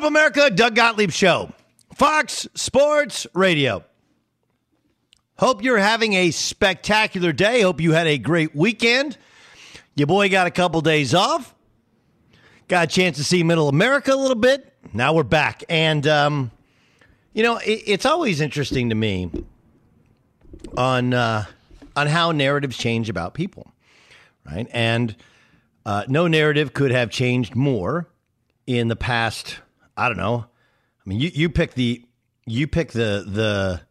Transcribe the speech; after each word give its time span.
up, 0.00 0.08
America? 0.08 0.48
Doug 0.48 0.74
Gottlieb 0.74 1.10
Show, 1.10 1.52
Fox 1.94 2.48
Sports 2.54 3.26
Radio. 3.34 3.84
Hope 5.38 5.62
you're 5.62 5.76
having 5.76 6.14
a 6.14 6.30
spectacular 6.30 7.32
day. 7.32 7.60
Hope 7.60 7.82
you 7.82 7.92
had 7.92 8.06
a 8.06 8.16
great 8.16 8.56
weekend. 8.56 9.18
Your 9.96 10.06
boy 10.06 10.30
got 10.30 10.46
a 10.46 10.50
couple 10.50 10.80
days 10.80 11.12
off. 11.12 11.54
Got 12.68 12.84
a 12.84 12.86
chance 12.86 13.18
to 13.18 13.24
see 13.24 13.42
Middle 13.42 13.68
America 13.68 14.14
a 14.14 14.16
little 14.16 14.36
bit. 14.36 14.72
Now 14.94 15.12
we're 15.12 15.22
back. 15.22 15.64
And, 15.68 16.06
um, 16.06 16.50
you 17.34 17.42
know, 17.42 17.58
it, 17.58 17.82
it's 17.86 18.06
always 18.06 18.40
interesting 18.40 18.88
to 18.88 18.94
me 18.94 19.30
on, 20.78 21.12
uh, 21.12 21.44
on 21.94 22.06
how 22.06 22.32
narratives 22.32 22.78
change 22.78 23.10
about 23.10 23.34
people, 23.34 23.70
right? 24.46 24.66
And 24.70 25.14
uh, 25.84 26.04
no 26.08 26.26
narrative 26.26 26.72
could 26.72 26.90
have 26.90 27.10
changed 27.10 27.54
more 27.54 28.08
in 28.66 28.88
the 28.88 28.96
past. 28.96 29.58
I 30.00 30.08
don't 30.08 30.16
know. 30.16 30.46
I 30.46 31.08
mean, 31.08 31.20
you, 31.20 31.30
you 31.34 31.50
pick 31.50 31.74
the 31.74 32.02
you 32.46 32.66
pick 32.66 32.92
the 32.92 33.22
the 33.26 33.82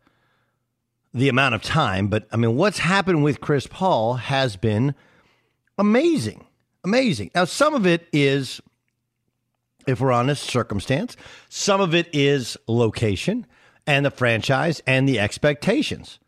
the 1.13 1.29
amount 1.29 1.53
of 1.53 1.61
time, 1.61 2.07
but 2.07 2.27
I 2.31 2.37
mean, 2.37 2.55
what's 2.55 2.79
happened 2.79 3.23
with 3.23 3.41
Chris 3.41 3.67
Paul 3.67 4.15
has 4.15 4.55
been 4.55 4.95
amazing, 5.77 6.47
amazing. 6.83 7.29
Now, 7.35 7.45
some 7.45 7.75
of 7.75 7.85
it 7.85 8.07
is, 8.11 8.59
if 9.85 10.01
we're 10.01 10.11
honest, 10.11 10.43
circumstance. 10.43 11.15
Some 11.47 11.79
of 11.79 11.93
it 11.93 12.09
is 12.11 12.57
location 12.67 13.45
and 13.85 14.03
the 14.03 14.11
franchise 14.11 14.81
and 14.87 15.07
the 15.07 15.19
expectations. 15.19 16.19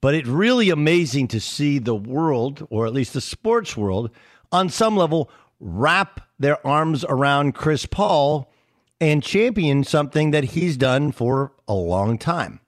But 0.00 0.14
it's 0.14 0.28
really 0.28 0.68
amazing 0.68 1.28
to 1.28 1.40
see 1.40 1.78
the 1.78 1.94
world, 1.94 2.66
or 2.70 2.86
at 2.86 2.92
least 2.92 3.14
the 3.14 3.20
sports 3.22 3.74
world, 3.74 4.10
on 4.52 4.68
some 4.68 4.96
level, 4.96 5.30
wrap 5.60 6.20
their 6.38 6.64
arms 6.66 7.04
around 7.08 7.54
Chris 7.54 7.86
Paul 7.86 8.52
and 9.00 9.22
champion 9.22 9.84
something 9.84 10.30
that 10.30 10.44
he's 10.44 10.76
done 10.76 11.12
for 11.12 11.52
a 11.68 11.74
long 11.74 12.18
time. 12.18 12.60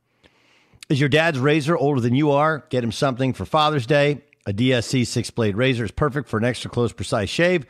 Is 0.88 1.00
your 1.00 1.08
dad's 1.08 1.38
razor 1.38 1.76
older 1.76 2.00
than 2.00 2.14
you 2.14 2.30
are? 2.30 2.64
Get 2.70 2.84
him 2.84 2.92
something 2.92 3.32
for 3.32 3.44
Father's 3.44 3.86
Day. 3.86 4.22
A 4.46 4.52
DSC 4.52 5.06
six 5.06 5.30
blade 5.30 5.56
razor 5.56 5.84
is 5.84 5.90
perfect 5.90 6.28
for 6.28 6.38
an 6.38 6.44
extra 6.44 6.70
close, 6.70 6.92
precise 6.92 7.28
shave. 7.28 7.66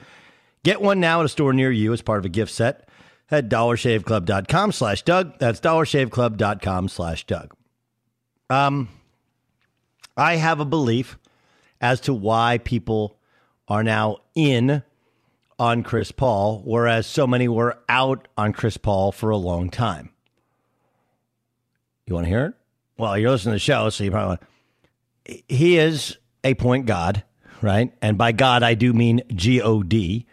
Get 0.63 0.81
one 0.81 1.01
now 1.01 1.21
at 1.21 1.27
a 1.27 1.29
store 1.29 1.53
near 1.53 1.73
you 1.73 1.93
as 1.93 2.03
part 2.03 2.21
of 2.21 2.25
a 2.25 2.29
gift 2.29 2.53
set. 2.53 2.89
Head 3.27 3.51
dollarshaveclub.com 3.51 4.73
slash 4.73 5.03
Doug. 5.03 5.39
That's 5.39 5.61
dollarshaveclub.com 5.61 6.89
slash 6.89 7.27
Doug. 7.27 7.55
Um, 8.49 8.89
I 10.17 10.37
have 10.37 10.61
a 10.61 10.65
belief 10.65 11.19
as 11.81 12.01
to 12.03 12.15
why 12.15 12.59
people 12.59 13.19
are 13.67 13.83
now 13.83 14.19
in 14.35 14.83
on 15.59 15.83
Chris 15.83 16.13
Paul, 16.13 16.63
whereas 16.65 17.07
so 17.07 17.27
many 17.27 17.49
were 17.49 17.79
out 17.89 18.29
on 18.37 18.53
Chris 18.53 18.77
Paul 18.77 19.13
for 19.13 19.31
a 19.31 19.37
long 19.37 19.71
time. 19.71 20.11
You 22.07 22.15
want 22.15 22.27
to 22.27 22.31
hear 22.31 22.47
it? 22.47 22.55
Well, 22.97 23.19
you're 23.19 23.31
listening 23.31 23.53
to 23.53 23.57
the 23.57 23.61
show, 23.61 23.91
so 23.91 24.05
you 24.05 24.11
probably 24.11 24.29
want. 24.29 25.45
He 25.49 25.77
is 25.79 26.17
a 26.43 26.55
point 26.55 26.87
god, 26.87 27.23
right? 27.61 27.93
And 28.01 28.17
by 28.17 28.33
God, 28.33 28.63
I 28.63 28.75
do 28.75 28.93
mean 28.93 29.23
G 29.35 29.61
O 29.61 29.83
D. 29.83 30.27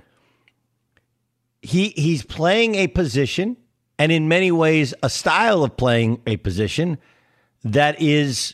he 1.65 1.89
he's 1.89 2.23
playing 2.23 2.75
a 2.75 2.87
position 2.87 3.57
and 3.97 4.11
in 4.11 4.27
many 4.27 4.51
ways 4.51 4.93
a 5.01 5.09
style 5.09 5.63
of 5.63 5.75
playing 5.75 6.21
a 6.27 6.37
position 6.37 6.99
that 7.63 7.99
is 7.99 8.53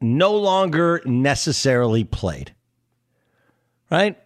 no 0.00 0.36
longer 0.36 1.02
necessarily 1.04 2.04
played. 2.04 2.54
Right? 3.90 4.16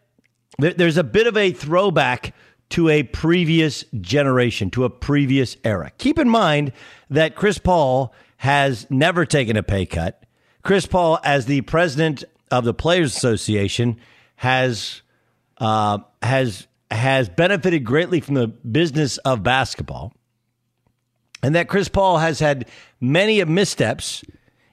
There's 0.58 0.96
a 0.96 1.04
bit 1.04 1.26
of 1.26 1.36
a 1.36 1.52
throwback 1.52 2.34
to 2.70 2.88
a 2.88 3.02
previous 3.02 3.84
generation, 4.00 4.70
to 4.70 4.84
a 4.84 4.90
previous 4.90 5.56
era. 5.64 5.92
Keep 5.98 6.18
in 6.18 6.28
mind 6.28 6.72
that 7.10 7.36
Chris 7.36 7.58
Paul 7.58 8.12
has 8.38 8.86
never 8.90 9.24
taken 9.24 9.56
a 9.56 9.62
pay 9.62 9.86
cut. 9.86 10.22
Chris 10.62 10.86
Paul, 10.86 11.18
as 11.22 11.46
the 11.46 11.60
president 11.62 12.24
of 12.50 12.64
the 12.64 12.74
Players 12.74 13.16
Association, 13.16 13.98
has 14.36 15.02
uh, 15.58 15.98
has 16.22 16.66
has 16.90 17.28
benefited 17.28 17.84
greatly 17.84 18.20
from 18.20 18.34
the 18.34 18.48
business 18.48 19.18
of 19.18 19.42
basketball, 19.42 20.12
and 21.42 21.54
that 21.54 21.68
Chris 21.68 21.88
Paul 21.88 22.18
has 22.18 22.40
had 22.40 22.68
many 23.00 23.40
of 23.40 23.48
missteps 23.48 24.24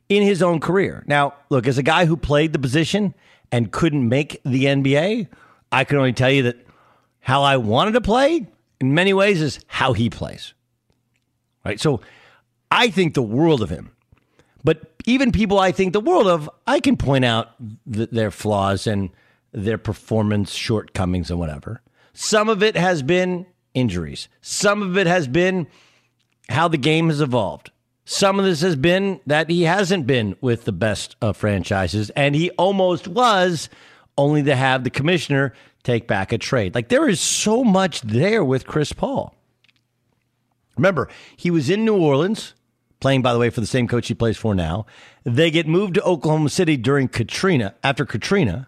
in 0.09 0.23
his 0.23 0.41
own 0.41 0.59
career. 0.59 1.03
Now, 1.07 1.35
look, 1.49 1.67
as 1.67 1.77
a 1.77 1.83
guy 1.83 2.05
who 2.05 2.17
played 2.17 2.53
the 2.53 2.59
position 2.59 3.13
and 3.51 3.71
couldn't 3.71 4.07
make 4.07 4.41
the 4.43 4.65
NBA, 4.65 5.27
I 5.73 5.83
can 5.83 5.97
only 5.97 6.13
tell 6.13 6.31
you 6.31 6.43
that 6.43 6.65
how 7.19 7.41
I 7.41 7.57
wanted 7.57 7.93
to 7.93 8.01
play 8.01 8.47
in 8.79 8.93
many 8.93 9.13
ways 9.13 9.41
is 9.41 9.59
how 9.67 9.93
he 9.93 10.09
plays. 10.09 10.53
Right? 11.65 11.79
So 11.79 12.01
I 12.69 12.89
think 12.89 13.13
the 13.13 13.23
world 13.23 13.61
of 13.61 13.69
him. 13.69 13.91
But 14.63 14.93
even 15.05 15.31
people 15.31 15.59
I 15.59 15.71
think 15.71 15.93
the 15.93 15.99
world 15.99 16.27
of, 16.27 16.49
I 16.67 16.79
can 16.79 16.95
point 16.95 17.25
out 17.25 17.49
th- 17.91 18.11
their 18.11 18.31
flaws 18.31 18.87
and 18.87 19.09
their 19.51 19.77
performance 19.77 20.53
shortcomings 20.53 21.29
and 21.29 21.39
whatever. 21.39 21.81
Some 22.13 22.49
of 22.49 22.61
it 22.61 22.77
has 22.77 23.01
been 23.01 23.45
injuries. 23.73 24.29
Some 24.41 24.81
of 24.81 24.97
it 24.97 25.07
has 25.07 25.27
been 25.27 25.67
how 26.49 26.67
the 26.67 26.77
game 26.77 27.09
has 27.09 27.19
evolved. 27.19 27.71
Some 28.05 28.37
of 28.37 28.45
this 28.45 28.61
has 28.61 28.75
been 28.75 29.21
that 29.25 29.49
he 29.49 29.63
hasn't 29.63 30.05
been 30.05 30.35
with 30.41 30.65
the 30.65 30.71
best 30.71 31.15
of 31.21 31.37
franchises, 31.37 32.09
and 32.11 32.35
he 32.35 32.49
almost 32.51 33.07
was, 33.07 33.69
only 34.17 34.43
to 34.43 34.55
have 34.55 34.83
the 34.83 34.89
commissioner 34.89 35.53
take 35.83 36.07
back 36.07 36.31
a 36.31 36.37
trade. 36.37 36.75
Like 36.75 36.89
there 36.89 37.07
is 37.07 37.19
so 37.19 37.63
much 37.63 38.01
there 38.01 38.43
with 38.43 38.65
Chris 38.65 38.93
Paul. 38.93 39.35
Remember, 40.77 41.07
he 41.35 41.51
was 41.51 41.69
in 41.69 41.85
New 41.85 41.97
Orleans, 41.97 42.55
playing, 42.99 43.21
by 43.21 43.33
the 43.33 43.39
way, 43.39 43.49
for 43.49 43.61
the 43.61 43.67
same 43.67 43.87
coach 43.87 44.07
he 44.07 44.13
plays 44.13 44.37
for 44.37 44.55
now. 44.55 44.85
They 45.23 45.51
get 45.51 45.67
moved 45.67 45.95
to 45.95 46.03
Oklahoma 46.03 46.49
City 46.49 46.77
during 46.77 47.07
Katrina, 47.07 47.75
after 47.83 48.05
Katrina. 48.05 48.67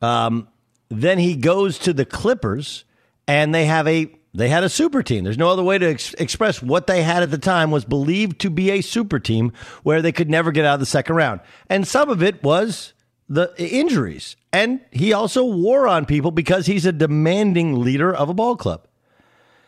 Um, 0.00 0.48
then 0.88 1.18
he 1.18 1.34
goes 1.34 1.78
to 1.80 1.92
the 1.92 2.04
Clippers, 2.04 2.84
and 3.26 3.54
they 3.54 3.66
have 3.66 3.88
a 3.88 4.12
they 4.34 4.48
had 4.48 4.62
a 4.62 4.68
super 4.68 5.02
team. 5.02 5.24
There's 5.24 5.38
no 5.38 5.48
other 5.48 5.64
way 5.64 5.78
to 5.78 5.90
ex- 5.90 6.14
express 6.14 6.62
what 6.62 6.86
they 6.86 7.02
had 7.02 7.22
at 7.22 7.30
the 7.30 7.38
time 7.38 7.70
was 7.70 7.84
believed 7.84 8.40
to 8.40 8.50
be 8.50 8.70
a 8.70 8.82
super 8.82 9.18
team 9.18 9.52
where 9.82 10.02
they 10.02 10.12
could 10.12 10.30
never 10.30 10.52
get 10.52 10.64
out 10.64 10.74
of 10.74 10.80
the 10.80 10.86
second 10.86 11.16
round. 11.16 11.40
And 11.68 11.88
some 11.88 12.10
of 12.10 12.22
it 12.22 12.42
was 12.42 12.92
the 13.28 13.54
injuries. 13.58 14.36
And 14.52 14.80
he 14.90 15.12
also 15.12 15.44
wore 15.44 15.86
on 15.86 16.06
people 16.06 16.30
because 16.30 16.66
he's 16.66 16.86
a 16.86 16.92
demanding 16.92 17.80
leader 17.80 18.14
of 18.14 18.28
a 18.28 18.34
ball 18.34 18.56
club. 18.56 18.86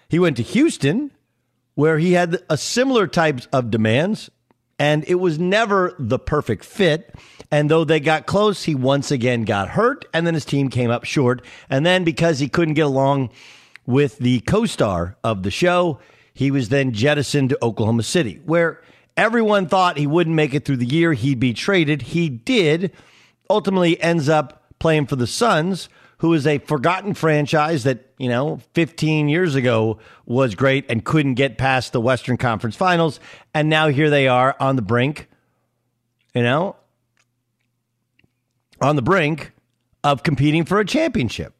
He 0.08 0.18
went 0.18 0.36
to 0.38 0.42
Houston, 0.42 1.12
where 1.74 1.98
he 1.98 2.12
had 2.12 2.42
a 2.48 2.56
similar 2.56 3.06
types 3.06 3.46
of 3.52 3.70
demands, 3.70 4.30
and 4.78 5.04
it 5.06 5.16
was 5.16 5.38
never 5.38 5.94
the 5.98 6.18
perfect 6.18 6.64
fit. 6.64 7.14
And 7.50 7.70
though 7.70 7.84
they 7.84 8.00
got 8.00 8.26
close, 8.26 8.64
he 8.64 8.74
once 8.74 9.10
again 9.10 9.44
got 9.44 9.68
hurt, 9.68 10.04
and 10.12 10.26
then 10.26 10.34
his 10.34 10.44
team 10.44 10.68
came 10.68 10.90
up 10.90 11.04
short. 11.04 11.42
And 11.68 11.84
then 11.84 12.02
because 12.02 12.38
he 12.38 12.48
couldn't 12.48 12.74
get 12.74 12.86
along 12.86 13.30
with 13.86 14.18
the 14.18 14.40
co 14.40 14.66
star 14.66 15.16
of 15.22 15.42
the 15.42 15.50
show, 15.50 16.00
he 16.32 16.50
was 16.50 16.70
then 16.70 16.92
jettisoned 16.92 17.50
to 17.50 17.58
Oklahoma 17.62 18.02
City, 18.02 18.40
where 18.44 18.82
everyone 19.16 19.66
thought 19.66 19.98
he 19.98 20.06
wouldn't 20.06 20.36
make 20.36 20.54
it 20.54 20.64
through 20.64 20.78
the 20.78 20.86
year. 20.86 21.12
He'd 21.12 21.40
be 21.40 21.52
traded. 21.52 22.02
He 22.02 22.28
did 22.28 22.92
ultimately 23.50 24.00
ends 24.00 24.28
up 24.28 24.64
playing 24.78 25.06
for 25.06 25.16
the 25.16 25.26
Suns, 25.26 25.90
who 26.18 26.32
is 26.32 26.46
a 26.46 26.58
forgotten 26.58 27.12
franchise 27.14 27.84
that, 27.84 28.12
you 28.18 28.28
know, 28.28 28.60
15 28.74 29.28
years 29.28 29.54
ago 29.54 29.98
was 30.24 30.54
great 30.54 30.86
and 30.88 31.04
couldn't 31.04 31.34
get 31.34 31.58
past 31.58 31.92
the 31.92 32.00
Western 32.00 32.36
Conference 32.36 32.76
Finals. 32.76 33.20
And 33.52 33.68
now 33.68 33.88
here 33.88 34.08
they 34.08 34.28
are 34.28 34.56
on 34.60 34.76
the 34.76 34.82
brink, 34.82 35.28
you 36.34 36.42
know, 36.42 36.76
on 38.80 38.96
the 38.96 39.02
brink 39.02 39.52
of 40.04 40.22
competing 40.22 40.64
for 40.64 40.78
a 40.78 40.84
championship. 40.84 41.54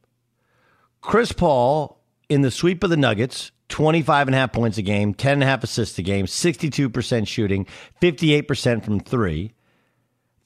Chris 1.00 1.32
Paul 1.32 1.98
in 2.28 2.42
the 2.42 2.50
sweep 2.50 2.84
of 2.84 2.90
the 2.90 2.96
Nuggets, 2.96 3.50
25 3.68 4.28
and 4.28 4.34
a 4.34 4.38
half 4.38 4.52
points 4.52 4.78
a 4.78 4.82
game, 4.82 5.14
10 5.14 5.34
and 5.34 5.42
a 5.42 5.46
half 5.46 5.64
assists 5.64 5.98
a 5.98 6.02
game, 6.02 6.26
62% 6.26 7.26
shooting, 7.26 7.66
58% 8.00 8.84
from 8.84 9.00
three. 9.00 9.52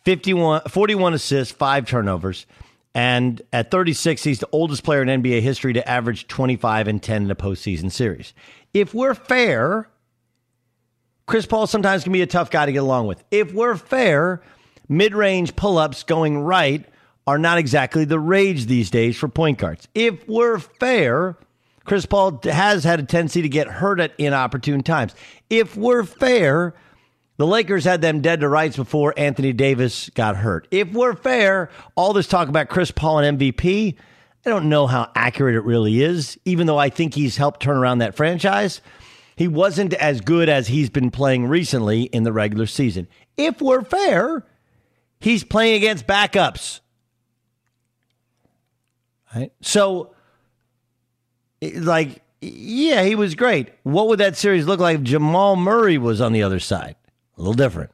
51, 0.04 0.62
41 0.68 1.14
assists, 1.14 1.52
five 1.52 1.86
turnovers. 1.86 2.46
And 2.94 3.42
at 3.52 3.70
36, 3.70 4.22
he's 4.22 4.38
the 4.38 4.48
oldest 4.52 4.84
player 4.84 5.02
in 5.02 5.22
NBA 5.22 5.40
history 5.40 5.72
to 5.72 5.88
average 5.88 6.28
25 6.28 6.86
and 6.86 7.02
10 7.02 7.24
in 7.24 7.30
a 7.30 7.34
postseason 7.34 7.90
series. 7.90 8.34
If 8.72 8.94
we're 8.94 9.14
fair, 9.14 9.88
Chris 11.26 11.46
Paul 11.46 11.66
sometimes 11.66 12.04
can 12.04 12.12
be 12.12 12.22
a 12.22 12.26
tough 12.26 12.50
guy 12.50 12.66
to 12.66 12.72
get 12.72 12.82
along 12.82 13.06
with. 13.06 13.24
If 13.30 13.52
we're 13.52 13.76
fair, 13.76 14.42
mid 14.88 15.14
range 15.14 15.56
pull 15.56 15.78
ups 15.78 16.04
going 16.04 16.38
right 16.38 16.84
are 17.26 17.38
not 17.38 17.58
exactly 17.58 18.04
the 18.04 18.18
rage 18.20 18.66
these 18.66 18.90
days 18.90 19.16
for 19.16 19.28
point 19.28 19.58
guards. 19.58 19.88
If 19.94 20.28
we're 20.28 20.58
fair, 20.58 21.36
Chris 21.84 22.06
Paul 22.06 22.40
has 22.44 22.84
had 22.84 23.00
a 23.00 23.04
tendency 23.04 23.42
to 23.42 23.48
get 23.48 23.66
hurt 23.66 23.98
at 23.98 24.12
inopportune 24.18 24.82
times. 24.82 25.14
If 25.50 25.76
we're 25.76 26.04
fair, 26.04 26.74
the 27.36 27.46
Lakers 27.46 27.84
had 27.84 28.00
them 28.00 28.20
dead 28.20 28.40
to 28.40 28.48
rights 28.48 28.76
before 28.76 29.12
Anthony 29.16 29.52
Davis 29.52 30.08
got 30.10 30.36
hurt. 30.36 30.68
If 30.70 30.92
we're 30.92 31.14
fair, 31.14 31.70
all 31.96 32.12
this 32.12 32.28
talk 32.28 32.48
about 32.48 32.68
Chris 32.68 32.90
Paul 32.90 33.18
and 33.18 33.38
MVP, 33.38 33.96
I 34.46 34.50
don't 34.50 34.68
know 34.68 34.86
how 34.86 35.10
accurate 35.14 35.56
it 35.56 35.64
really 35.64 36.02
is, 36.02 36.38
even 36.44 36.66
though 36.66 36.78
I 36.78 36.90
think 36.90 37.14
he's 37.14 37.36
helped 37.36 37.60
turn 37.60 37.76
around 37.76 37.98
that 37.98 38.14
franchise. 38.14 38.80
He 39.36 39.48
wasn't 39.48 39.94
as 39.94 40.20
good 40.20 40.48
as 40.48 40.68
he's 40.68 40.90
been 40.90 41.10
playing 41.10 41.46
recently 41.46 42.02
in 42.02 42.22
the 42.22 42.32
regular 42.32 42.66
season. 42.66 43.08
If 43.36 43.60
we're 43.60 43.82
fair, 43.82 44.46
he's 45.18 45.42
playing 45.42 45.74
against 45.74 46.06
backups. 46.06 46.80
Right? 49.34 49.52
So, 49.60 50.14
like, 51.60 52.22
yeah, 52.40 53.02
he 53.02 53.16
was 53.16 53.34
great. 53.34 53.70
What 53.82 54.06
would 54.06 54.20
that 54.20 54.36
series 54.36 54.66
look 54.66 54.78
like 54.78 54.98
if 54.98 55.02
Jamal 55.02 55.56
Murray 55.56 55.98
was 55.98 56.20
on 56.20 56.32
the 56.32 56.44
other 56.44 56.60
side? 56.60 56.94
A 57.36 57.40
little 57.40 57.54
different. 57.54 57.90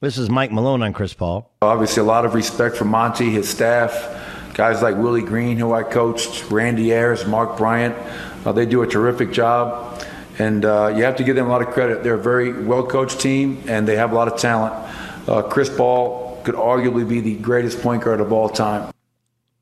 This 0.00 0.18
is 0.18 0.28
Mike 0.28 0.52
Malone 0.52 0.82
on 0.82 0.92
Chris 0.92 1.14
Paul. 1.14 1.50
Obviously, 1.62 2.02
a 2.02 2.04
lot 2.04 2.26
of 2.26 2.34
respect 2.34 2.76
for 2.76 2.84
Monty, 2.84 3.30
his 3.30 3.48
staff, 3.48 4.52
guys 4.54 4.82
like 4.82 4.96
Willie 4.96 5.22
Green, 5.22 5.56
who 5.56 5.72
I 5.72 5.84
coached, 5.84 6.50
Randy 6.50 6.92
Ayers, 6.92 7.26
Mark 7.26 7.56
Bryant. 7.56 7.96
Uh, 8.44 8.52
they 8.52 8.66
do 8.66 8.82
a 8.82 8.86
terrific 8.86 9.32
job, 9.32 10.04
and 10.38 10.64
uh, 10.64 10.92
you 10.94 11.02
have 11.04 11.16
to 11.16 11.24
give 11.24 11.34
them 11.34 11.46
a 11.46 11.48
lot 11.48 11.62
of 11.62 11.68
credit. 11.68 12.02
They're 12.02 12.14
a 12.14 12.22
very 12.22 12.52
well 12.52 12.86
coached 12.86 13.20
team, 13.20 13.62
and 13.66 13.88
they 13.88 13.96
have 13.96 14.12
a 14.12 14.14
lot 14.14 14.28
of 14.28 14.38
talent. 14.38 14.74
Uh, 15.28 15.42
Chris 15.42 15.74
Paul 15.74 16.40
could 16.44 16.54
arguably 16.54 17.08
be 17.08 17.20
the 17.20 17.36
greatest 17.36 17.80
point 17.80 18.04
guard 18.04 18.20
of 18.20 18.32
all 18.32 18.48
time. 18.48 18.92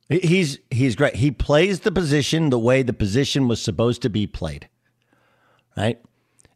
He's 0.08 0.58
he's 0.70 0.96
great. 0.96 1.16
He 1.16 1.30
plays 1.30 1.80
the 1.80 1.92
position 1.92 2.50
the 2.50 2.58
way 2.58 2.82
the 2.82 2.92
position 2.92 3.48
was 3.48 3.62
supposed 3.62 4.02
to 4.02 4.10
be 4.10 4.26
played. 4.26 4.68
Right? 5.76 6.00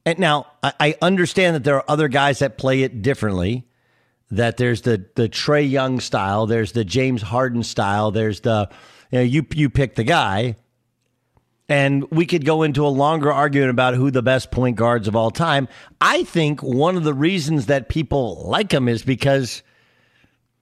And 0.08 0.18
now 0.20 0.46
I 0.62 0.96
understand 1.02 1.54
that 1.54 1.64
there 1.64 1.76
are 1.76 1.84
other 1.86 2.08
guys 2.08 2.38
that 2.38 2.56
play 2.56 2.82
it 2.82 3.02
differently. 3.02 3.66
That 4.30 4.56
there's 4.56 4.80
the 4.80 5.04
the 5.16 5.28
Trae 5.28 5.70
Young 5.70 6.00
style, 6.00 6.46
there's 6.46 6.72
the 6.72 6.82
James 6.82 7.20
Harden 7.20 7.62
style, 7.62 8.10
there's 8.10 8.40
the 8.40 8.70
you 9.10 9.18
know 9.18 9.22
you 9.22 9.46
you 9.54 9.68
pick 9.68 9.96
the 9.96 10.04
guy, 10.04 10.56
and 11.68 12.10
we 12.10 12.24
could 12.24 12.46
go 12.46 12.62
into 12.62 12.86
a 12.86 12.88
longer 12.88 13.30
argument 13.30 13.68
about 13.68 13.96
who 13.96 14.10
the 14.10 14.22
best 14.22 14.50
point 14.50 14.76
guards 14.76 15.08
of 15.08 15.16
all 15.16 15.30
time. 15.30 15.68
I 16.00 16.24
think 16.24 16.62
one 16.62 16.96
of 16.96 17.04
the 17.04 17.12
reasons 17.12 17.66
that 17.66 17.90
people 17.90 18.44
like 18.46 18.72
him 18.72 18.88
is 18.88 19.02
because 19.02 19.62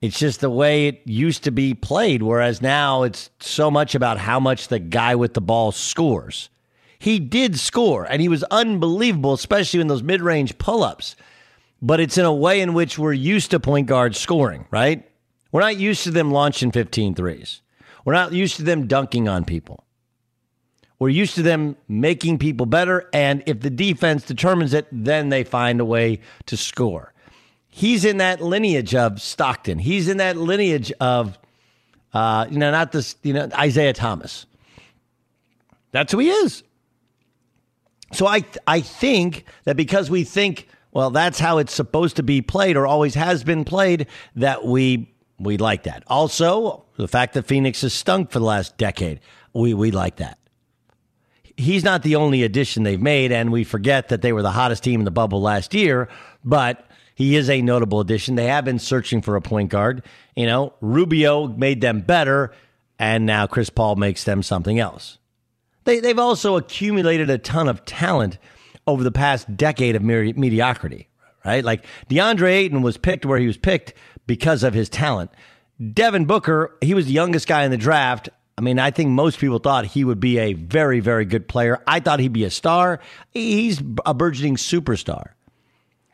it's 0.00 0.18
just 0.18 0.40
the 0.40 0.50
way 0.50 0.88
it 0.88 1.02
used 1.04 1.44
to 1.44 1.52
be 1.52 1.72
played, 1.72 2.20
whereas 2.20 2.60
now 2.60 3.04
it's 3.04 3.30
so 3.38 3.70
much 3.70 3.94
about 3.94 4.18
how 4.18 4.40
much 4.40 4.66
the 4.66 4.80
guy 4.80 5.14
with 5.14 5.34
the 5.34 5.40
ball 5.40 5.70
scores. 5.70 6.50
He 6.98 7.18
did 7.18 7.58
score, 7.58 8.04
and 8.04 8.22
he 8.22 8.28
was 8.28 8.42
unbelievable, 8.44 9.34
especially 9.34 9.80
in 9.80 9.86
those 9.86 10.02
mid 10.02 10.22
range 10.22 10.58
pull 10.58 10.82
ups. 10.82 11.16
But 11.82 12.00
it's 12.00 12.16
in 12.18 12.24
a 12.24 12.32
way 12.32 12.60
in 12.60 12.74
which 12.74 12.98
we're 12.98 13.12
used 13.12 13.50
to 13.50 13.60
point 13.60 13.86
guards 13.86 14.18
scoring, 14.18 14.66
right? 14.70 15.08
We're 15.52 15.60
not 15.60 15.76
used 15.76 16.04
to 16.04 16.10
them 16.10 16.30
launching 16.30 16.72
15 16.72 17.14
threes. 17.14 17.60
We're 18.04 18.14
not 18.14 18.32
used 18.32 18.56
to 18.56 18.62
them 18.62 18.86
dunking 18.86 19.28
on 19.28 19.44
people. 19.44 19.84
We're 20.98 21.10
used 21.10 21.34
to 21.34 21.42
them 21.42 21.76
making 21.88 22.38
people 22.38 22.66
better, 22.66 23.08
and 23.12 23.42
if 23.46 23.60
the 23.60 23.68
defense 23.70 24.24
determines 24.24 24.72
it, 24.72 24.86
then 24.90 25.28
they 25.28 25.44
find 25.44 25.80
a 25.80 25.84
way 25.84 26.20
to 26.46 26.56
score. 26.56 27.12
He's 27.68 28.06
in 28.06 28.16
that 28.18 28.40
lineage 28.40 28.94
of 28.94 29.20
Stockton. 29.20 29.78
He's 29.78 30.08
in 30.08 30.16
that 30.16 30.36
lineage 30.36 30.92
of 31.00 31.38
Uh, 32.14 32.46
you 32.50 32.58
know, 32.58 32.70
not 32.70 32.92
this, 32.92 33.16
you 33.22 33.34
know, 33.34 33.46
Isaiah 33.52 33.92
Thomas. 33.92 34.46
That's 35.92 36.10
who 36.12 36.18
he 36.18 36.30
is. 36.30 36.62
So 38.16 38.26
I, 38.26 38.44
I 38.66 38.80
think 38.80 39.44
that 39.64 39.76
because 39.76 40.08
we 40.08 40.24
think, 40.24 40.68
well, 40.90 41.10
that's 41.10 41.38
how 41.38 41.58
it's 41.58 41.74
supposed 41.74 42.16
to 42.16 42.22
be 42.22 42.40
played 42.40 42.78
or 42.78 42.86
always 42.86 43.14
has 43.14 43.44
been 43.44 43.62
played, 43.62 44.06
that 44.36 44.64
we 44.64 45.12
we 45.38 45.58
like 45.58 45.82
that. 45.82 46.02
Also, 46.06 46.86
the 46.96 47.08
fact 47.08 47.34
that 47.34 47.42
Phoenix 47.42 47.82
has 47.82 47.92
stunk 47.92 48.30
for 48.30 48.38
the 48.38 48.46
last 48.46 48.78
decade, 48.78 49.20
we 49.52 49.74
we 49.74 49.90
like 49.90 50.16
that. 50.16 50.38
He's 51.58 51.84
not 51.84 52.02
the 52.02 52.16
only 52.16 52.42
addition 52.42 52.84
they've 52.84 53.00
made, 53.00 53.32
and 53.32 53.52
we 53.52 53.64
forget 53.64 54.08
that 54.08 54.22
they 54.22 54.32
were 54.32 54.40
the 54.40 54.50
hottest 54.50 54.82
team 54.82 55.02
in 55.02 55.04
the 55.04 55.10
bubble 55.10 55.42
last 55.42 55.74
year, 55.74 56.08
but 56.42 56.86
he 57.14 57.36
is 57.36 57.50
a 57.50 57.60
notable 57.60 58.00
addition. 58.00 58.34
They 58.34 58.46
have 58.46 58.64
been 58.64 58.78
searching 58.78 59.20
for 59.20 59.36
a 59.36 59.42
point 59.42 59.68
guard. 59.68 60.02
You 60.34 60.46
know, 60.46 60.72
Rubio 60.80 61.48
made 61.48 61.82
them 61.82 62.00
better, 62.00 62.54
and 62.98 63.26
now 63.26 63.46
Chris 63.46 63.68
Paul 63.68 63.96
makes 63.96 64.24
them 64.24 64.42
something 64.42 64.78
else. 64.78 65.18
They, 65.86 66.00
they've 66.00 66.18
also 66.18 66.56
accumulated 66.56 67.30
a 67.30 67.38
ton 67.38 67.68
of 67.68 67.84
talent 67.84 68.38
over 68.86 69.02
the 69.02 69.12
past 69.12 69.56
decade 69.56 69.96
of 69.96 70.02
mediocrity, 70.02 71.08
right? 71.44 71.64
Like 71.64 71.86
DeAndre 72.10 72.50
Ayton 72.50 72.82
was 72.82 72.96
picked 72.96 73.24
where 73.24 73.38
he 73.38 73.46
was 73.46 73.56
picked 73.56 73.94
because 74.26 74.62
of 74.64 74.74
his 74.74 74.88
talent. 74.88 75.30
Devin 75.92 76.24
Booker, 76.24 76.76
he 76.80 76.92
was 76.92 77.06
the 77.06 77.12
youngest 77.12 77.46
guy 77.46 77.64
in 77.64 77.70
the 77.70 77.76
draft. 77.76 78.28
I 78.58 78.62
mean, 78.62 78.78
I 78.78 78.90
think 78.90 79.10
most 79.10 79.38
people 79.38 79.58
thought 79.58 79.86
he 79.86 80.04
would 80.04 80.18
be 80.18 80.38
a 80.38 80.54
very, 80.54 81.00
very 81.00 81.24
good 81.24 81.46
player. 81.46 81.82
I 81.86 82.00
thought 82.00 82.18
he'd 82.18 82.32
be 82.32 82.44
a 82.44 82.50
star. 82.50 83.00
He's 83.30 83.80
a 84.04 84.12
burgeoning 84.12 84.56
superstar. 84.56 85.34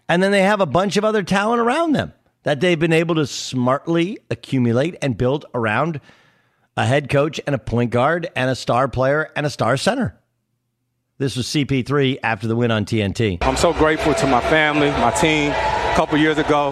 And 0.09 0.23
then 0.23 0.33
they 0.33 0.43
have 0.43 0.61
a 0.61 0.67
bunch 0.67 0.99
of 0.99 1.05
other 1.05 1.23
talent 1.23 1.61
around 1.61 1.93
them 1.93 2.12
that 2.43 2.61
they've 2.61 2.79
been 2.79 2.93
able 2.93 3.14
to 3.14 3.26
smartly 3.26 4.19
accumulate 4.31 4.97
and 5.00 5.17
build 5.17 5.47
around 5.55 6.00
a 6.76 6.87
head 6.87 7.09
coach 7.09 7.41
and 7.47 7.55
a 7.55 7.59
point 7.59 7.91
guard 7.91 8.31
and 8.35 8.50
a 8.50 8.55
star 8.55 8.88
player 8.88 9.31
and 9.37 9.45
a 9.47 9.50
star 9.50 9.76
center. 9.76 10.19
This 11.19 11.37
was 11.37 11.47
CP3 11.47 12.19
after 12.23 12.49
the 12.49 12.57
win 12.57 12.71
on 12.71 12.85
TNT. 12.85 13.38
I'm 13.43 13.57
so 13.57 13.73
grateful 13.73 14.14
to 14.14 14.26
my 14.26 14.41
family, 14.41 14.91
my 14.91 15.11
team. 15.12 15.52
A 15.52 15.95
couple 15.95 16.19
years 16.19 16.38
ago, 16.38 16.71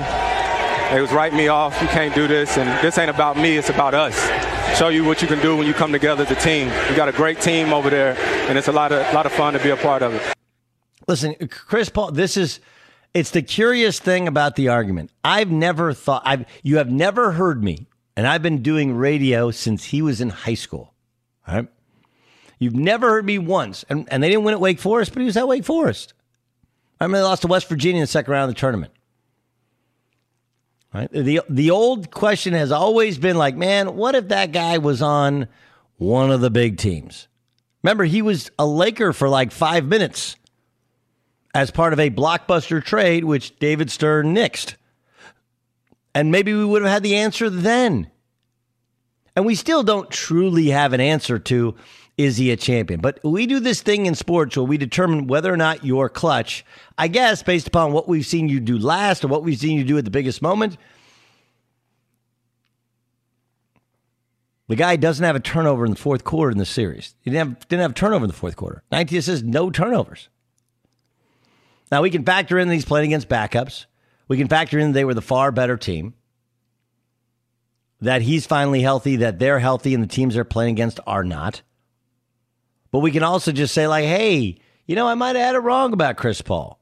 they 0.90 1.00
was 1.00 1.12
writing 1.12 1.38
me 1.38 1.48
off. 1.48 1.80
You 1.80 1.88
can't 1.88 2.14
do 2.14 2.26
this, 2.26 2.56
and 2.56 2.68
this 2.84 2.98
ain't 2.98 3.10
about 3.10 3.36
me. 3.36 3.56
It's 3.56 3.70
about 3.70 3.94
us. 3.94 4.18
Show 4.76 4.88
you 4.88 5.04
what 5.04 5.20
you 5.22 5.28
can 5.28 5.40
do 5.40 5.56
when 5.56 5.66
you 5.66 5.74
come 5.74 5.92
together 5.92 6.24
as 6.24 6.30
a 6.30 6.34
team. 6.34 6.68
We 6.88 6.96
got 6.96 7.08
a 7.08 7.12
great 7.12 7.40
team 7.40 7.72
over 7.72 7.90
there, 7.90 8.16
and 8.48 8.56
it's 8.56 8.68
a 8.68 8.72
lot 8.72 8.92
of 8.92 9.12
lot 9.14 9.26
of 9.26 9.32
fun 9.32 9.52
to 9.52 9.58
be 9.60 9.70
a 9.70 9.76
part 9.76 10.02
of 10.02 10.14
it. 10.14 10.22
Listen, 11.06 11.34
Chris 11.48 11.88
Paul, 11.88 12.12
this 12.12 12.36
is 12.36 12.60
it's 13.12 13.30
the 13.30 13.42
curious 13.42 13.98
thing 13.98 14.26
about 14.26 14.56
the 14.56 14.68
argument. 14.68 15.10
I've 15.22 15.50
never 15.50 15.92
thought 15.92 16.22
I've 16.24 16.44
you 16.62 16.78
have 16.78 16.90
never 16.90 17.32
heard 17.32 17.62
me, 17.62 17.86
and 18.20 18.26
I've 18.26 18.42
been 18.42 18.60
doing 18.60 18.94
radio 18.94 19.50
since 19.50 19.82
he 19.82 20.02
was 20.02 20.20
in 20.20 20.28
high 20.28 20.52
school. 20.52 20.92
Right? 21.48 21.66
You've 22.58 22.76
never 22.76 23.08
heard 23.08 23.24
me 23.24 23.38
once, 23.38 23.82
and, 23.88 24.06
and 24.10 24.22
they 24.22 24.28
didn't 24.28 24.44
win 24.44 24.52
at 24.52 24.60
Wake 24.60 24.78
Forest, 24.78 25.14
but 25.14 25.20
he 25.20 25.24
was 25.24 25.38
at 25.38 25.48
Wake 25.48 25.64
Forest. 25.64 26.12
I 27.00 27.04
remember 27.04 27.16
they 27.16 27.24
lost 27.24 27.40
to 27.42 27.48
West 27.48 27.66
Virginia 27.66 28.00
in 28.00 28.02
the 28.02 28.06
second 28.06 28.30
round 28.30 28.50
of 28.50 28.54
the 28.54 28.60
tournament. 28.60 28.92
Right? 30.92 31.10
The 31.10 31.40
the 31.48 31.70
old 31.70 32.10
question 32.10 32.52
has 32.52 32.70
always 32.70 33.16
been 33.16 33.38
like, 33.38 33.56
man, 33.56 33.96
what 33.96 34.14
if 34.14 34.28
that 34.28 34.52
guy 34.52 34.76
was 34.76 35.00
on 35.00 35.48
one 35.96 36.30
of 36.30 36.42
the 36.42 36.50
big 36.50 36.76
teams? 36.76 37.26
Remember, 37.82 38.04
he 38.04 38.20
was 38.20 38.50
a 38.58 38.66
Laker 38.66 39.14
for 39.14 39.30
like 39.30 39.50
five 39.50 39.86
minutes 39.86 40.36
as 41.54 41.70
part 41.70 41.94
of 41.94 41.98
a 41.98 42.10
blockbuster 42.10 42.84
trade, 42.84 43.24
which 43.24 43.58
David 43.58 43.90
Stern 43.90 44.34
nixed. 44.34 44.74
And 46.14 46.30
maybe 46.30 46.52
we 46.52 46.64
would 46.64 46.82
have 46.82 46.90
had 46.90 47.02
the 47.02 47.16
answer 47.16 47.48
then. 47.48 48.10
And 49.36 49.46
we 49.46 49.54
still 49.54 49.82
don't 49.82 50.10
truly 50.10 50.68
have 50.68 50.92
an 50.92 51.00
answer 51.00 51.38
to 51.38 51.76
is 52.18 52.36
he 52.36 52.50
a 52.50 52.56
champion? 52.56 53.00
But 53.00 53.18
we 53.24 53.46
do 53.46 53.60
this 53.60 53.80
thing 53.80 54.04
in 54.04 54.14
sports 54.14 54.54
where 54.54 54.64
we 54.64 54.76
determine 54.76 55.26
whether 55.26 55.50
or 55.50 55.56
not 55.56 55.86
you're 55.86 56.10
clutch, 56.10 56.66
I 56.98 57.08
guess, 57.08 57.42
based 57.42 57.66
upon 57.66 57.92
what 57.92 58.08
we've 58.08 58.26
seen 58.26 58.48
you 58.48 58.60
do 58.60 58.76
last 58.76 59.24
or 59.24 59.28
what 59.28 59.42
we've 59.42 59.58
seen 59.58 59.78
you 59.78 59.84
do 59.84 59.96
at 59.96 60.04
the 60.04 60.10
biggest 60.10 60.42
moment. 60.42 60.76
The 64.68 64.76
guy 64.76 64.96
doesn't 64.96 65.24
have 65.24 65.34
a 65.34 65.40
turnover 65.40 65.86
in 65.86 65.92
the 65.92 65.96
fourth 65.96 66.22
quarter 66.22 66.52
in 66.52 66.58
the 66.58 66.66
series. 66.66 67.14
He 67.22 67.30
didn't 67.30 67.48
have, 67.48 67.68
didn't 67.68 67.82
have 67.82 67.90
a 67.92 67.94
turnover 67.94 68.26
in 68.26 68.30
the 68.30 68.36
fourth 68.36 68.54
quarter. 68.54 68.82
19 68.92 69.22
says 69.22 69.42
no 69.42 69.70
turnovers. 69.70 70.28
Now, 71.90 72.02
we 72.02 72.10
can 72.10 72.24
factor 72.24 72.58
in 72.58 72.68
these 72.68 72.84
playing 72.84 73.06
against 73.06 73.28
backups. 73.28 73.86
We 74.30 74.36
can 74.36 74.46
factor 74.46 74.78
in 74.78 74.92
they 74.92 75.04
were 75.04 75.12
the 75.12 75.20
far 75.20 75.50
better 75.50 75.76
team. 75.76 76.14
That 78.00 78.22
he's 78.22 78.46
finally 78.46 78.80
healthy, 78.80 79.16
that 79.16 79.40
they're 79.40 79.58
healthy, 79.58 79.92
and 79.92 80.04
the 80.04 80.06
teams 80.06 80.34
they're 80.34 80.44
playing 80.44 80.74
against 80.74 81.00
are 81.04 81.24
not. 81.24 81.62
But 82.92 83.00
we 83.00 83.10
can 83.10 83.24
also 83.24 83.50
just 83.50 83.74
say, 83.74 83.88
like, 83.88 84.04
hey, 84.04 84.60
you 84.86 84.94
know, 84.94 85.08
I 85.08 85.14
might 85.14 85.34
have 85.34 85.44
had 85.44 85.54
it 85.56 85.58
wrong 85.58 85.92
about 85.92 86.16
Chris 86.16 86.42
Paul. 86.42 86.78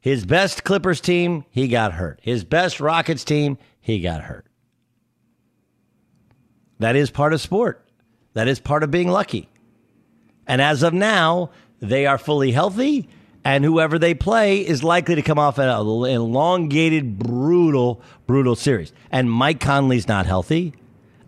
His 0.00 0.24
best 0.24 0.64
Clippers 0.64 1.02
team, 1.02 1.44
he 1.50 1.68
got 1.68 1.92
hurt. 1.92 2.18
His 2.22 2.44
best 2.44 2.80
Rockets 2.80 3.24
team, 3.24 3.58
he 3.78 4.00
got 4.00 4.22
hurt. 4.22 4.46
That 6.78 6.96
is 6.96 7.10
part 7.10 7.34
of 7.34 7.42
sport. 7.42 7.86
That 8.32 8.48
is 8.48 8.58
part 8.58 8.82
of 8.82 8.90
being 8.90 9.08
lucky. 9.08 9.50
And 10.46 10.62
as 10.62 10.82
of 10.82 10.94
now, 10.94 11.50
they 11.80 12.06
are 12.06 12.16
fully 12.16 12.52
healthy 12.52 13.10
and 13.44 13.64
whoever 13.64 13.98
they 13.98 14.14
play 14.14 14.60
is 14.60 14.84
likely 14.84 15.16
to 15.16 15.22
come 15.22 15.38
off 15.38 15.58
an 15.58 15.68
elongated, 15.68 17.18
brutal, 17.18 18.00
brutal 18.26 18.54
series. 18.54 18.92
And 19.10 19.30
Mike 19.30 19.60
Conley's 19.60 20.06
not 20.06 20.26
healthy, 20.26 20.74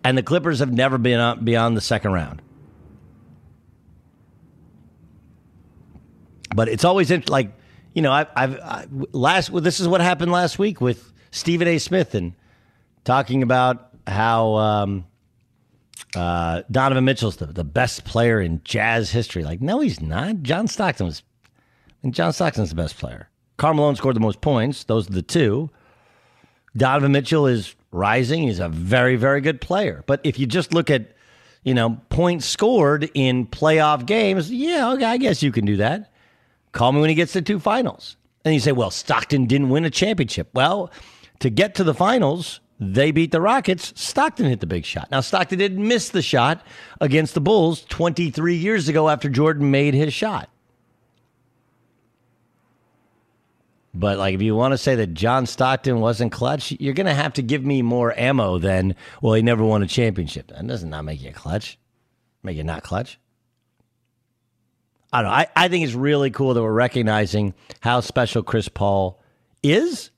and 0.03 0.17
the 0.17 0.23
Clippers 0.23 0.59
have 0.59 0.71
never 0.71 0.97
been 0.97 1.43
beyond 1.43 1.75
the 1.75 1.81
second 1.81 2.13
round. 2.13 2.41
But 6.55 6.69
it's 6.69 6.85
always 6.85 7.11
like 7.27 7.51
you 7.93 8.01
know 8.01 8.13
I've, 8.13 8.29
I've 8.33 8.59
I, 8.59 8.87
last 9.11 9.49
well, 9.49 9.61
this 9.61 9.81
is 9.81 9.87
what 9.87 9.99
happened 9.99 10.31
last 10.31 10.57
week 10.57 10.79
with 10.79 11.11
Stephen 11.31 11.67
A. 11.67 11.79
Smith 11.79 12.15
and 12.15 12.33
talking 13.03 13.43
about 13.43 13.89
how 14.07 14.55
um, 14.55 15.05
uh, 16.15 16.61
Donovan 16.71 17.03
Mitchell's 17.03 17.35
the, 17.37 17.47
the 17.47 17.65
best 17.65 18.05
player 18.05 18.39
in 18.39 18.61
Jazz 18.63 19.11
history. 19.11 19.43
Like 19.43 19.59
no, 19.59 19.81
he's 19.81 19.99
not. 19.99 20.43
John 20.43 20.69
Stockton 20.69 21.07
was 21.07 21.23
and 22.05 22.13
John 22.13 22.31
Stockton's 22.31 22.69
the 22.69 22.75
best 22.75 22.97
player. 22.97 23.29
Carmelo 23.57 23.93
scored 23.95 24.15
the 24.15 24.19
most 24.21 24.39
points. 24.39 24.83
Those 24.83 25.09
are 25.09 25.13
the 25.13 25.23
two. 25.23 25.71
Donovan 26.77 27.11
Mitchell 27.11 27.47
is 27.47 27.75
rising. 27.91 28.43
He's 28.43 28.59
a 28.59 28.69
very, 28.69 29.15
very 29.15 29.41
good 29.41 29.59
player. 29.59 30.03
But 30.05 30.21
if 30.23 30.37
you 30.37 30.45
just 30.45 30.71
look 30.71 30.91
at, 30.91 31.15
you 31.63 31.73
know, 31.73 31.99
points 32.09 32.45
scored 32.45 33.09
in 33.15 33.47
playoff 33.47 34.05
games, 34.05 34.51
yeah, 34.51 34.91
okay, 34.91 35.05
I 35.05 35.17
guess 35.17 35.41
you 35.41 35.51
can 35.51 35.65
do 35.65 35.77
that. 35.77 36.11
Call 36.73 36.91
me 36.91 37.01
when 37.01 37.09
he 37.09 37.15
gets 37.15 37.33
to 37.33 37.41
two 37.41 37.59
finals. 37.59 38.17
And 38.43 38.53
you 38.53 38.59
say, 38.59 38.71
well, 38.71 38.91
Stockton 38.91 39.47
didn't 39.47 39.69
win 39.69 39.83
a 39.83 39.89
championship. 39.89 40.49
Well, 40.53 40.91
to 41.39 41.49
get 41.49 41.73
to 41.75 41.83
the 41.83 41.95
finals, 41.95 42.59
they 42.79 43.09
beat 43.09 43.31
the 43.31 43.41
Rockets. 43.41 43.99
Stockton 43.99 44.45
hit 44.45 44.59
the 44.59 44.67
big 44.67 44.85
shot. 44.85 45.09
Now, 45.09 45.21
Stockton 45.21 45.57
didn't 45.57 45.87
miss 45.87 46.09
the 46.09 46.21
shot 46.21 46.63
against 47.01 47.33
the 47.33 47.41
Bulls 47.41 47.83
23 47.85 48.55
years 48.57 48.87
ago 48.87 49.09
after 49.09 49.27
Jordan 49.27 49.71
made 49.71 49.95
his 49.95 50.13
shot. 50.13 50.49
But 53.95 54.17
like, 54.17 54.35
if 54.35 54.41
you 54.41 54.55
want 54.55 54.73
to 54.73 54.77
say 54.77 54.95
that 54.95 55.13
John 55.13 55.45
Stockton 55.45 56.01
wasn't 56.01 56.31
clutch, 56.31 56.73
you're 56.79 56.93
going 56.93 57.05
to 57.05 57.13
have 57.13 57.33
to 57.33 57.41
give 57.41 57.63
me 57.63 57.81
more 57.81 58.17
ammo 58.19 58.57
than 58.57 58.95
well, 59.21 59.33
he 59.33 59.41
never 59.41 59.63
won 59.63 59.83
a 59.83 59.87
championship. 59.87 60.47
That 60.47 60.67
does 60.67 60.83
not 60.83 60.95
not 60.95 61.05
make 61.05 61.21
you 61.21 61.31
clutch. 61.31 61.77
Make 62.43 62.57
you 62.57 62.63
not 62.63 62.83
clutch. 62.83 63.19
I 65.11 65.21
don't 65.21 65.31
know. 65.31 65.37
I, 65.37 65.47
I 65.55 65.67
think 65.67 65.85
it's 65.85 65.93
really 65.93 66.31
cool 66.31 66.53
that 66.53 66.61
we're 66.61 66.71
recognizing 66.71 67.53
how 67.79 67.99
special 68.01 68.43
Chris 68.43 68.67
Paul 68.67 69.21
is. 69.63 70.09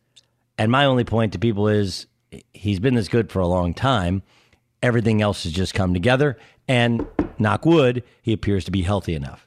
And 0.58 0.72
my 0.72 0.86
only 0.86 1.04
point 1.04 1.34
to 1.34 1.40
people 1.40 1.68
is 1.68 2.08
he's 2.54 2.80
been 2.80 2.96
this 2.96 3.08
good 3.08 3.32
for 3.32 3.40
a 3.40 3.48
long 3.48 3.74
time. 3.74 4.24
Everything 4.82 5.22
else 5.22 5.44
has 5.44 5.54
just 5.54 5.74
come 5.74 5.94
together. 5.94 6.38
And 6.68 7.08
knock 7.40 7.66
wood, 7.66 8.04
he 8.22 8.34
appears 8.34 8.66
to 8.66 8.72
be 8.72 8.82
healthy 8.82 9.16
enough. 9.16 9.47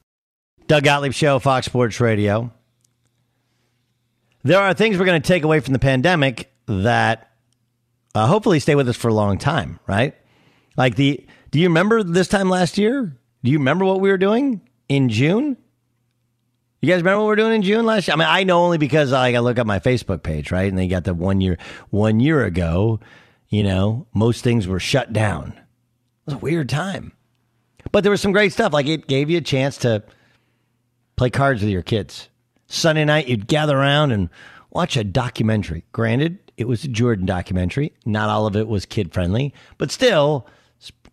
Doug 0.71 0.85
Gottlieb 0.85 1.11
Show, 1.11 1.37
Fox 1.39 1.65
Sports 1.65 1.99
Radio. 1.99 2.49
There 4.43 4.57
are 4.57 4.73
things 4.73 4.97
we're 4.97 5.03
going 5.03 5.21
to 5.21 5.27
take 5.27 5.43
away 5.43 5.59
from 5.59 5.73
the 5.73 5.79
pandemic 5.79 6.49
that 6.65 7.29
uh, 8.15 8.25
hopefully 8.25 8.61
stay 8.61 8.75
with 8.75 8.87
us 8.87 8.95
for 8.95 9.09
a 9.09 9.13
long 9.13 9.37
time, 9.37 9.81
right? 9.85 10.15
Like 10.77 10.95
the, 10.95 11.27
do 11.49 11.59
you 11.59 11.67
remember 11.67 12.03
this 12.03 12.29
time 12.29 12.49
last 12.49 12.77
year? 12.77 13.17
Do 13.43 13.51
you 13.51 13.57
remember 13.57 13.83
what 13.83 13.99
we 13.99 14.09
were 14.09 14.17
doing 14.17 14.61
in 14.87 15.09
June? 15.09 15.57
You 16.79 16.87
guys 16.87 16.99
remember 16.99 17.17
what 17.17 17.25
we 17.25 17.31
were 17.31 17.35
doing 17.35 17.55
in 17.55 17.63
June 17.63 17.85
last 17.85 18.07
year? 18.07 18.13
I 18.13 18.17
mean, 18.19 18.29
I 18.29 18.45
know 18.45 18.63
only 18.63 18.77
because 18.77 19.11
I 19.11 19.37
look 19.39 19.59
up 19.59 19.67
my 19.67 19.79
Facebook 19.79 20.23
page, 20.23 20.53
right? 20.53 20.69
And 20.69 20.77
they 20.77 20.87
got 20.87 21.03
the 21.03 21.13
one 21.13 21.41
year, 21.41 21.57
one 21.89 22.21
year 22.21 22.45
ago, 22.45 23.01
you 23.49 23.63
know, 23.63 24.07
most 24.13 24.41
things 24.41 24.69
were 24.69 24.79
shut 24.79 25.11
down. 25.11 25.49
It 25.49 26.27
was 26.27 26.35
a 26.35 26.37
weird 26.37 26.69
time, 26.69 27.11
but 27.91 28.03
there 28.03 28.11
was 28.11 28.21
some 28.21 28.31
great 28.31 28.53
stuff. 28.53 28.71
Like 28.71 28.87
it 28.87 29.07
gave 29.07 29.29
you 29.29 29.39
a 29.39 29.41
chance 29.41 29.75
to 29.79 30.03
play 31.21 31.29
cards 31.29 31.61
with 31.61 31.69
your 31.69 31.83
kids. 31.83 32.29
Sunday 32.65 33.05
night, 33.05 33.27
you'd 33.27 33.45
gather 33.45 33.77
around 33.77 34.11
and 34.11 34.27
watch 34.71 34.97
a 34.97 35.03
documentary. 35.03 35.83
Granted, 35.91 36.39
it 36.57 36.67
was 36.67 36.83
a 36.83 36.87
Jordan 36.87 37.27
documentary. 37.27 37.93
Not 38.07 38.29
all 38.29 38.47
of 38.47 38.55
it 38.55 38.67
was 38.67 38.87
kid 38.87 39.13
friendly, 39.13 39.53
but 39.77 39.91
still, 39.91 40.47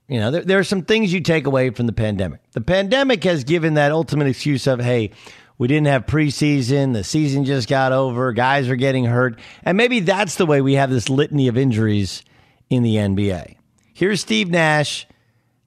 you 0.08 0.18
know, 0.18 0.30
there, 0.30 0.42
there, 0.42 0.58
are 0.58 0.64
some 0.64 0.80
things 0.80 1.12
you 1.12 1.20
take 1.20 1.46
away 1.46 1.68
from 1.68 1.84
the 1.84 1.92
pandemic. 1.92 2.40
The 2.52 2.62
pandemic 2.62 3.22
has 3.24 3.44
given 3.44 3.74
that 3.74 3.92
ultimate 3.92 4.28
excuse 4.28 4.66
of, 4.66 4.80
hey, 4.80 5.10
we 5.58 5.68
didn't 5.68 5.88
have 5.88 6.06
preseason, 6.06 6.94
the 6.94 7.04
season 7.04 7.44
just 7.44 7.68
got 7.68 7.92
over, 7.92 8.32
guys 8.32 8.70
are 8.70 8.76
getting 8.76 9.04
hurt. 9.04 9.38
And 9.62 9.76
maybe 9.76 10.00
that's 10.00 10.36
the 10.36 10.46
way 10.46 10.62
we 10.62 10.72
have 10.76 10.88
this 10.88 11.10
litany 11.10 11.48
of 11.48 11.58
injuries 11.58 12.22
in 12.70 12.82
the 12.82 12.94
NBA. 12.94 13.56
Here's 13.92 14.22
Steve 14.22 14.48
Nash 14.48 15.06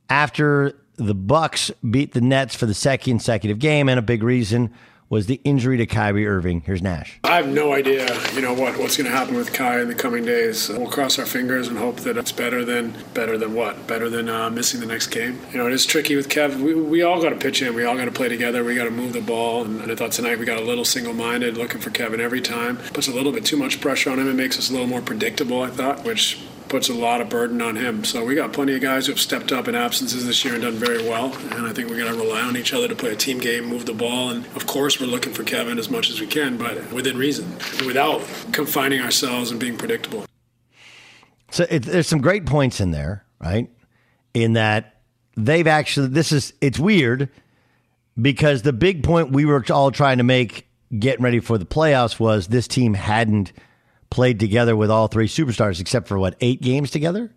after 0.09 0.80
the 1.05 1.15
Bucks 1.15 1.71
beat 1.89 2.13
the 2.13 2.21
Nets 2.21 2.55
for 2.55 2.65
the 2.65 2.73
second 2.73 3.11
consecutive 3.11 3.59
game, 3.59 3.89
and 3.89 3.97
a 3.99 4.01
big 4.01 4.23
reason 4.23 4.71
was 5.09 5.25
the 5.25 5.41
injury 5.43 5.75
to 5.75 5.85
Kyrie 5.85 6.25
Irving. 6.25 6.61
Here's 6.61 6.81
Nash. 6.81 7.19
I 7.25 7.35
have 7.35 7.49
no 7.49 7.73
idea, 7.73 8.07
you 8.33 8.39
know, 8.39 8.53
what, 8.53 8.79
what's 8.79 8.95
going 8.95 9.11
to 9.11 9.15
happen 9.15 9.35
with 9.35 9.51
Kai 9.51 9.81
in 9.81 9.89
the 9.89 9.93
coming 9.93 10.23
days. 10.23 10.69
We'll 10.69 10.89
cross 10.89 11.19
our 11.19 11.25
fingers 11.25 11.67
and 11.67 11.77
hope 11.77 11.97
that 11.97 12.15
it's 12.15 12.31
better 12.31 12.63
than 12.63 12.95
better 13.13 13.37
than 13.37 13.53
what? 13.53 13.87
Better 13.87 14.09
than 14.09 14.29
uh, 14.29 14.49
missing 14.49 14.79
the 14.79 14.85
next 14.85 15.07
game. 15.07 15.37
You 15.51 15.57
know, 15.57 15.67
it 15.67 15.73
is 15.73 15.85
tricky 15.85 16.15
with 16.15 16.29
Kev. 16.29 16.55
We, 16.61 16.75
we 16.75 17.01
all 17.01 17.21
got 17.21 17.31
to 17.31 17.35
pitch 17.35 17.61
in. 17.61 17.73
We 17.73 17.83
all 17.83 17.97
got 17.97 18.05
to 18.05 18.11
play 18.11 18.29
together. 18.29 18.63
We 18.63 18.73
got 18.73 18.85
to 18.85 18.91
move 18.91 19.11
the 19.11 19.19
ball. 19.19 19.65
And, 19.65 19.81
and 19.81 19.91
I 19.91 19.95
thought 19.95 20.13
tonight 20.13 20.39
we 20.39 20.45
got 20.45 20.59
a 20.59 20.65
little 20.65 20.85
single-minded, 20.85 21.57
looking 21.57 21.81
for 21.81 21.89
Kevin 21.89 22.21
every 22.21 22.39
time. 22.39 22.77
Puts 22.77 23.09
a 23.09 23.13
little 23.13 23.33
bit 23.33 23.43
too 23.43 23.57
much 23.57 23.81
pressure 23.81 24.11
on 24.11 24.17
him. 24.17 24.29
It 24.29 24.35
makes 24.35 24.57
us 24.57 24.69
a 24.69 24.71
little 24.71 24.87
more 24.87 25.01
predictable. 25.01 25.61
I 25.61 25.71
thought, 25.71 26.05
which 26.05 26.39
puts 26.71 26.87
a 26.87 26.93
lot 26.93 27.19
of 27.19 27.27
burden 27.27 27.61
on 27.61 27.75
him. 27.75 28.05
So 28.05 28.23
we 28.23 28.33
got 28.33 28.53
plenty 28.53 28.73
of 28.73 28.81
guys 28.81 29.05
who 29.05 29.11
have 29.11 29.19
stepped 29.19 29.51
up 29.51 29.67
in 29.67 29.75
absences 29.75 30.25
this 30.25 30.45
year 30.45 30.53
and 30.53 30.63
done 30.63 30.75
very 30.75 31.03
well. 31.03 31.33
And 31.51 31.67
I 31.67 31.73
think 31.73 31.89
we're 31.89 31.97
going 31.97 32.11
to 32.13 32.17
rely 32.17 32.39
on 32.39 32.55
each 32.55 32.73
other 32.73 32.87
to 32.87 32.95
play 32.95 33.11
a 33.11 33.15
team 33.15 33.39
game, 33.39 33.65
move 33.65 33.85
the 33.85 33.93
ball. 33.93 34.29
And 34.29 34.45
of 34.55 34.67
course, 34.67 34.97
we're 34.97 35.07
looking 35.07 35.33
for 35.33 35.43
Kevin 35.43 35.77
as 35.77 35.89
much 35.89 36.09
as 36.09 36.21
we 36.21 36.27
can, 36.27 36.57
but 36.57 36.93
within 36.93 37.17
reason, 37.17 37.51
without 37.85 38.21
confining 38.53 39.01
ourselves 39.01 39.51
and 39.51 39.59
being 39.59 39.77
predictable. 39.77 40.25
So 41.51 41.65
it, 41.69 41.83
there's 41.83 42.07
some 42.07 42.21
great 42.21 42.45
points 42.45 42.79
in 42.79 42.91
there, 42.91 43.25
right? 43.41 43.69
In 44.33 44.53
that 44.53 45.01
they've 45.35 45.67
actually, 45.67 46.07
this 46.07 46.31
is, 46.31 46.53
it's 46.61 46.79
weird 46.79 47.27
because 48.19 48.61
the 48.61 48.71
big 48.71 49.03
point 49.03 49.33
we 49.33 49.43
were 49.43 49.61
all 49.69 49.91
trying 49.91 50.19
to 50.19 50.23
make 50.23 50.69
getting 50.97 51.21
ready 51.21 51.41
for 51.41 51.57
the 51.57 51.65
playoffs 51.65 52.17
was 52.17 52.47
this 52.47 52.69
team 52.69 52.93
hadn't 52.93 53.51
played 54.11 54.39
together 54.39 54.75
with 54.75 54.91
all 54.91 55.07
three 55.07 55.27
superstars 55.27 55.81
except 55.81 56.07
for 56.07 56.19
what, 56.19 56.35
eight 56.41 56.61
games 56.61 56.91
together? 56.91 57.31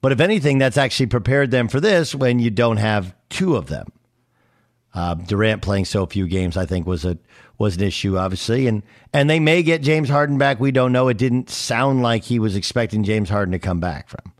But 0.00 0.12
if 0.12 0.20
anything, 0.20 0.58
that's 0.58 0.76
actually 0.76 1.06
prepared 1.06 1.50
them 1.50 1.66
for 1.66 1.80
this 1.80 2.14
when 2.14 2.38
you 2.38 2.50
don't 2.50 2.76
have 2.76 3.14
two 3.28 3.56
of 3.56 3.66
them. 3.66 3.88
Uh, 4.94 5.14
Durant 5.14 5.62
playing 5.62 5.84
so 5.84 6.06
few 6.06 6.28
games, 6.28 6.56
I 6.56 6.66
think, 6.66 6.86
was 6.86 7.04
a 7.04 7.18
was 7.58 7.76
an 7.76 7.82
issue, 7.82 8.16
obviously, 8.16 8.68
and 8.68 8.82
and 9.12 9.28
they 9.28 9.40
may 9.40 9.62
get 9.62 9.82
James 9.82 10.08
Harden 10.08 10.38
back. 10.38 10.60
We 10.60 10.70
don't 10.70 10.92
know. 10.92 11.08
It 11.08 11.18
didn't 11.18 11.50
sound 11.50 12.02
like 12.02 12.24
he 12.24 12.38
was 12.38 12.54
expecting 12.54 13.02
James 13.02 13.28
Harden 13.28 13.52
to 13.52 13.58
come 13.58 13.80
back 13.80 14.08
from. 14.08 14.32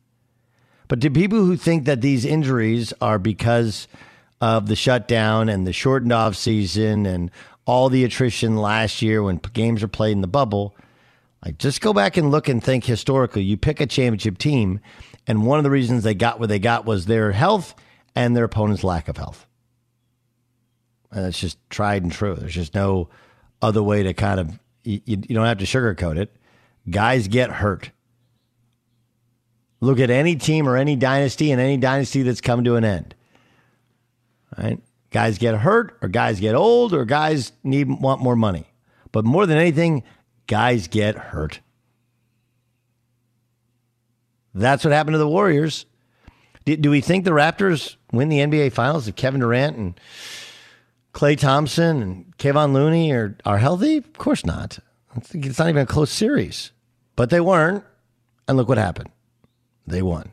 But 0.87 1.01
to 1.03 1.11
people 1.11 1.45
who 1.45 1.57
think 1.57 1.85
that 1.85 2.01
these 2.01 2.25
injuries 2.25 2.95
are 3.01 3.19
because 3.19 3.89
of 4.41 4.67
the 4.67 4.77
shutdown 4.77 5.49
and 5.49 5.67
the 5.67 5.73
shortened 5.73 6.13
off 6.13 6.37
season 6.37 7.05
and 7.05 7.31
all 7.67 7.91
the 7.91 8.05
attrition 8.05 8.57
last 8.57 9.03
year 9.03 9.23
when 9.23 9.37
games 9.53 9.83
are 9.83 9.89
played 9.89 10.13
in 10.13 10.23
the 10.23 10.27
bubble, 10.27 10.75
like 11.45 11.59
just 11.59 11.81
go 11.81 11.93
back 11.93 12.17
and 12.17 12.31
look 12.31 12.49
and 12.49 12.63
think 12.63 12.85
historically. 12.85 13.43
You 13.43 13.57
pick 13.57 13.81
a 13.81 13.87
championship 13.87 14.39
team, 14.39 14.81
and 15.27 15.47
one 15.47 15.59
of 15.59 15.65
the 15.65 15.71
reasons 15.71 16.03
they 16.03 16.15
got 16.15 16.41
what 16.41 16.49
they 16.49 16.59
got 16.59 16.85
was 16.85 17.07
their 17.07 17.33
health 17.33 17.75
and 18.15 18.37
their 18.37 18.45
opponent's 18.45 18.83
lack 18.83 19.09
of 19.09 19.17
health. 19.17 19.47
And 21.11 21.25
that's 21.25 21.39
just 21.39 21.59
tried 21.71 22.03
and 22.03 22.13
true. 22.13 22.35
There's 22.35 22.55
just 22.55 22.75
no 22.75 23.09
other 23.63 23.83
way 23.83 24.03
to 24.03 24.15
kind 24.15 24.41
of, 24.41 24.59
you, 24.85 25.01
you 25.07 25.17
don't 25.17 25.47
have 25.47 25.59
to 25.59 25.65
sugarcoat 25.65 26.19
it. 26.19 26.35
Guys 26.91 27.29
get 27.29 27.51
hurt. 27.51 27.91
Look 29.81 30.01
at 30.01 30.11
any 30.11 30.37
team 30.37 30.69
or 30.69 30.77
any 30.77 30.97
dynasty 30.97 31.53
and 31.53 31.61
any 31.61 31.77
dynasty 31.77 32.23
that's 32.23 32.41
come 32.41 32.65
to 32.65 32.75
an 32.75 32.85
end. 32.85 33.15
Right? 34.57 34.81
Guys 35.11 35.39
get 35.39 35.55
hurt 35.55 35.97
or 36.03 36.09
guys 36.09 36.41
get 36.41 36.55
old 36.55 36.93
or 36.93 37.05
guys 37.05 37.53
need 37.63 37.89
want 37.89 38.21
more 38.21 38.37
money. 38.37 38.67
But 39.13 39.25
more 39.25 39.47
than 39.47 39.57
anything, 39.57 40.03
guys 40.49 40.89
get 40.89 41.17
hurt. 41.17 41.61
That's 44.55 44.83
what 44.83 44.93
happened 44.93 45.15
to 45.15 45.19
the 45.19 45.29
Warriors. 45.29 45.87
Do, 46.65 46.91
we 46.91 47.01
think 47.01 47.25
the 47.25 47.31
Raptors 47.31 47.97
win 48.13 48.29
the 48.29 48.41
NBA 48.41 48.73
Finals 48.73 49.09
if 49.09 49.17
Kevin 49.17 49.41
Durant 49.41 49.77
and 49.77 50.01
Klay 51.15 51.39
Thompson 51.39 52.03
and 52.03 52.37
Kevon 52.37 52.73
Looney 52.73 53.13
are, 53.13 53.37
are 53.47 53.59
healthy? 53.59 53.99
Of 53.99 54.13
course 54.15 54.45
not. 54.45 54.79
It's 55.33 55.59
not 55.59 55.69
even 55.69 55.83
a 55.83 55.87
close 55.87 56.11
series. 56.11 56.73
But 57.17 57.31
they 57.31 57.41
weren't. 57.41 57.85
And 58.47 58.57
look 58.57 58.69
what 58.69 58.79
happened. 58.79 59.11
They 59.87 60.03
won. 60.03 60.33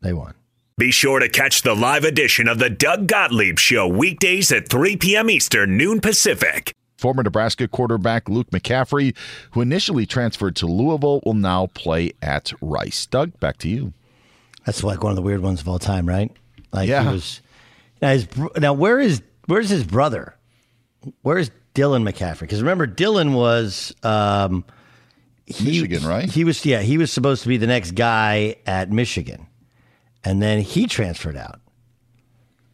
They 0.00 0.12
won. 0.12 0.34
Be 0.76 0.90
sure 0.90 1.18
to 1.18 1.28
catch 1.28 1.62
the 1.62 1.74
live 1.74 2.04
edition 2.04 2.46
of 2.46 2.58
the 2.58 2.70
Doug 2.70 3.06
Gottlieb 3.06 3.58
Show 3.58 3.88
weekdays 3.88 4.52
at 4.52 4.68
3 4.68 4.96
p.m. 4.96 5.30
Eastern, 5.30 5.76
noon 5.76 6.00
Pacific. 6.00 6.72
Former 6.98 7.22
Nebraska 7.22 7.68
quarterback 7.68 8.28
Luke 8.28 8.50
McCaffrey, 8.50 9.14
who 9.52 9.60
initially 9.60 10.04
transferred 10.04 10.56
to 10.56 10.66
Louisville, 10.66 11.20
will 11.24 11.34
now 11.34 11.68
play 11.68 12.12
at 12.20 12.52
Rice. 12.60 13.06
Doug, 13.06 13.38
back 13.40 13.56
to 13.58 13.68
you. 13.68 13.92
That's 14.66 14.82
like 14.84 15.02
one 15.02 15.10
of 15.12 15.16
the 15.16 15.22
weird 15.22 15.40
ones 15.40 15.60
of 15.60 15.68
all 15.68 15.78
time, 15.78 16.06
right? 16.06 16.30
Like 16.72 16.88
Yeah. 16.88 17.04
he 17.04 17.08
was. 17.12 17.40
Now, 18.02 18.10
his, 18.10 18.28
now 18.56 18.72
where 18.72 18.98
is 19.00 19.22
where's 19.46 19.70
his 19.70 19.84
brother? 19.84 20.34
Where's 21.22 21.50
Dylan 21.74 22.06
McCaffrey? 22.08 22.40
Because 22.40 22.60
remember, 22.60 22.86
Dylan 22.86 23.32
was 23.32 23.94
um, 24.02 24.64
he, 25.46 25.64
Michigan, 25.66 26.04
right? 26.04 26.28
He 26.30 26.44
was 26.44 26.66
yeah. 26.66 26.80
He 26.82 26.98
was 26.98 27.10
supposed 27.12 27.42
to 27.44 27.48
be 27.48 27.56
the 27.56 27.66
next 27.68 27.92
guy 27.92 28.56
at 28.66 28.90
Michigan, 28.90 29.46
and 30.24 30.42
then 30.42 30.60
he 30.60 30.86
transferred 30.86 31.36
out. 31.36 31.60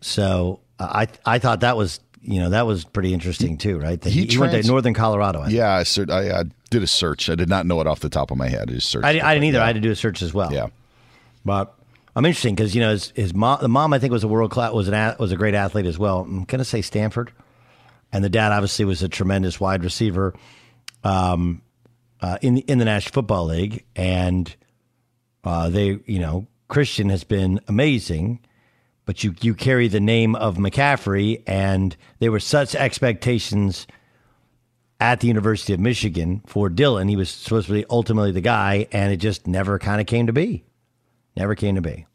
So 0.00 0.60
uh, 0.78 1.06
I 1.06 1.08
I 1.34 1.38
thought 1.38 1.60
that 1.60 1.76
was 1.76 2.00
you 2.24 2.40
know 2.40 2.50
that 2.50 2.66
was 2.66 2.84
pretty 2.84 3.12
interesting 3.14 3.56
too, 3.58 3.78
right? 3.78 4.00
That 4.00 4.10
he, 4.10 4.24
he 4.26 4.38
went 4.38 4.52
to 4.52 4.62
Northern 4.66 4.94
Colorado. 4.94 5.40
I. 5.40 5.48
Yeah, 5.48 5.72
I, 5.74 5.82
ser- 5.82 6.06
I, 6.10 6.30
I 6.40 6.44
did 6.70 6.82
a 6.82 6.87
search. 6.87 7.28
I 7.30 7.34
did 7.34 7.48
not 7.48 7.66
know 7.66 7.80
it 7.80 7.87
off 7.87 8.00
the 8.00 8.08
top 8.08 8.30
of 8.30 8.37
my 8.37 8.48
head. 8.48 8.70
I 8.70 8.74
just 8.74 8.88
searched. 8.90 9.04
I, 9.04 9.12
it, 9.12 9.22
I 9.22 9.34
didn't 9.34 9.44
either. 9.48 9.58
yeah. 9.58 9.64
I 9.64 9.66
had 9.68 9.76
to 9.76 9.80
do 9.80 9.90
a 9.90 9.96
search 9.96 10.22
as 10.22 10.32
well. 10.34 10.52
Yeah. 10.52 10.68
But 11.44 11.74
I'm 12.16 12.24
interesting 12.24 12.54
because 12.54 12.74
you 12.74 12.80
know 12.80 12.90
his, 12.90 13.10
his 13.14 13.34
mom, 13.34 13.58
the 13.60 13.68
mom 13.68 13.92
I 13.92 13.98
think 13.98 14.12
was 14.12 14.24
a 14.24 14.28
world 14.28 14.50
class 14.50 14.72
was 14.72 14.88
an 14.88 14.94
a- 14.94 15.16
was 15.18 15.32
a 15.32 15.37
great 15.37 15.54
athlete 15.54 15.87
as 15.87 15.98
well. 15.98 16.20
I'm 16.20 16.44
gonna 16.44 16.64
say 16.64 16.80
Stanford, 16.82 17.32
and 18.12 18.24
the 18.24 18.28
dad 18.30 18.52
obviously 18.52 18.84
was 18.84 19.02
a 19.02 19.08
tremendous 19.08 19.60
wide 19.60 19.84
receiver, 19.84 20.34
um, 21.02 21.60
uh, 22.20 22.38
in 22.40 22.54
the, 22.54 22.60
in 22.62 22.78
the 22.78 22.84
National 22.84 23.12
Football 23.12 23.46
League, 23.46 23.84
and 23.96 24.54
uh, 25.44 25.68
they 25.68 25.98
you 26.06 26.18
know 26.20 26.46
Christian 26.68 27.08
has 27.10 27.24
been 27.24 27.60
amazing. 27.68 28.40
But 29.06 29.22
you, 29.22 29.34
you 29.40 29.54
carry 29.54 29.88
the 29.88 30.00
name 30.00 30.34
of 30.34 30.56
McCaffrey, 30.56 31.42
and 31.46 31.96
there 32.20 32.32
were 32.32 32.40
such 32.40 32.74
expectations 32.74 33.86
at 35.00 35.20
the 35.20 35.28
University 35.28 35.74
of 35.74 35.80
Michigan 35.80 36.42
for 36.46 36.70
Dylan. 36.70 37.10
He 37.10 37.16
was 37.16 37.28
supposed 37.28 37.66
to 37.66 37.74
be 37.74 37.84
ultimately 37.90 38.32
the 38.32 38.40
guy, 38.40 38.86
and 38.92 39.12
it 39.12 39.18
just 39.18 39.46
never 39.46 39.78
kind 39.78 40.00
of 40.00 40.06
came 40.06 40.26
to 40.26 40.32
be. 40.32 40.64
Never 41.36 41.54
came 41.54 41.74
to 41.74 41.82
be. 41.82 42.06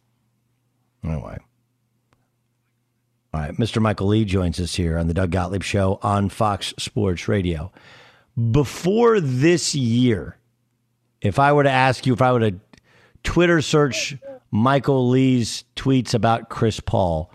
Anyway. 1.04 1.38
All 3.34 3.41
right. 3.41 3.54
Mr. 3.54 3.82
Michael 3.82 4.08
Lee 4.08 4.25
joins 4.25 4.60
us 4.60 4.75
here 4.75 4.97
on 4.97 5.08
the 5.08 5.13
Doug 5.13 5.32
Gottlieb 5.32 5.63
Show 5.63 5.99
on 6.02 6.30
Fox 6.30 6.73
Sports 6.80 7.28
Radio. 7.28 7.71
Before 8.52 9.19
this 9.19 9.75
year, 9.75 10.38
if 11.21 11.38
I 11.38 11.54
were 11.54 11.63
to 11.63 11.69
ask 11.69 12.08
you, 12.08 12.13
if 12.13 12.21
I 12.21 12.32
were 12.32 12.39
to 12.39 12.60
Twitter 13.23 13.62
search 13.62 14.17
Michael 14.52 15.10
Lee's 15.10 15.64
tweets 15.76 16.14
about 16.14 16.50
Chris 16.50 16.80
Paul, 16.80 17.32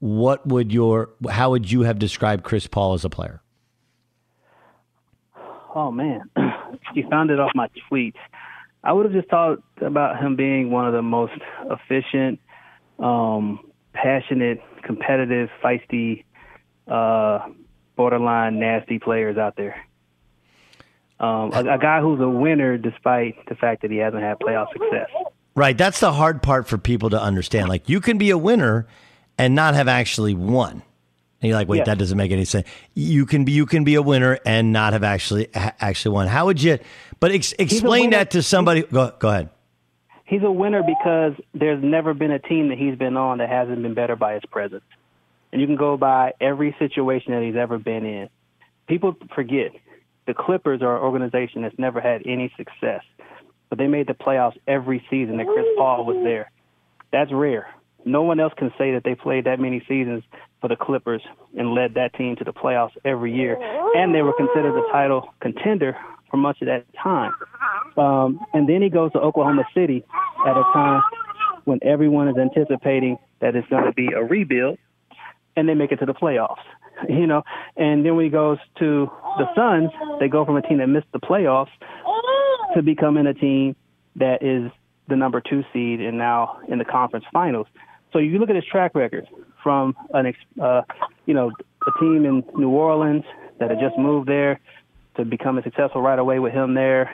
what 0.00 0.46
would 0.46 0.72
your, 0.72 1.10
how 1.30 1.50
would 1.50 1.70
you 1.70 1.82
have 1.82 1.98
described 1.98 2.44
Chris 2.44 2.66
Paul 2.66 2.94
as 2.94 3.04
a 3.04 3.10
player? 3.10 3.42
Oh 5.74 5.90
man, 5.90 6.30
you 6.94 7.08
found 7.08 7.30
it 7.30 7.38
off 7.38 7.52
my 7.54 7.68
tweets. 7.90 8.16
I 8.82 8.92
would 8.92 9.06
have 9.06 9.12
just 9.12 9.28
talked 9.28 9.62
about 9.82 10.20
him 10.20 10.36
being 10.36 10.70
one 10.70 10.86
of 10.86 10.92
the 10.92 11.02
most 11.02 11.34
efficient, 11.70 12.40
um, 12.98 13.60
passionate, 13.92 14.60
competitive, 14.82 15.50
feisty, 15.62 16.24
uh, 16.86 17.48
borderline 17.96 18.58
nasty 18.58 18.98
players 18.98 19.36
out 19.36 19.56
there. 19.56 19.84
Um, 21.20 21.52
a, 21.52 21.74
a 21.74 21.78
guy 21.78 22.00
who's 22.00 22.20
a 22.20 22.28
winner 22.28 22.78
despite 22.78 23.44
the 23.48 23.56
fact 23.56 23.82
that 23.82 23.90
he 23.90 23.98
hasn't 23.98 24.22
had 24.22 24.38
playoff 24.38 24.72
success. 24.72 25.08
Right. 25.58 25.76
That's 25.76 26.00
the 26.00 26.12
hard 26.12 26.42
part 26.42 26.68
for 26.68 26.78
people 26.78 27.10
to 27.10 27.20
understand. 27.20 27.68
Like 27.68 27.88
you 27.88 28.00
can 28.00 28.16
be 28.16 28.30
a 28.30 28.38
winner 28.38 28.86
and 29.36 29.54
not 29.54 29.74
have 29.74 29.88
actually 29.88 30.34
won. 30.34 30.82
And 31.40 31.48
you're 31.48 31.56
like, 31.56 31.68
wait, 31.68 31.78
Yes. 31.78 31.86
that 31.86 31.98
doesn't 31.98 32.16
make 32.16 32.32
any 32.32 32.44
sense. 32.44 32.66
You 32.94 33.26
can 33.26 33.44
be 33.44 33.52
you 33.52 33.66
can 33.66 33.84
be 33.84 33.94
a 33.94 34.02
winner 34.02 34.38
and 34.46 34.72
not 34.72 34.92
have 34.92 35.04
actually 35.04 35.48
ha- 35.54 35.72
actually 35.80 36.14
won. 36.14 36.26
How 36.28 36.46
would 36.46 36.62
you? 36.62 36.78
But 37.20 37.32
ex- 37.32 37.54
explain 37.58 38.10
that 38.10 38.30
to 38.32 38.42
somebody. 38.42 38.82
Go 38.82 39.12
go 39.18 39.28
ahead. 39.28 39.50
He's 40.24 40.42
a 40.42 40.50
winner 40.50 40.82
because 40.82 41.32
there's 41.54 41.82
never 41.82 42.12
been 42.14 42.30
a 42.32 42.38
team 42.38 42.68
that 42.68 42.78
he's 42.78 42.96
been 42.96 43.16
on 43.16 43.38
that 43.38 43.48
hasn't 43.48 43.82
been 43.82 43.94
better 43.94 44.14
by 44.14 44.34
his 44.34 44.42
presence. 44.50 44.84
And 45.52 45.60
you 45.60 45.66
can 45.66 45.76
go 45.76 45.96
by 45.96 46.34
every 46.40 46.76
situation 46.78 47.32
that 47.32 47.42
he's 47.42 47.56
ever 47.56 47.78
been 47.78 48.04
in. 48.04 48.28
People 48.88 49.16
forget 49.34 49.72
the 50.26 50.34
Clippers 50.34 50.82
are 50.82 50.96
an 50.96 51.02
organization 51.02 51.62
that's 51.62 51.78
never 51.78 52.00
had 52.00 52.22
any 52.26 52.52
success, 52.58 53.02
but 53.68 53.78
they 53.78 53.86
made 53.86 54.06
the 54.06 54.14
playoffs 54.14 54.56
every 54.66 55.04
season 55.10 55.36
that 55.38 55.46
Chris 55.46 55.66
Paul 55.76 56.04
was 56.04 56.16
there. 56.24 56.50
That's 57.12 57.32
rare. 57.32 57.68
No 58.04 58.22
one 58.22 58.40
else 58.40 58.52
can 58.56 58.70
say 58.78 58.92
that 58.92 59.02
they 59.04 59.14
played 59.14 59.44
that 59.44 59.60
many 59.60 59.82
seasons 59.88 60.22
for 60.60 60.68
the 60.68 60.76
Clippers 60.76 61.22
and 61.56 61.74
led 61.74 61.94
that 61.94 62.14
team 62.14 62.36
to 62.36 62.44
the 62.44 62.52
playoffs 62.52 62.92
every 63.04 63.34
year. 63.34 63.58
And 63.94 64.14
they 64.14 64.22
were 64.22 64.32
considered 64.32 64.78
a 64.78 64.92
title 64.92 65.28
contender 65.40 65.96
for 66.30 66.36
much 66.36 66.60
of 66.62 66.66
that 66.66 66.84
time. 67.02 67.32
Um, 67.96 68.40
and 68.52 68.68
then 68.68 68.82
he 68.82 68.88
goes 68.88 69.12
to 69.12 69.18
Oklahoma 69.18 69.64
City 69.74 70.04
at 70.46 70.56
a 70.56 70.62
time 70.72 71.02
when 71.64 71.80
everyone 71.82 72.28
is 72.28 72.36
anticipating 72.36 73.18
that 73.40 73.56
it's 73.56 73.68
going 73.68 73.84
to 73.84 73.92
be 73.92 74.08
a 74.14 74.22
rebuild, 74.22 74.78
and 75.56 75.68
they 75.68 75.74
make 75.74 75.92
it 75.92 75.96
to 75.96 76.06
the 76.06 76.14
playoffs. 76.14 76.56
You 77.08 77.28
know, 77.28 77.44
and 77.76 78.04
then 78.04 78.16
when 78.16 78.24
he 78.24 78.28
goes 78.28 78.58
to 78.80 79.08
the 79.38 79.46
Suns, 79.54 79.92
they 80.18 80.26
go 80.26 80.44
from 80.44 80.56
a 80.56 80.62
team 80.62 80.78
that 80.78 80.88
missed 80.88 81.06
the 81.12 81.20
playoffs 81.20 81.68
to 82.74 82.82
becoming 82.82 83.26
a 83.26 83.34
team 83.34 83.76
that 84.16 84.42
is 84.42 84.70
the 85.08 85.16
number 85.16 85.40
two 85.40 85.64
seed 85.72 86.00
and 86.00 86.18
now 86.18 86.60
in 86.68 86.78
the 86.78 86.84
conference 86.84 87.24
finals. 87.32 87.66
So 88.12 88.18
you 88.18 88.38
look 88.38 88.50
at 88.50 88.56
his 88.56 88.64
track 88.64 88.94
record 88.94 89.26
from 89.62 89.96
an, 90.12 90.32
uh, 90.60 90.82
you 91.26 91.34
know, 91.34 91.50
a 91.86 92.00
team 92.00 92.24
in 92.24 92.44
New 92.54 92.70
Orleans 92.70 93.24
that 93.58 93.70
had 93.70 93.80
just 93.80 93.98
moved 93.98 94.28
there 94.28 94.60
to 95.16 95.24
becoming 95.24 95.62
successful 95.64 96.00
right 96.00 96.18
away 96.18 96.38
with 96.38 96.52
him 96.52 96.74
there 96.74 97.10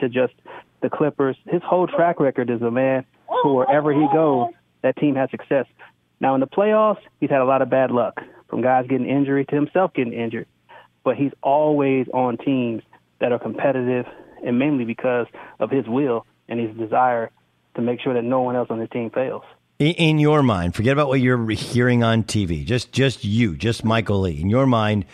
to 0.00 0.08
just 0.08 0.34
the 0.82 0.90
Clippers. 0.90 1.36
His 1.46 1.62
whole 1.62 1.86
track 1.86 2.20
record 2.20 2.50
is 2.50 2.62
a 2.62 2.70
man 2.70 3.04
who 3.42 3.54
wherever 3.54 3.92
he 3.92 4.06
goes, 4.12 4.50
that 4.82 4.96
team 4.96 5.14
has 5.16 5.30
success. 5.30 5.66
Now 6.20 6.34
in 6.34 6.40
the 6.40 6.46
playoffs, 6.46 7.00
he's 7.20 7.30
had 7.30 7.40
a 7.40 7.44
lot 7.44 7.62
of 7.62 7.70
bad 7.70 7.90
luck 7.90 8.20
from 8.48 8.62
guys 8.62 8.86
getting 8.88 9.08
injured 9.08 9.48
to 9.48 9.56
himself 9.56 9.92
getting 9.94 10.12
injured, 10.12 10.46
but 11.04 11.16
he's 11.16 11.32
always 11.42 12.06
on 12.12 12.38
teams 12.38 12.82
that 13.20 13.32
are 13.32 13.38
competitive 13.38 14.06
and 14.44 14.58
mainly 14.58 14.84
because 14.84 15.26
of 15.60 15.70
his 15.70 15.86
will 15.86 16.26
and 16.48 16.60
his 16.60 16.76
desire 16.76 17.30
to 17.74 17.82
make 17.82 18.00
sure 18.00 18.14
that 18.14 18.24
no 18.24 18.40
one 18.40 18.56
else 18.56 18.68
on 18.70 18.80
his 18.80 18.90
team 18.90 19.10
fails. 19.10 19.42
In, 19.78 19.92
in 19.92 20.18
your 20.18 20.42
mind, 20.42 20.74
forget 20.74 20.92
about 20.92 21.08
what 21.08 21.20
you're 21.20 21.50
hearing 21.50 22.02
on 22.02 22.24
TV. 22.24 22.64
Just 22.64 22.92
just 22.92 23.24
you, 23.24 23.56
just 23.56 23.84
Michael 23.84 24.20
Lee. 24.20 24.40
In 24.40 24.48
your 24.48 24.66
mind, 24.66 25.04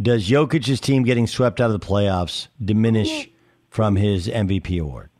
does 0.00 0.28
Jokic's 0.28 0.80
team 0.80 1.02
getting 1.02 1.26
swept 1.26 1.60
out 1.60 1.70
of 1.70 1.80
the 1.80 1.86
playoffs 1.86 2.48
diminish 2.62 3.30
from 3.70 3.96
his 3.96 4.28
MVP 4.28 4.80
award? 4.80 5.10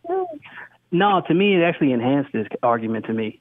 No, 0.92 1.22
to 1.28 1.34
me, 1.34 1.56
it 1.56 1.62
actually 1.62 1.92
enhanced 1.92 2.32
this 2.32 2.46
argument 2.62 3.06
to 3.06 3.12
me. 3.12 3.40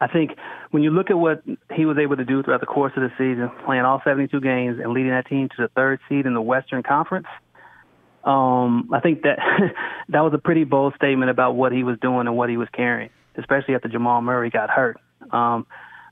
I 0.00 0.06
think 0.06 0.32
when 0.70 0.82
you 0.82 0.90
look 0.90 1.10
at 1.10 1.18
what 1.18 1.42
he 1.74 1.86
was 1.86 1.98
able 1.98 2.16
to 2.16 2.24
do 2.24 2.42
throughout 2.42 2.60
the 2.60 2.66
course 2.66 2.92
of 2.96 3.02
the 3.02 3.10
season, 3.16 3.50
playing 3.64 3.82
all 3.82 4.00
72 4.04 4.38
games 4.40 4.78
and 4.82 4.92
leading 4.92 5.10
that 5.10 5.26
team 5.26 5.48
to 5.56 5.62
the 5.62 5.68
third 5.68 6.00
seed 6.08 6.26
in 6.26 6.34
the 6.34 6.42
Western 6.42 6.82
Conference, 6.82 7.26
um, 8.24 8.90
I 8.92 9.00
think 9.00 9.22
that 9.22 9.38
that 10.08 10.20
was 10.20 10.32
a 10.34 10.38
pretty 10.38 10.64
bold 10.64 10.94
statement 10.96 11.30
about 11.30 11.54
what 11.56 11.72
he 11.72 11.84
was 11.84 11.98
doing 12.00 12.26
and 12.26 12.36
what 12.36 12.48
he 12.48 12.56
was 12.56 12.68
carrying, 12.72 13.10
especially 13.36 13.74
after 13.74 13.88
Jamal 13.88 14.22
Murray 14.22 14.50
got 14.50 14.70
hurt. 14.70 14.98
Um, 15.30 15.66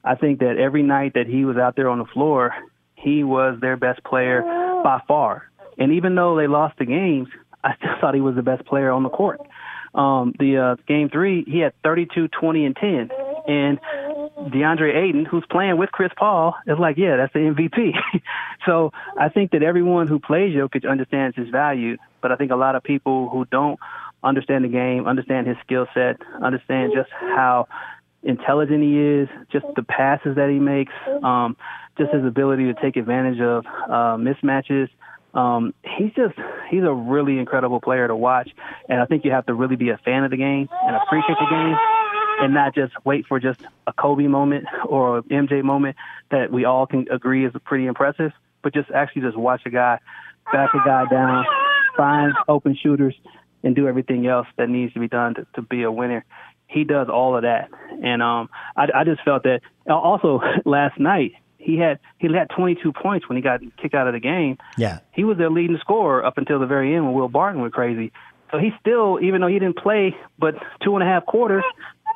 I 0.05 0.17
think 0.17 0.41
that 0.41 0.57
every 0.59 0.83
night 0.83 1.15
that 1.15 1.27
he 1.27 1.45
was 1.45 1.57
out 1.57 1.77
there 1.77 1.89
on 1.89 1.99
the 1.99 2.05
floor, 2.07 2.55
he 2.97 3.25
was 3.25 3.59
their 3.61 3.77
best 3.77 4.03
player 4.05 4.43
by 4.43 5.01
far. 5.07 5.51
And 5.79 5.93
even 5.93 6.15
though 6.15 6.37
they 6.37 6.47
lost 6.47 6.79
the 6.79 6.85
games, 6.85 7.29
I 7.65 7.77
still 7.77 7.91
thought 8.01 8.15
he 8.15 8.21
was 8.21 8.35
the 8.35 8.43
best 8.43 8.65
player 8.67 8.91
on 8.91 9.03
the 9.03 9.09
court. 9.09 9.41
Um, 9.95 10.35
the 10.39 10.57
uh, 10.57 10.83
game 10.89 11.11
three, 11.11 11.45
he 11.47 11.59
had 11.59 11.75
32, 11.85 12.29
20, 12.29 12.65
and 12.65 12.77
10. 12.77 13.11
And 13.47 13.79
DeAndre 14.51 14.95
Ayton, 14.95 15.25
who's 15.25 15.45
playing 15.51 15.77
with 15.77 15.91
Chris 15.93 16.11
Paul, 16.17 16.55
is 16.67 16.79
like, 16.79 16.97
yeah, 16.97 17.17
that's 17.17 17.33
the 17.33 17.41
MVP. 17.41 17.93
so 18.67 18.93
I 19.19 19.29
think 19.29 19.53
that 19.53 19.63
everyone 19.63 20.09
who 20.09 20.19
plays 20.19 20.55
Jokic 20.55 20.89
understands 20.89 21.37
his 21.37 21.49
value, 21.49 21.97
but 22.21 22.33
I 22.33 22.37
think 22.37 22.51
a 22.51 22.57
lot 22.57 22.75
of 22.75 22.83
people 22.83 23.29
who 23.29 23.45
don't 23.47 23.79
understand 24.23 24.65
the 24.65 24.69
game, 24.69 25.07
understand 25.07 25.47
his 25.47 25.57
skill 25.65 25.87
set, 25.95 26.17
understand 26.41 26.93
just 26.95 27.11
how 27.11 27.67
intelligent 28.23 28.83
he 28.83 28.99
is, 28.99 29.29
just 29.51 29.67
the 29.77 29.83
passes 29.83 30.37
that 30.37 30.49
he 30.49 30.59
makes, 30.59 30.93
um, 31.23 31.57
just 31.99 32.13
his 32.13 32.25
ability 32.25 32.73
to 32.73 32.75
take 32.81 32.97
advantage 32.97 33.41
of 33.41 33.67
uh, 33.67 34.17
mismatches. 34.17 34.89
Um, 35.35 35.73
he's 35.97 36.13
just 36.15 36.35
he's 36.71 36.83
a 36.83 36.93
really 36.93 37.39
incredible 37.39 37.81
player 37.81 38.07
to 38.07 38.15
watch, 38.15 38.51
and 38.89 39.01
I 39.01 39.07
think 39.07 39.25
you 39.25 39.31
have 39.31 39.47
to 39.47 39.55
really 39.55 39.77
be 39.77 39.89
a 39.89 39.97
fan 40.05 40.25
of 40.25 40.31
the 40.31 40.37
game 40.37 40.69
and 40.71 40.97
appreciate 40.97 41.39
the 41.41 41.47
game, 41.51 41.77
and 42.43 42.55
not 42.55 42.75
just 42.75 42.93
wait 43.05 43.27
for 43.27 43.41
just 43.41 43.61
a 43.87 43.93
Kobe 43.93 44.27
moment 44.27 44.67
or 44.87 45.19
a 45.19 45.23
MJ 45.23 45.63
moment 45.63 45.97
that 46.31 46.51
we 46.51 46.65
all 46.65 46.87
can 46.87 47.07
agree 47.11 47.47
is 47.47 47.53
pretty 47.65 47.87
impressive, 47.87 48.33
but 48.63 48.75
just 48.75 48.91
actually 48.91 49.23
just 49.23 49.37
watch 49.37 49.63
a 49.67 49.71
guy 49.71 49.99
back 50.53 50.71
a 50.75 50.79
guy 50.85 51.05
down, 51.11 51.45
find 51.97 52.33
open 52.49 52.77
shooters, 52.81 53.15
and 53.63 53.77
do 53.77 53.87
everything 53.87 54.27
else 54.27 54.47
that 54.57 54.69
needs 54.69 54.93
to 54.95 55.01
be 55.01 55.09
done 55.09 55.35
to, 55.35 55.47
to 55.55 55.63
be 55.63 55.83
a 55.83 55.93
winner 55.93 56.25
he 56.73 56.85
does 56.85 57.09
all 57.09 57.37
of 57.37 57.43
that. 57.43 57.69
And 58.03 58.23
um, 58.23 58.49
I, 58.77 58.89
I 58.95 59.05
just 59.05 59.23
felt 59.23 59.45
that. 59.45 59.61
Also, 59.89 60.41
last 60.65 60.99
night 60.99 61.33
he 61.59 61.79
had 61.79 62.01
he 62.19 62.33
had 62.33 62.51
22 62.51 62.93
points 62.93 63.29
when 63.29 63.37
he 63.37 63.43
got 63.43 63.61
kicked 63.81 63.95
out 63.95 64.07
of 64.07 64.15
the 64.15 64.21
game. 64.21 64.59
Yeah, 64.77 65.01
he 65.13 65.25
was 65.25 65.39
their 65.39 65.51
leading 65.51 65.79
scorer 65.79 66.25
up 66.25 66.39
until 66.39 66.59
the 66.59 66.67
very 66.67 66.95
end 66.95 67.05
when 67.05 67.15
Will 67.15 67.29
Barton 67.29 67.61
went 67.61 67.73
crazy. 67.73 68.13
So 68.51 68.59
he 68.59 68.71
still, 68.81 69.19
even 69.23 69.41
though 69.41 69.47
he 69.47 69.59
didn't 69.59 69.79
play 69.79 70.15
but 70.39 70.55
two 70.85 70.95
and 70.95 71.03
a 71.03 71.07
half 71.07 71.25
quarters, 71.25 71.65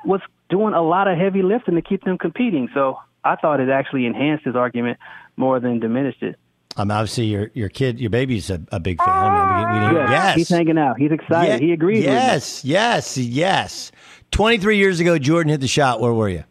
was 0.06 0.20
doing 0.48 0.74
a 0.74 0.82
lot 0.82 1.08
of 1.08 1.18
heavy 1.18 1.42
lifting 1.42 1.74
to 1.74 1.82
keep 1.82 2.04
them 2.04 2.18
competing. 2.18 2.68
So 2.74 2.98
I 3.24 3.36
thought 3.36 3.60
it 3.60 3.68
actually 3.68 4.06
enhanced 4.06 4.44
his 4.44 4.56
argument 4.56 4.98
more 5.36 5.60
than 5.60 5.80
diminished 5.80 6.22
it. 6.22 6.36
Um, 6.78 6.90
obviously, 6.90 7.26
your 7.26 7.50
your 7.54 7.70
kid, 7.70 7.98
your 7.98 8.10
baby's 8.10 8.50
a, 8.50 8.60
a 8.70 8.78
big 8.78 8.98
fan. 8.98 9.08
I 9.08 9.72
mean, 9.72 9.94
yes, 9.96 10.10
yes, 10.10 10.36
he's 10.36 10.48
hanging 10.50 10.76
out. 10.76 10.98
He's 10.98 11.10
excited. 11.10 11.60
Yeah, 11.60 11.66
he 11.66 11.72
agrees. 11.72 12.04
Yes, 12.04 12.64
yes, 12.66 13.16
yes. 13.16 13.92
Twenty 14.30 14.58
three 14.58 14.76
years 14.76 15.00
ago, 15.00 15.18
Jordan 15.18 15.50
hit 15.50 15.62
the 15.62 15.68
shot. 15.68 16.02
Where 16.02 16.12
were 16.12 16.28
you? 16.28 16.44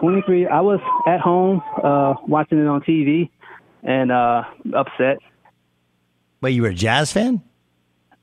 Twenty 0.00 0.22
three. 0.22 0.46
I 0.46 0.62
was 0.62 0.80
at 1.06 1.20
home 1.20 1.62
uh, 1.82 2.14
watching 2.26 2.58
it 2.58 2.66
on 2.66 2.80
TV, 2.80 3.28
and 3.82 4.10
uh, 4.10 4.44
upset. 4.74 5.18
Wait, 6.40 6.52
you 6.52 6.62
were 6.62 6.68
a 6.68 6.74
Jazz 6.74 7.12
fan? 7.12 7.42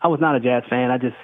I 0.01 0.07
was 0.07 0.19
not 0.19 0.35
a 0.35 0.39
Jazz 0.39 0.63
fan. 0.69 0.91
I 0.91 0.97
just, 0.97 1.15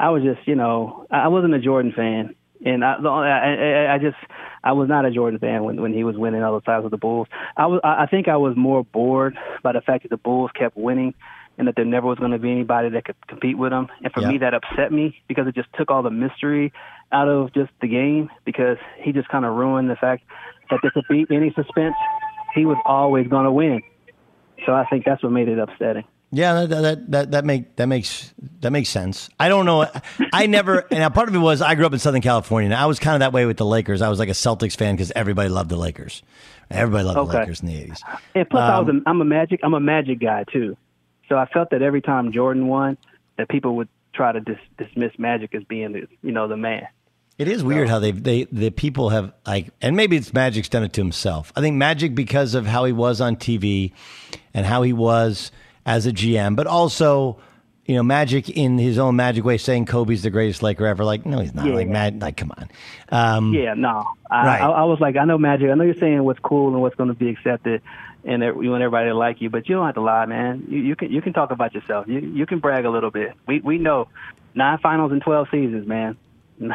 I 0.00 0.08
was 0.08 0.22
just, 0.22 0.48
you 0.48 0.54
know, 0.54 1.06
I 1.10 1.28
wasn't 1.28 1.54
a 1.54 1.60
Jordan 1.60 1.92
fan, 1.94 2.34
and 2.64 2.84
I, 2.84 2.94
I, 2.94 3.94
I 3.94 3.98
just, 3.98 4.16
I 4.64 4.72
was 4.72 4.88
not 4.88 5.04
a 5.04 5.10
Jordan 5.10 5.38
fan 5.38 5.62
when 5.64 5.80
when 5.82 5.92
he 5.92 6.04
was 6.04 6.16
winning 6.16 6.42
all 6.42 6.54
the 6.54 6.62
times 6.62 6.84
with 6.84 6.90
the 6.90 6.96
Bulls. 6.96 7.28
I 7.56 7.66
was, 7.66 7.80
I 7.84 8.06
think 8.06 8.26
I 8.26 8.36
was 8.36 8.54
more 8.56 8.82
bored 8.82 9.36
by 9.62 9.72
the 9.72 9.82
fact 9.82 10.04
that 10.04 10.08
the 10.08 10.16
Bulls 10.16 10.50
kept 10.58 10.76
winning 10.76 11.14
and 11.58 11.68
that 11.68 11.76
there 11.76 11.84
never 11.84 12.06
was 12.06 12.18
going 12.18 12.30
to 12.30 12.38
be 12.38 12.50
anybody 12.50 12.88
that 12.88 13.04
could 13.04 13.16
compete 13.28 13.58
with 13.58 13.70
them. 13.70 13.88
And 14.02 14.10
for 14.12 14.22
Yeah. 14.22 14.28
me, 14.28 14.38
that 14.38 14.54
upset 14.54 14.90
me 14.90 15.20
because 15.28 15.46
it 15.46 15.54
just 15.54 15.68
took 15.78 15.90
all 15.90 16.02
the 16.02 16.10
mystery 16.10 16.72
out 17.12 17.28
of 17.28 17.52
just 17.52 17.70
the 17.82 17.88
game 17.88 18.30
because 18.46 18.78
he 19.02 19.12
just 19.12 19.28
kind 19.28 19.44
of 19.44 19.54
ruined 19.54 19.90
the 19.90 19.96
fact 19.96 20.22
that 20.70 20.80
there 20.80 20.90
could 20.90 21.04
be 21.10 21.26
any 21.30 21.52
suspense. 21.54 21.96
He 22.54 22.64
was 22.64 22.78
always 22.86 23.28
going 23.28 23.44
to 23.44 23.52
win. 23.52 23.82
So 24.64 24.72
I 24.72 24.86
think 24.88 25.04
that's 25.04 25.22
what 25.22 25.32
made 25.32 25.48
it 25.48 25.58
upsetting. 25.58 26.04
Yeah, 26.32 26.64
that 26.64 26.82
that 26.82 27.10
that, 27.10 27.30
that 27.32 27.44
make 27.44 27.74
that 27.76 27.86
makes 27.86 28.32
that 28.60 28.70
makes 28.70 28.88
sense. 28.88 29.28
I 29.40 29.48
don't 29.48 29.66
know. 29.66 29.88
I 30.32 30.46
never, 30.46 30.86
and 30.92 31.12
part 31.12 31.28
of 31.28 31.34
it 31.34 31.38
was 31.38 31.60
I 31.60 31.74
grew 31.74 31.86
up 31.86 31.92
in 31.92 31.98
Southern 31.98 32.20
California, 32.20 32.66
and 32.66 32.74
I 32.74 32.86
was 32.86 33.00
kind 33.00 33.14
of 33.14 33.20
that 33.20 33.32
way 33.32 33.46
with 33.46 33.56
the 33.56 33.66
Lakers. 33.66 34.00
I 34.00 34.08
was 34.08 34.18
like 34.20 34.28
a 34.28 34.32
Celtics 34.32 34.76
fan 34.76 34.94
because 34.94 35.10
everybody 35.16 35.48
loved 35.48 35.70
the 35.70 35.76
Lakers. 35.76 36.22
Everybody 36.70 37.04
loved 37.04 37.16
the 37.30 37.38
Lakers 37.38 37.60
in 37.60 37.66
the 37.66 37.76
eighties. 37.76 38.00
And 38.36 38.48
plus, 38.48 38.62
I 38.62 38.78
was 38.78 38.88
Um, 38.88 39.02
a, 39.04 39.10
I'm 39.10 39.20
a 39.20 39.24
Magic. 39.24 39.60
I'm 39.64 39.74
a 39.74 39.80
Magic 39.80 40.20
guy 40.20 40.44
too. 40.44 40.76
So 41.28 41.36
I 41.36 41.46
felt 41.46 41.70
that 41.70 41.82
every 41.82 42.00
time 42.00 42.30
Jordan 42.32 42.68
won, 42.68 42.96
that 43.36 43.48
people 43.48 43.74
would 43.76 43.88
try 44.12 44.30
to 44.30 44.40
dis- 44.40 44.56
dismiss 44.78 45.12
Magic 45.18 45.52
as 45.54 45.64
being 45.64 45.92
the 45.92 46.06
you 46.22 46.30
know 46.30 46.46
the 46.46 46.56
man. 46.56 46.86
It 47.38 47.48
is 47.48 47.64
weird 47.64 47.88
how 47.88 47.98
they 47.98 48.12
they 48.12 48.44
the 48.52 48.70
people 48.70 49.08
have 49.08 49.32
like, 49.44 49.70
and 49.82 49.96
maybe 49.96 50.16
it's 50.16 50.32
Magic's 50.32 50.68
done 50.68 50.84
it 50.84 50.92
to 50.92 51.00
himself. 51.00 51.52
I 51.56 51.60
think 51.60 51.74
Magic 51.74 52.14
because 52.14 52.54
of 52.54 52.66
how 52.66 52.84
he 52.84 52.92
was 52.92 53.20
on 53.20 53.34
TV 53.34 53.92
and 54.54 54.64
how 54.64 54.82
he 54.82 54.92
was 54.92 55.50
as 55.86 56.06
a 56.06 56.12
GM, 56.12 56.56
but 56.56 56.66
also. 56.66 57.38
You 57.86 57.96
know, 57.96 58.04
Magic 58.04 58.48
in 58.48 58.78
his 58.78 58.98
own 58.98 59.16
Magic 59.16 59.44
way, 59.44 59.58
saying 59.58 59.86
Kobe's 59.86 60.22
the 60.22 60.30
greatest 60.30 60.62
Laker 60.62 60.86
ever. 60.86 61.02
Like, 61.02 61.26
no, 61.26 61.40
he's 61.40 61.52
not. 61.54 61.66
Yeah. 61.66 61.74
Like, 61.74 61.88
Mad, 61.88 62.20
like, 62.22 62.36
come 62.36 62.52
on. 62.56 62.68
Um, 63.08 63.52
yeah, 63.52 63.74
no. 63.74 64.06
I, 64.30 64.46
Right. 64.46 64.60
I, 64.60 64.68
I 64.68 64.84
was 64.84 65.00
like, 65.00 65.16
I 65.16 65.24
know 65.24 65.38
Magic. 65.38 65.70
I 65.70 65.74
know 65.74 65.82
you're 65.82 65.94
saying 65.94 66.22
what's 66.22 66.38
cool 66.38 66.68
and 66.72 66.80
what's 66.80 66.94
going 66.94 67.08
to 67.08 67.14
be 67.14 67.28
accepted, 67.30 67.82
and 68.22 68.44
you 68.44 68.70
want 68.70 68.82
everybody 68.84 69.08
to 69.08 69.14
like 69.14 69.40
you, 69.40 69.50
but 69.50 69.68
you 69.68 69.74
don't 69.74 69.86
have 69.86 69.96
to 69.96 70.02
lie, 70.02 70.24
man. 70.26 70.66
You, 70.68 70.78
you 70.78 70.94
can 70.94 71.10
you 71.10 71.20
can 71.20 71.32
talk 71.32 71.50
about 71.50 71.74
yourself. 71.74 72.06
You 72.06 72.20
you 72.20 72.46
can 72.46 72.60
brag 72.60 72.84
a 72.84 72.90
little 72.90 73.10
bit. 73.10 73.32
We 73.48 73.58
we 73.58 73.78
know 73.78 74.06
nine 74.54 74.78
finals 74.78 75.10
in 75.10 75.18
twelve 75.18 75.48
seasons, 75.50 75.84
man. 75.88 76.16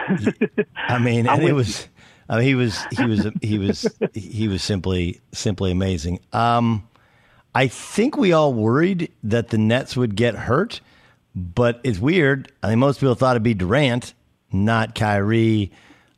I 0.75 0.99
mean, 0.99 1.27
and 1.27 1.43
it 1.43 1.53
was, 1.53 1.87
I 2.27 2.37
mean, 2.37 2.45
he 2.45 2.55
was, 2.55 2.83
he 2.91 3.05
was, 3.05 3.27
he 3.41 3.57
was, 3.59 3.87
he 4.13 4.47
was 4.47 4.63
simply, 4.63 5.21
simply 5.31 5.71
amazing. 5.71 6.19
Um, 6.33 6.87
I 7.55 7.69
think 7.69 8.17
we 8.17 8.33
all 8.33 8.53
worried 8.53 9.11
that 9.23 9.47
the 9.47 9.57
Nets 9.57 9.95
would 9.95 10.15
get 10.15 10.35
hurt, 10.35 10.81
but 11.33 11.79
it's 11.83 11.99
weird. 11.99 12.51
I 12.61 12.67
think 12.67 12.79
most 12.79 12.99
people 12.99 13.15
thought 13.15 13.37
it'd 13.37 13.43
be 13.43 13.53
Durant, 13.53 14.13
not 14.51 14.93
Kyrie. 14.93 15.71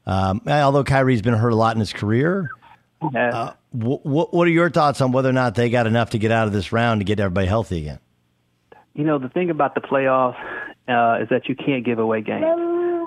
Um, 0.07 0.41
although 0.47 0.83
Kyrie's 0.83 1.21
been 1.21 1.35
hurt 1.35 1.53
a 1.53 1.55
lot 1.55 1.75
in 1.75 1.79
his 1.79 1.93
career. 1.93 2.49
Uh, 3.01 3.53
what, 3.71 4.33
what 4.33 4.47
are 4.47 4.51
your 4.51 4.71
thoughts 4.71 4.99
on 4.99 5.11
whether 5.11 5.29
or 5.29 5.33
not 5.33 5.53
they 5.53 5.69
got 5.69 5.85
enough 5.85 6.09
to 6.11 6.17
get 6.17 6.31
out 6.31 6.47
of 6.47 6.53
this 6.53 6.71
round 6.71 7.01
to 7.01 7.05
get 7.05 7.19
everybody 7.19 7.45
healthy 7.45 7.81
again? 7.81 7.99
You 8.95 9.03
know, 9.03 9.19
the 9.19 9.29
thing 9.29 9.51
about 9.51 9.75
the 9.75 9.81
playoffs 9.81 10.39
uh, 10.87 11.21
is 11.21 11.29
that 11.29 11.47
you 11.47 11.55
can't 11.55 11.85
give 11.85 11.99
away 11.99 12.21
games. 12.21 12.45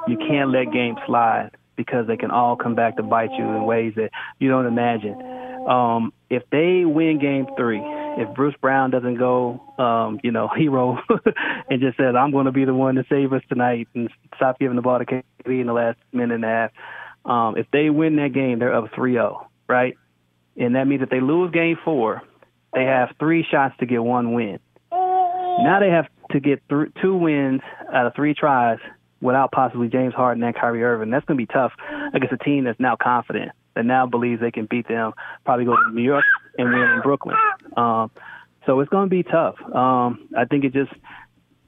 You 0.07 0.17
can't 0.17 0.51
let 0.51 0.73
games 0.73 0.99
slide 1.05 1.51
because 1.75 2.07
they 2.07 2.17
can 2.17 2.31
all 2.31 2.55
come 2.55 2.77
back 2.77 2.97
to 2.99 3.03
bite 3.03 3.33
you 3.33 3.45
in 3.45 3.65
ways 3.65 3.95
that 3.97 4.11
you 4.39 4.49
don't 4.49 4.67
imagine. 4.67 5.21
Um, 5.67 6.13
if 6.29 6.45
they 6.51 6.85
win 6.85 7.19
game 7.19 7.47
three, 7.57 7.83
if 8.19 8.35
Bruce 8.35 8.55
Brown 8.61 8.91
doesn't 8.91 9.17
go, 9.17 9.61
um, 9.79 10.21
you 10.23 10.31
know, 10.31 10.49
hero 10.57 10.99
and 11.71 11.81
just 11.81 11.97
says, 11.97 12.15
I'm 12.19 12.31
going 12.31 12.47
to 12.47 12.53
be 12.53 12.65
the 12.65 12.75
one 12.75 12.97
to 12.97 13.05
save 13.09 13.33
us 13.33 13.43
tonight 13.49 13.89
and 13.95 14.11
stop 14.37 14.59
giving 14.59 14.77
the 14.77 14.83
ball 14.83 14.99
to 14.99 15.05
KD 15.05 15.23
in 15.61 15.67
the 15.67 15.73
last 15.73 15.99
minute 16.13 16.35
and 16.35 16.45
a 16.45 16.49
half, 16.49 16.71
um, 17.25 17.57
if 17.57 17.67
they 17.73 17.91
win 17.91 18.17
that 18.17 18.33
game, 18.33 18.59
they're 18.59 18.75
up 18.75 18.93
3 18.95 19.13
0, 19.13 19.47
right? 19.69 19.97
And 20.57 20.75
that 20.75 20.87
means 20.87 21.03
if 21.03 21.11
they 21.11 21.21
lose 21.21 21.53
game 21.53 21.77
four, 21.85 22.23
they 22.73 22.85
have 22.85 23.11
three 23.19 23.45
shots 23.49 23.75
to 23.81 23.87
get 23.87 24.03
one 24.03 24.33
win. 24.35 24.59
Now 24.93 25.79
they 25.81 25.91
have 25.91 26.07
to 26.33 26.41
get 26.41 26.63
th- 26.69 26.89
two 27.03 27.17
wins 27.17 27.61
out 27.93 28.07
of 28.07 28.15
three 28.15 28.35
tries 28.35 28.79
without 29.21 29.53
possibly 29.53 29.89
James 29.89 30.15
Harden 30.15 30.43
and 30.43 30.55
Kyrie 30.55 30.83
Irving. 30.83 31.11
That's 31.11 31.25
going 31.27 31.39
to 31.39 31.47
be 31.47 31.53
tough 31.53 31.73
against 32.15 32.33
a 32.33 32.39
team 32.39 32.65
that's 32.65 32.81
now 32.81 32.97
confident, 33.01 33.53
that 33.75 33.85
now 33.85 34.07
believes 34.07 34.41
they 34.41 34.51
can 34.51 34.67
beat 34.67 34.89
them, 34.89 35.13
probably 35.45 35.65
go 35.65 35.77
to 35.77 35.91
New 35.93 36.03
York 36.03 36.25
and 36.59 36.69
win 36.69 36.83
in 36.83 37.01
Brooklyn. 37.03 37.37
Um, 37.77 38.11
so 38.67 38.81
it's 38.81 38.91
going 38.91 39.09
to 39.09 39.11
be 39.11 39.23
tough. 39.23 39.57
Um, 39.75 40.29
I 40.37 40.45
think 40.45 40.65
it 40.65 40.73
just 40.73 40.93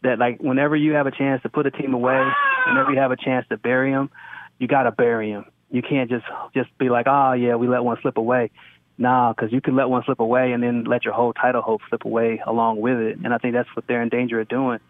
that 0.03 0.18
like 0.18 0.40
whenever 0.40 0.77
you 0.77 0.92
have 0.92 1.07
a 1.07 1.11
chance 1.11 1.42
to 1.42 1.49
put 1.49 1.66
a 1.66 1.71
team 1.71 1.95
away, 1.95 2.23
whenever 2.66 2.92
you 2.92 2.99
have 2.99 3.12
a 3.12 3.16
chance 3.16 3.47
to 3.49 3.57
bury 3.57 3.92
them, 3.92 4.11
you 4.59 4.68
got 4.68 4.85
to 4.85 4.92
bury 4.92 5.33
them. 5.33 5.47
You 5.71 5.83
can't 5.83 6.11
just 6.11 6.27
just 6.55 6.77
be 6.79 6.90
like, 6.90 7.07
oh 7.09 7.33
yeah, 7.33 7.55
we 7.55 7.68
let 7.68 7.83
one 7.83 7.97
slip 8.03 8.16
away. 8.16 8.51
Nah, 8.99 9.33
because 9.33 9.53
you 9.53 9.61
can 9.61 9.75
let 9.75 9.88
one 9.88 10.03
slip 10.05 10.21
away 10.21 10.53
and 10.53 10.62
then 10.62 10.85
let 10.85 11.05
your 11.05 11.14
whole 11.14 11.33
title 11.33 11.62
hope 11.62 11.81
slip 11.88 12.05
away 12.05 12.42
along 12.47 12.81
with 12.81 12.99
it. 12.99 13.18
And 13.25 13.33
I 13.33 13.38
think 13.38 13.55
that's 13.55 13.68
what 13.75 13.87
they're 13.87 14.03
in 14.03 14.11
danger 14.11 14.40
of 14.40 14.49
doing. 14.49 14.81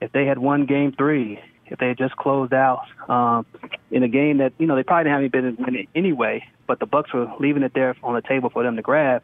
If 0.00 0.12
they 0.12 0.26
had 0.26 0.38
won 0.38 0.66
Game 0.66 0.92
Three, 0.92 1.40
if 1.66 1.78
they 1.78 1.88
had 1.88 1.98
just 1.98 2.16
closed 2.16 2.52
out 2.52 2.82
um, 3.08 3.46
in 3.90 4.02
a 4.02 4.08
game 4.08 4.38
that 4.38 4.52
you 4.58 4.66
know 4.66 4.76
they 4.76 4.82
probably 4.82 5.10
haven't 5.10 5.32
been 5.32 5.46
in 5.46 5.74
it 5.74 5.88
anyway, 5.94 6.44
but 6.66 6.80
the 6.80 6.86
Bucks 6.86 7.12
were 7.12 7.32
leaving 7.40 7.62
it 7.62 7.72
there 7.74 7.96
on 8.02 8.14
the 8.14 8.22
table 8.22 8.50
for 8.50 8.62
them 8.62 8.76
to 8.76 8.82
grab, 8.82 9.22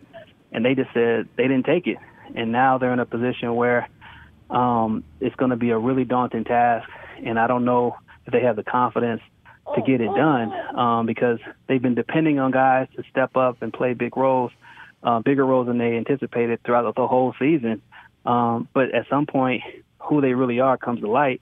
and 0.53 0.65
they 0.65 0.75
just 0.75 0.93
said 0.93 1.29
they 1.37 1.45
didn't 1.45 1.65
take 1.65 1.87
it, 1.87 1.99
and 2.35 2.53
now 2.53 2.79
they're 2.79 2.93
in 2.93 3.01
a 3.01 3.07
position 3.07 3.55
where 3.55 3.89
um, 4.51 5.03
it's 5.21 5.35
going 5.37 5.51
to 5.51 5.57
be 5.57 5.71
a 5.71 5.79
really 5.79 6.05
daunting 6.05 6.45
task, 6.45 6.89
and 7.25 7.39
I 7.39 7.47
don't 7.47 7.65
know 7.65 7.97
if 8.27 8.33
they 8.33 8.43
have 8.43 8.57
the 8.57 8.63
confidence 8.63 9.23
to 9.75 9.83
get 9.83 10.01
it 10.01 10.11
done 10.15 10.53
um, 10.77 11.07
because 11.07 11.39
they've 11.67 11.81
been 11.81 11.95
depending 11.95 12.39
on 12.39 12.51
guys 12.51 12.89
to 12.97 13.03
step 13.11 13.37
up 13.37 13.63
and 13.63 13.73
play 13.73 13.95
big 13.95 14.17
roles, 14.17 14.51
uh, 15.03 15.21
bigger 15.21 15.47
roles 15.47 15.67
than 15.67 15.79
they 15.79 15.97
anticipated 15.97 16.61
throughout 16.65 16.95
the 16.95 17.07
whole 17.07 17.35
season. 17.39 17.81
Um, 18.27 18.69
but 18.75 18.95
at 18.95 19.09
some 19.09 19.27
point, 19.27 19.63
who 19.99 20.21
they 20.21 20.35
really 20.35 20.61
are 20.61 20.77
comes 20.77 21.01
to 21.01 21.09
light, 21.09 21.41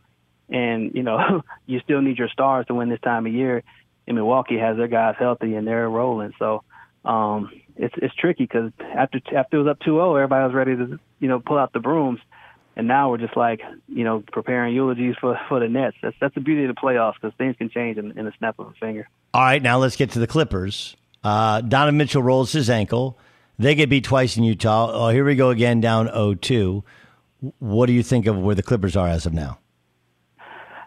and 0.48 0.92
you 0.94 1.02
know 1.02 1.42
you 1.66 1.80
still 1.80 2.00
need 2.00 2.18
your 2.18 2.28
stars 2.28 2.66
to 2.66 2.74
win 2.74 2.88
this 2.88 3.00
time 3.00 3.26
of 3.26 3.32
year. 3.32 3.62
And 4.06 4.16
Milwaukee 4.16 4.58
has 4.58 4.76
their 4.76 4.88
guys 4.88 5.14
healthy 5.18 5.54
and 5.54 5.66
they're 5.66 5.88
rolling, 5.88 6.32
so 6.38 6.64
um, 7.04 7.50
it's 7.80 7.94
it's 7.96 8.14
tricky 8.14 8.44
because 8.44 8.72
after 8.94 9.20
after 9.36 9.56
it 9.56 9.62
was 9.62 9.70
up 9.70 9.80
2-0, 9.80 10.16
everybody 10.16 10.44
was 10.44 10.54
ready 10.54 10.76
to 10.76 11.00
you 11.18 11.28
know 11.28 11.40
pull 11.40 11.58
out 11.58 11.72
the 11.72 11.80
brooms, 11.80 12.20
and 12.76 12.86
now 12.86 13.10
we're 13.10 13.18
just 13.18 13.36
like 13.36 13.60
you 13.88 14.04
know 14.04 14.22
preparing 14.32 14.74
eulogies 14.74 15.16
for 15.20 15.38
for 15.48 15.60
the 15.60 15.68
Nets. 15.68 15.96
That's 16.02 16.16
that's 16.20 16.34
the 16.34 16.40
beauty 16.40 16.64
of 16.64 16.74
the 16.74 16.80
playoffs 16.80 17.14
because 17.14 17.36
things 17.38 17.56
can 17.56 17.70
change 17.70 17.96
in, 17.98 18.16
in 18.18 18.26
the 18.26 18.32
snap 18.38 18.58
of 18.58 18.68
a 18.68 18.72
finger. 18.72 19.08
All 19.32 19.42
right, 19.42 19.62
now 19.62 19.78
let's 19.78 19.96
get 19.96 20.10
to 20.10 20.18
the 20.18 20.26
Clippers. 20.26 20.96
Uh, 21.24 21.60
Donovan 21.62 21.96
Mitchell 21.96 22.22
rolls 22.22 22.52
his 22.52 22.68
ankle. 22.68 23.18
They 23.58 23.74
get 23.74 23.90
beat 23.90 24.04
twice 24.04 24.36
in 24.36 24.44
Utah. 24.44 24.90
Oh, 24.92 25.08
here 25.10 25.24
we 25.24 25.34
go 25.34 25.50
again, 25.50 25.80
down 25.82 26.08
0-2. 26.08 26.82
What 27.58 27.86
do 27.86 27.92
you 27.92 28.02
think 28.02 28.26
of 28.26 28.38
where 28.38 28.54
the 28.54 28.62
Clippers 28.62 28.96
are 28.96 29.06
as 29.06 29.26
of 29.26 29.34
now? 29.34 29.58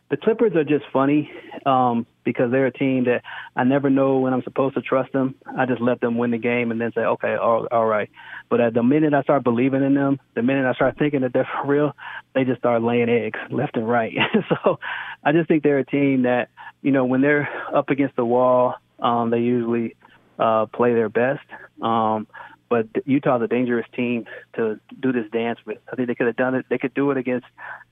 The 0.09 0.17
Clippers 0.17 0.55
are 0.55 0.63
just 0.63 0.83
funny 0.91 1.31
um, 1.65 2.05
because 2.23 2.51
they're 2.51 2.67
a 2.67 2.71
team 2.71 3.05
that 3.05 3.21
I 3.55 3.63
never 3.63 3.89
know 3.89 4.19
when 4.19 4.33
I'm 4.33 4.43
supposed 4.43 4.75
to 4.75 4.81
trust 4.81 5.11
them. 5.13 5.35
I 5.57 5.65
just 5.65 5.81
let 5.81 6.01
them 6.01 6.17
win 6.17 6.31
the 6.31 6.37
game 6.37 6.71
and 6.71 6.79
then 6.79 6.91
say, 6.93 7.01
okay, 7.01 7.35
all, 7.35 7.67
all 7.71 7.85
right. 7.85 8.09
But 8.49 8.61
at 8.61 8.73
the 8.73 8.83
minute 8.83 9.13
I 9.13 9.21
start 9.23 9.43
believing 9.43 9.83
in 9.83 9.93
them, 9.93 10.19
the 10.35 10.43
minute 10.43 10.65
I 10.65 10.73
start 10.73 10.97
thinking 10.97 11.21
that 11.21 11.33
they're 11.33 11.47
for 11.61 11.67
real, 11.67 11.95
they 12.33 12.43
just 12.43 12.59
start 12.59 12.81
laying 12.81 13.09
eggs 13.09 13.39
left 13.49 13.77
and 13.77 13.87
right. 13.87 14.13
so 14.49 14.79
I 15.23 15.31
just 15.31 15.47
think 15.47 15.63
they're 15.63 15.79
a 15.79 15.85
team 15.85 16.23
that, 16.23 16.49
you 16.81 16.91
know, 16.91 17.05
when 17.05 17.21
they're 17.21 17.49
up 17.73 17.89
against 17.89 18.15
the 18.15 18.25
wall, 18.25 18.75
um, 18.99 19.29
they 19.29 19.39
usually 19.39 19.95
uh, 20.39 20.65
play 20.67 20.93
their 20.93 21.09
best. 21.09 21.45
Um, 21.81 22.27
but 22.69 22.87
Utah's 23.05 23.41
a 23.43 23.47
dangerous 23.47 23.85
team 23.95 24.25
to 24.55 24.79
do 24.99 25.11
this 25.11 25.29
dance 25.31 25.59
with. 25.63 25.77
I 25.91 25.95
think 25.95 26.07
they 26.07 26.15
could 26.15 26.25
have 26.25 26.35
done 26.35 26.55
it. 26.55 26.65
They 26.69 26.79
could 26.79 26.95
do 26.95 27.11
it 27.11 27.17
against 27.17 27.45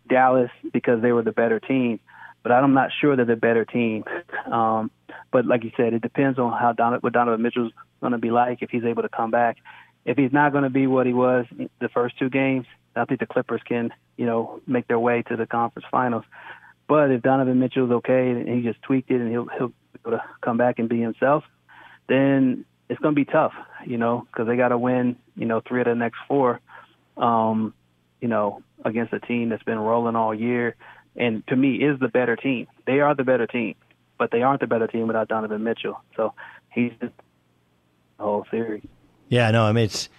Dallas 0.10 0.50
because 0.74 1.04
they 1.04 1.12
were 1.12 1.22
the 1.22 1.32
better 1.32 1.60
team, 1.60 2.00
but 2.44 2.52
I'm 2.52 2.74
not 2.74 2.90
sure 3.00 3.16
they're 3.16 3.26
the 3.26 3.36
better 3.36 3.66
team. 3.66 4.04
Um, 4.52 4.92
but 5.32 5.46
like 5.46 5.64
you 5.64 5.72
said, 5.78 5.94
it 5.94 6.02
depends 6.02 6.40
on 6.40 6.52
how 6.52 6.74
Donovan, 6.74 7.02
what 7.02 7.14
Donovan 7.14 7.42
Mitchell's 7.42 7.72
going 8.02 8.14
to 8.14 8.18
be 8.18 8.32
like 8.32 8.62
if 8.62 8.70
he's 8.70 8.84
able 8.84 9.04
to 9.04 9.10
come 9.10 9.32
back. 9.32 9.58
If 10.06 10.18
he's 10.18 10.34
not 10.34 10.52
going 10.52 10.64
to 10.64 10.70
be 10.70 10.88
what 10.88 11.06
he 11.06 11.14
was 11.14 11.46
the 11.80 11.90
first 11.90 12.18
two 12.18 12.30
games, 12.30 12.66
I 12.96 13.06
think 13.06 13.20
the 13.20 13.28
Clippers 13.28 13.62
can, 13.64 13.94
you 14.18 14.26
know, 14.26 14.62
make 14.66 14.88
their 14.88 15.00
way 15.00 15.22
to 15.24 15.36
the 15.36 15.46
conference 15.46 15.86
finals. 15.92 16.26
But 16.88 17.12
if 17.12 17.22
Donovan 17.22 17.60
Mitchell's 17.60 17.92
okay 17.92 18.32
and 18.32 18.50
he 18.50 18.64
just 18.64 18.82
tweaked 18.82 19.12
it 19.12 19.22
and 19.22 19.30
he'll 19.30 19.48
he'll 19.58 19.68
be 19.68 20.00
able 20.06 20.18
to 20.18 20.24
come 20.42 20.58
back 20.58 20.80
and 20.80 20.90
be 20.90 21.00
himself, 21.00 21.44
then 22.10 22.66
it's 22.90 23.00
going 23.00 23.16
to 23.16 23.20
be 23.20 23.26
tough, 23.26 23.54
you 23.86 23.98
know, 23.98 24.28
because 24.30 24.48
they 24.48 24.58
got 24.58 24.70
to 24.70 24.78
win, 24.78 25.16
you 25.38 25.46
know, 25.46 25.62
three 25.66 25.80
of 25.80 25.86
the 25.86 25.96
next 25.96 26.18
four, 26.28 26.60
um, 27.16 27.74
you 28.20 28.28
know, 28.28 28.62
against 28.84 29.14
a 29.14 29.20
team 29.20 29.50
that's 29.50 29.64
been 29.64 29.80
rolling 29.80 30.18
all 30.18 30.34
year, 30.34 30.76
and 31.16 31.46
to 31.48 31.56
me 31.56 31.76
is 31.76 32.00
the 32.00 32.08
better 32.08 32.36
team. 32.36 32.68
They 32.86 33.00
are 33.00 33.16
the 33.16 33.24
better 33.24 33.48
team, 33.48 33.76
but 34.18 34.32
they 34.32 34.42
aren't 34.42 34.62
the 34.62 34.68
better 34.68 34.88
team 34.88 35.08
without 35.08 35.28
Donovan 35.28 35.64
Mitchell. 35.64 36.02
So 36.16 36.34
he's 36.70 36.92
the 37.00 37.12
whole 38.20 38.46
series. 38.52 38.84
Yeah, 39.30 39.52
no, 39.52 39.64
I 39.64 39.72
mean 39.72 39.86
it's 39.86 40.10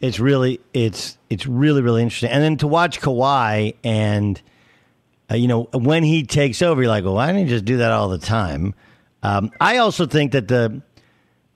it's 0.00 0.18
really 0.18 0.60
it's 0.72 1.18
it's 1.30 1.46
really 1.46 1.82
really 1.82 2.02
interesting, 2.02 2.30
and 2.30 2.42
then 2.42 2.56
to 2.58 2.68
watch 2.68 3.00
Kawhi 3.00 3.74
and. 3.84 4.40
Uh, 5.30 5.36
you 5.36 5.46
know, 5.46 5.62
when 5.72 6.02
he 6.02 6.24
takes 6.24 6.60
over, 6.60 6.82
you're 6.82 6.90
like, 6.90 7.04
well, 7.04 7.14
why 7.14 7.28
don't 7.28 7.36
he 7.36 7.44
just 7.46 7.64
do 7.64 7.78
that 7.78 7.92
all 7.92 8.08
the 8.08 8.18
time? 8.18 8.74
Um, 9.22 9.50
I 9.60 9.78
also 9.78 10.04
think 10.04 10.32
that 10.32 10.48
the 10.48 10.82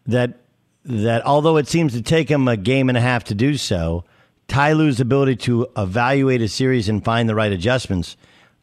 that 0.06 0.38
that 0.84 1.26
although 1.26 1.56
it 1.56 1.66
seems 1.68 1.92
to 1.92 2.02
take 2.02 2.30
him 2.30 2.46
a 2.48 2.56
game 2.56 2.88
and 2.88 2.96
a 2.96 3.00
half 3.00 3.24
to 3.24 3.34
do 3.34 3.56
so, 3.56 4.04
Ty 4.48 4.72
Lue's 4.72 5.00
ability 5.00 5.36
to 5.36 5.66
evaluate 5.76 6.40
a 6.40 6.48
series 6.48 6.88
and 6.88 7.04
find 7.04 7.28
the 7.28 7.34
right 7.34 7.52
adjustments 7.52 8.16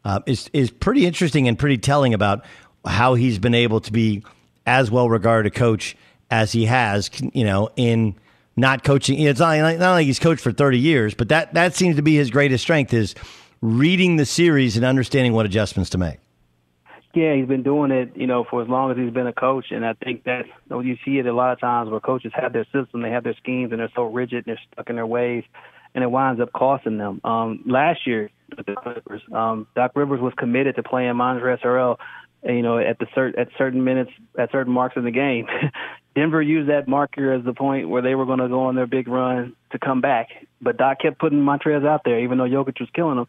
uh, 0.04 0.20
is 0.26 0.50
is 0.52 0.70
pretty 0.70 1.06
interesting 1.06 1.48
and 1.48 1.58
pretty 1.58 1.78
telling 1.78 2.14
about 2.14 2.44
how 2.84 3.14
he's 3.14 3.38
been 3.38 3.54
able 3.54 3.80
to 3.80 3.92
be 3.92 4.22
as 4.66 4.90
well 4.90 5.08
regarded 5.08 5.52
a 5.52 5.56
coach 5.56 5.96
as 6.30 6.52
he 6.52 6.66
has. 6.66 7.10
You 7.32 7.44
know, 7.44 7.70
in 7.76 8.14
not 8.56 8.84
coaching, 8.84 9.18
it's 9.18 9.40
not 9.40 9.58
like, 9.58 9.78
not 9.78 9.92
like 9.92 10.06
he's 10.06 10.18
coached 10.18 10.42
for 10.42 10.52
thirty 10.52 10.78
years, 10.78 11.14
but 11.14 11.28
that 11.28 11.54
that 11.54 11.74
seems 11.74 11.96
to 11.96 12.02
be 12.02 12.16
his 12.16 12.30
greatest 12.30 12.62
strength 12.62 12.92
is 12.92 13.14
reading 13.60 14.16
the 14.16 14.26
series 14.26 14.76
and 14.76 14.84
understanding 14.84 15.32
what 15.32 15.46
adjustments 15.46 15.90
to 15.90 15.98
make. 15.98 16.18
Yeah, 17.14 17.36
he's 17.36 17.46
been 17.46 17.62
doing 17.62 17.92
it, 17.92 18.16
you 18.16 18.26
know, 18.26 18.44
for 18.50 18.60
as 18.60 18.68
long 18.68 18.90
as 18.90 18.96
he's 18.96 19.12
been 19.12 19.28
a 19.28 19.32
coach, 19.32 19.66
and 19.70 19.86
I 19.86 19.92
think 19.92 20.24
that 20.24 20.46
you, 20.46 20.52
know, 20.68 20.80
you 20.80 20.96
see 21.04 21.18
it 21.18 21.26
a 21.26 21.32
lot 21.32 21.52
of 21.52 21.60
times 21.60 21.88
where 21.88 22.00
coaches 22.00 22.32
have 22.34 22.52
their 22.52 22.64
system, 22.72 23.02
they 23.02 23.10
have 23.10 23.22
their 23.22 23.36
schemes, 23.36 23.70
and 23.70 23.78
they're 23.78 23.92
so 23.94 24.02
rigid, 24.02 24.46
and 24.46 24.56
they're 24.56 24.60
stuck 24.72 24.90
in 24.90 24.96
their 24.96 25.06
ways, 25.06 25.44
and 25.94 26.02
it 26.02 26.10
winds 26.10 26.40
up 26.40 26.52
costing 26.52 26.98
them. 26.98 27.20
Um, 27.22 27.62
last 27.66 28.04
year 28.04 28.30
the 28.56 28.74
Clippers, 28.74 29.22
um, 29.32 29.66
Doc 29.74 29.92
Rivers 29.94 30.20
was 30.20 30.32
committed 30.36 30.76
to 30.76 30.82
playing 30.82 31.14
Montrezl 31.14 31.62
Harrell, 31.62 31.96
you 32.44 32.62
know, 32.62 32.78
at 32.78 32.98
the 32.98 33.06
cert- 33.06 33.38
at 33.38 33.48
certain 33.56 33.84
minutes, 33.84 34.10
at 34.38 34.50
certain 34.52 34.72
marks 34.72 34.96
in 34.96 35.04
the 35.04 35.10
game. 35.10 35.46
Denver 36.14 36.40
used 36.40 36.68
that 36.68 36.86
marker 36.86 37.32
as 37.32 37.44
the 37.44 37.54
point 37.54 37.88
where 37.88 38.02
they 38.02 38.14
were 38.14 38.26
going 38.26 38.38
to 38.38 38.48
go 38.48 38.66
on 38.66 38.76
their 38.76 38.86
big 38.86 39.08
run 39.08 39.54
to 39.72 39.78
come 39.78 40.00
back, 40.00 40.28
but 40.60 40.76
Doc 40.76 41.00
kept 41.00 41.18
putting 41.18 41.40
Montrez 41.40 41.84
out 41.86 42.02
there, 42.04 42.20
even 42.20 42.38
though 42.38 42.44
Jokic 42.44 42.78
was 42.78 42.88
killing 42.94 43.18
him 43.18 43.26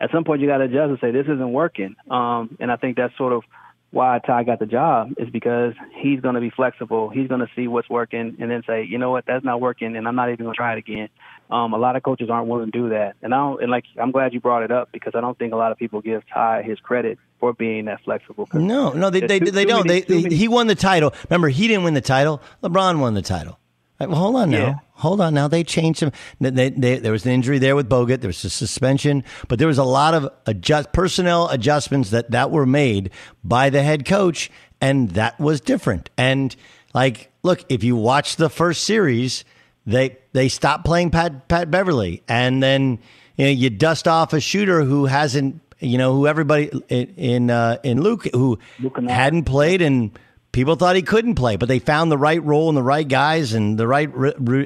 at 0.00 0.10
some 0.12 0.24
point 0.24 0.40
you 0.40 0.46
got 0.46 0.58
to 0.58 0.64
adjust 0.64 0.90
and 0.90 0.98
say 1.00 1.10
this 1.10 1.24
isn't 1.24 1.52
working. 1.52 1.96
Um, 2.10 2.56
and 2.60 2.70
I 2.70 2.76
think 2.76 2.96
that's 2.96 3.16
sort 3.16 3.32
of 3.32 3.42
why 3.90 4.18
Ty 4.26 4.44
got 4.44 4.58
the 4.58 4.66
job 4.66 5.12
is 5.16 5.30
because 5.30 5.72
he's 6.00 6.20
going 6.20 6.34
to 6.34 6.40
be 6.40 6.50
flexible. 6.50 7.08
He's 7.08 7.26
going 7.28 7.40
to 7.40 7.48
see 7.56 7.68
what's 7.68 7.88
working 7.88 8.36
and 8.38 8.50
then 8.50 8.62
say, 8.66 8.84
you 8.84 8.98
know 8.98 9.10
what, 9.10 9.24
that's 9.26 9.44
not 9.44 9.60
working, 9.62 9.96
and 9.96 10.06
I'm 10.06 10.14
not 10.14 10.28
even 10.30 10.44
going 10.44 10.54
to 10.54 10.56
try 10.56 10.74
it 10.74 10.78
again. 10.78 11.08
Um, 11.50 11.72
a 11.72 11.78
lot 11.78 11.96
of 11.96 12.02
coaches 12.02 12.28
aren't 12.28 12.48
willing 12.48 12.70
to 12.70 12.78
do 12.78 12.88
that, 12.90 13.14
and 13.22 13.32
I 13.34 13.38
don't. 13.38 13.62
And 13.62 13.70
like, 13.70 13.84
I'm 13.98 14.10
glad 14.10 14.34
you 14.34 14.40
brought 14.40 14.62
it 14.62 14.70
up 14.70 14.90
because 14.92 15.14
I 15.14 15.22
don't 15.22 15.38
think 15.38 15.54
a 15.54 15.56
lot 15.56 15.72
of 15.72 15.78
people 15.78 16.02
give 16.02 16.22
Ty 16.32 16.62
his 16.62 16.78
credit 16.80 17.18
for 17.40 17.54
being 17.54 17.86
that 17.86 18.02
flexible. 18.04 18.46
No, 18.52 18.92
no, 18.92 19.08
they 19.08 19.20
they, 19.20 19.38
too- 19.38 19.50
they 19.52 19.62
too 19.64 19.68
don't. 19.70 19.86
many- 19.86 20.00
They, 20.02 20.14
they, 20.16 20.22
many- 20.24 20.34
he 20.36 20.48
won 20.48 20.66
the 20.66 20.74
title. 20.74 21.14
Remember, 21.30 21.48
he 21.48 21.66
didn't 21.66 21.84
win 21.84 21.94
the 21.94 22.02
title. 22.02 22.42
LeBron 22.62 22.98
won 23.00 23.14
the 23.14 23.22
title. 23.22 23.58
Right, 24.00 24.08
well, 24.08 24.18
hold 24.18 24.36
on 24.36 24.50
now. 24.50 24.58
Yeah. 24.58 24.74
Hold 24.92 25.20
on 25.20 25.34
now. 25.34 25.48
They 25.48 25.64
changed 25.64 26.00
him. 26.00 26.12
They, 26.40 26.70
they, 26.70 26.98
there 26.98 27.10
was 27.10 27.26
an 27.26 27.32
injury 27.32 27.58
there 27.58 27.74
with 27.74 27.88
Bogut. 27.88 28.20
There 28.20 28.28
was 28.28 28.44
a 28.44 28.50
suspension, 28.50 29.24
but 29.48 29.58
there 29.58 29.66
was 29.66 29.78
a 29.78 29.84
lot 29.84 30.14
of 30.14 30.28
adjust 30.46 30.92
personnel 30.92 31.48
adjustments 31.48 32.10
that 32.10 32.30
that 32.30 32.52
were 32.52 32.66
made 32.66 33.10
by 33.42 33.70
the 33.70 33.82
head 33.82 34.04
coach, 34.04 34.50
and 34.80 35.10
that 35.12 35.38
was 35.40 35.60
different. 35.60 36.10
And 36.16 36.54
like, 36.94 37.32
look, 37.42 37.64
if 37.68 37.82
you 37.82 37.96
watch 37.96 38.36
the 38.36 38.48
first 38.48 38.84
series, 38.84 39.44
they 39.84 40.16
they 40.32 40.48
stopped 40.48 40.84
playing 40.84 41.10
Pat 41.10 41.48
Pat 41.48 41.68
Beverley, 41.70 42.22
and 42.28 42.62
then 42.62 43.00
you 43.36 43.46
know 43.46 43.50
you 43.50 43.68
dust 43.68 44.06
off 44.06 44.32
a 44.32 44.40
shooter 44.40 44.84
who 44.84 45.06
hasn't 45.06 45.60
you 45.80 45.98
know 45.98 46.14
who 46.14 46.28
everybody 46.28 46.70
in 46.88 47.14
in, 47.16 47.50
uh, 47.50 47.78
in 47.82 48.00
Luke 48.00 48.28
who 48.32 48.60
hadn't 49.08 49.44
played 49.44 49.82
and 49.82 50.16
people 50.52 50.76
thought 50.76 50.96
he 50.96 51.02
couldn't 51.02 51.34
play, 51.34 51.56
but 51.56 51.68
they 51.68 51.78
found 51.78 52.10
the 52.10 52.18
right 52.18 52.42
role 52.42 52.68
and 52.68 52.76
the 52.76 52.82
right 52.82 53.06
guys 53.06 53.52
and 53.54 53.78
the 53.78 53.86
right 53.86 54.10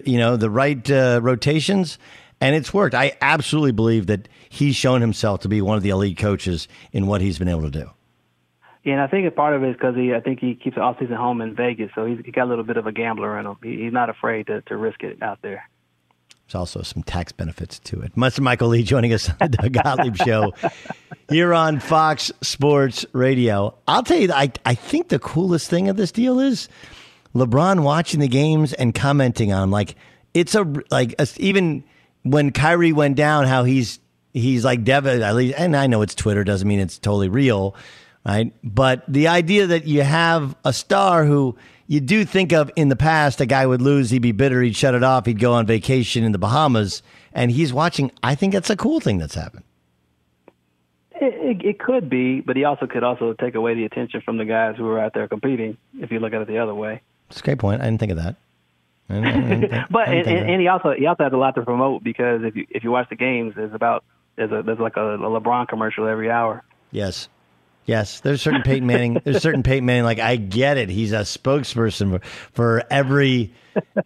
you 0.06 0.18
know 0.18 0.36
the 0.36 0.50
right 0.50 0.90
uh, 0.90 1.20
rotations. 1.22 1.98
And 2.40 2.56
it's 2.56 2.74
worked. 2.74 2.94
I 2.96 3.16
absolutely 3.20 3.70
believe 3.70 4.08
that 4.08 4.28
he's 4.48 4.74
shown 4.74 5.00
himself 5.00 5.42
to 5.42 5.48
be 5.48 5.62
one 5.62 5.76
of 5.76 5.84
the 5.84 5.90
elite 5.90 6.18
coaches 6.18 6.66
in 6.90 7.06
what 7.06 7.20
he's 7.20 7.38
been 7.38 7.46
able 7.46 7.62
to 7.62 7.70
do. 7.70 7.90
Yeah, 8.82 8.94
and 8.94 9.00
I 9.00 9.06
think 9.06 9.28
a 9.28 9.30
part 9.30 9.54
of 9.54 9.62
it 9.62 9.68
is 9.68 9.76
because 9.76 9.94
he, 9.94 10.12
I 10.12 10.18
think 10.18 10.40
he 10.40 10.56
keeps 10.56 10.74
the 10.74 10.82
off-season 10.82 11.14
home 11.14 11.40
in 11.40 11.54
Vegas, 11.54 11.92
so 11.94 12.04
he's 12.04 12.18
he 12.24 12.32
got 12.32 12.46
a 12.46 12.50
little 12.50 12.64
bit 12.64 12.76
of 12.76 12.88
a 12.88 12.92
gambler 12.92 13.38
in 13.38 13.46
him. 13.46 13.56
He, 13.62 13.84
he's 13.84 13.92
not 13.92 14.10
afraid 14.10 14.48
to, 14.48 14.60
to 14.62 14.76
risk 14.76 15.04
it 15.04 15.22
out 15.22 15.38
there. 15.40 15.68
There's 16.46 16.54
also 16.54 16.82
some 16.82 17.02
tax 17.02 17.32
benefits 17.32 17.78
to 17.80 18.00
it. 18.02 18.14
Mr. 18.14 18.40
Michael 18.40 18.68
Lee 18.68 18.82
joining 18.82 19.12
us 19.12 19.28
on 19.28 19.36
the 19.40 19.48
Doug 19.48 19.72
Gottlieb 19.72 20.16
Show 20.24 20.52
here 21.28 21.54
on 21.54 21.80
Fox 21.80 22.30
Sports 22.42 23.06
Radio. 23.12 23.74
I'll 23.88 24.02
tell 24.02 24.18
you, 24.18 24.30
I, 24.32 24.52
I 24.66 24.74
think 24.74 25.08
the 25.08 25.18
coolest 25.18 25.70
thing 25.70 25.88
of 25.88 25.96
this 25.96 26.12
deal 26.12 26.40
is 26.40 26.68
LeBron 27.34 27.82
watching 27.82 28.20
the 28.20 28.28
games 28.28 28.72
and 28.74 28.94
commenting 28.94 29.52
on 29.52 29.62
them. 29.62 29.70
Like, 29.70 29.94
it's 30.34 30.54
a, 30.54 30.70
like, 30.90 31.14
a, 31.18 31.26
even 31.38 31.84
when 32.22 32.52
Kyrie 32.52 32.92
went 32.92 33.16
down, 33.16 33.46
how 33.46 33.64
he's, 33.64 33.98
he's 34.34 34.64
like 34.64 34.84
devastated, 34.84 35.24
at 35.24 35.34
least, 35.34 35.58
and 35.58 35.76
I 35.76 35.86
know 35.86 36.02
it's 36.02 36.14
Twitter, 36.14 36.44
doesn't 36.44 36.66
mean 36.66 36.80
it's 36.80 36.98
totally 36.98 37.28
real, 37.28 37.74
right? 38.26 38.52
But 38.62 39.04
the 39.08 39.28
idea 39.28 39.68
that 39.68 39.86
you 39.86 40.02
have 40.02 40.54
a 40.64 40.72
star 40.72 41.24
who 41.24 41.56
you 41.92 42.00
do 42.00 42.24
think 42.24 42.52
of 42.52 42.70
in 42.74 42.88
the 42.88 42.96
past, 42.96 43.40
a 43.40 43.46
guy 43.46 43.66
would 43.66 43.82
lose, 43.82 44.08
he'd 44.10 44.20
be 44.22 44.32
bitter, 44.32 44.62
he'd 44.62 44.74
shut 44.76 44.94
it 44.94 45.02
off, 45.02 45.26
he'd 45.26 45.38
go 45.38 45.52
on 45.52 45.66
vacation 45.66 46.24
in 46.24 46.32
the 46.32 46.38
Bahamas, 46.38 47.02
and 47.34 47.50
he's 47.50 47.72
watching. 47.72 48.10
I 48.22 48.34
think 48.34 48.52
that's 48.54 48.70
a 48.70 48.76
cool 48.76 48.98
thing 49.00 49.18
that's 49.18 49.34
happened. 49.34 49.64
It, 51.14 51.60
it, 51.60 51.64
it 51.66 51.78
could 51.78 52.08
be, 52.08 52.40
but 52.40 52.56
he 52.56 52.64
also 52.64 52.86
could 52.86 53.02
also 53.04 53.34
take 53.34 53.54
away 53.54 53.74
the 53.74 53.84
attention 53.84 54.22
from 54.22 54.38
the 54.38 54.44
guys 54.44 54.76
who 54.76 54.88
are 54.88 54.98
out 54.98 55.12
there 55.14 55.28
competing. 55.28 55.76
If 56.00 56.10
you 56.10 56.18
look 56.18 56.32
at 56.32 56.40
it 56.40 56.48
the 56.48 56.58
other 56.58 56.74
way, 56.74 57.02
It's 57.30 57.40
a 57.40 57.42
great 57.42 57.58
point. 57.58 57.80
I 57.82 57.84
didn't 57.84 58.00
think 58.00 58.12
of 58.12 58.18
that. 58.18 58.36
I 59.10 59.14
didn't- 59.14 59.26
I 59.26 59.32
didn't 59.50 59.70
think- 59.70 59.84
but 59.90 60.08
and, 60.08 60.26
and, 60.26 60.50
and 60.50 60.60
he 60.60 60.68
also 60.68 60.92
he 60.92 61.06
also 61.06 61.24
has 61.24 61.32
a 61.32 61.36
lot 61.36 61.54
to 61.56 61.62
promote 61.62 62.02
because 62.02 62.42
if 62.42 62.56
you 62.56 62.66
if 62.70 62.82
you 62.84 62.90
watch 62.90 63.08
the 63.10 63.16
games, 63.16 63.52
there's 63.54 63.74
about 63.74 64.02
there's 64.36 64.50
a 64.50 64.62
there's 64.62 64.78
like 64.78 64.96
a, 64.96 65.14
a 65.16 65.18
LeBron 65.18 65.68
commercial 65.68 66.08
every 66.08 66.30
hour. 66.30 66.64
Yes. 66.90 67.28
Yes, 67.84 68.20
there's 68.20 68.40
certain 68.40 68.62
Peyton 68.62 68.86
Manning. 68.86 69.20
There's 69.24 69.42
certain 69.42 69.62
Peyton 69.62 69.84
Manning. 69.84 70.04
Like 70.04 70.20
I 70.20 70.36
get 70.36 70.78
it. 70.78 70.88
He's 70.88 71.12
a 71.12 71.20
spokesperson 71.20 72.20
for, 72.20 72.26
for 72.52 72.84
every 72.90 73.52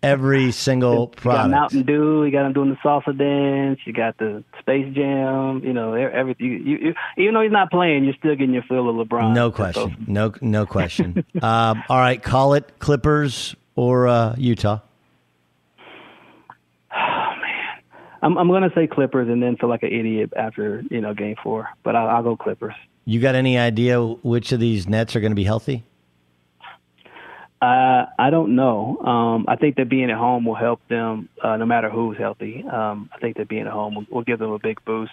every 0.03 0.51
single 0.53 0.93
You 0.93 1.07
got 1.07 1.17
product. 1.17 1.51
Mountain 1.51 1.83
Dew. 1.83 2.25
You 2.25 2.31
got 2.31 2.47
him 2.47 2.53
doing 2.55 2.71
the 2.71 2.77
salsa 2.77 3.17
dance. 3.17 3.81
You 3.85 3.93
got 3.93 4.17
the 4.17 4.43
Space 4.61 4.95
Jam. 4.95 5.63
You 5.63 5.75
know, 5.75 5.93
everything. 5.93 6.47
You, 6.47 6.53
you, 6.53 6.79
you, 6.79 6.95
even 7.19 7.35
though 7.35 7.43
he's 7.43 7.53
not 7.53 7.71
playing, 7.71 8.05
you're 8.05 8.15
still 8.15 8.35
getting 8.35 8.55
your 8.55 8.63
fill 8.63 8.89
of 8.89 9.09
LeBron. 9.09 9.35
No 9.35 9.51
question. 9.51 10.05
No 10.07 10.33
no 10.41 10.65
question. 10.65 11.25
um, 11.43 11.83
all 11.91 11.99
right, 11.99 12.23
call 12.23 12.55
it 12.55 12.79
Clippers 12.79 13.55
or 13.75 14.09
uh, 14.09 14.35
Utah. 14.39 14.81
I'm, 18.23 18.39
I'm 18.39 18.49
going 18.49 18.63
to 18.63 18.75
say 18.75 18.87
Clippers 18.87 19.29
and 19.29 19.43
then 19.43 19.59
feel 19.59 19.69
like 19.69 19.83
an 19.83 19.93
idiot 19.93 20.33
after 20.35 20.83
you 20.91 21.03
know 21.03 21.13
Game 21.13 21.37
Four, 21.43 21.69
but 21.83 21.95
I'll, 21.95 22.09
I'll 22.09 22.23
go 22.23 22.37
Clippers. 22.39 22.75
You 23.09 23.21
got 23.21 23.37
any 23.37 23.57
idea 23.57 24.03
which 24.03 24.51
of 24.51 24.59
these 24.59 24.89
Nets 24.89 25.15
are 25.15 25.21
going 25.21 25.31
to 25.31 25.37
be 25.37 25.45
healthy? 25.45 25.85
Uh, 27.63 28.07
I 28.19 28.31
don't 28.31 28.57
know. 28.57 28.99
Um, 28.99 29.45
I 29.47 29.55
think 29.55 29.77
that 29.77 29.89
being 29.89 30.11
at 30.11 30.19
home 30.19 30.45
will 30.45 30.57
help 30.57 30.81
them, 30.89 31.29
uh, 31.43 31.57
no 31.57 31.67
matter 31.67 31.89
who's 31.89 32.19
healthy. 32.19 32.65
Um, 32.71 33.09
I 33.15 33.19
think 33.19 33.37
that 33.37 33.49
being 33.49 33.63
at 33.63 33.73
home 33.73 33.95
will, 33.95 34.07
will 34.11 34.25
give 34.25 34.41
them 34.41 34.51
a 34.51 34.59
big 34.59 34.85
boost. 34.85 35.13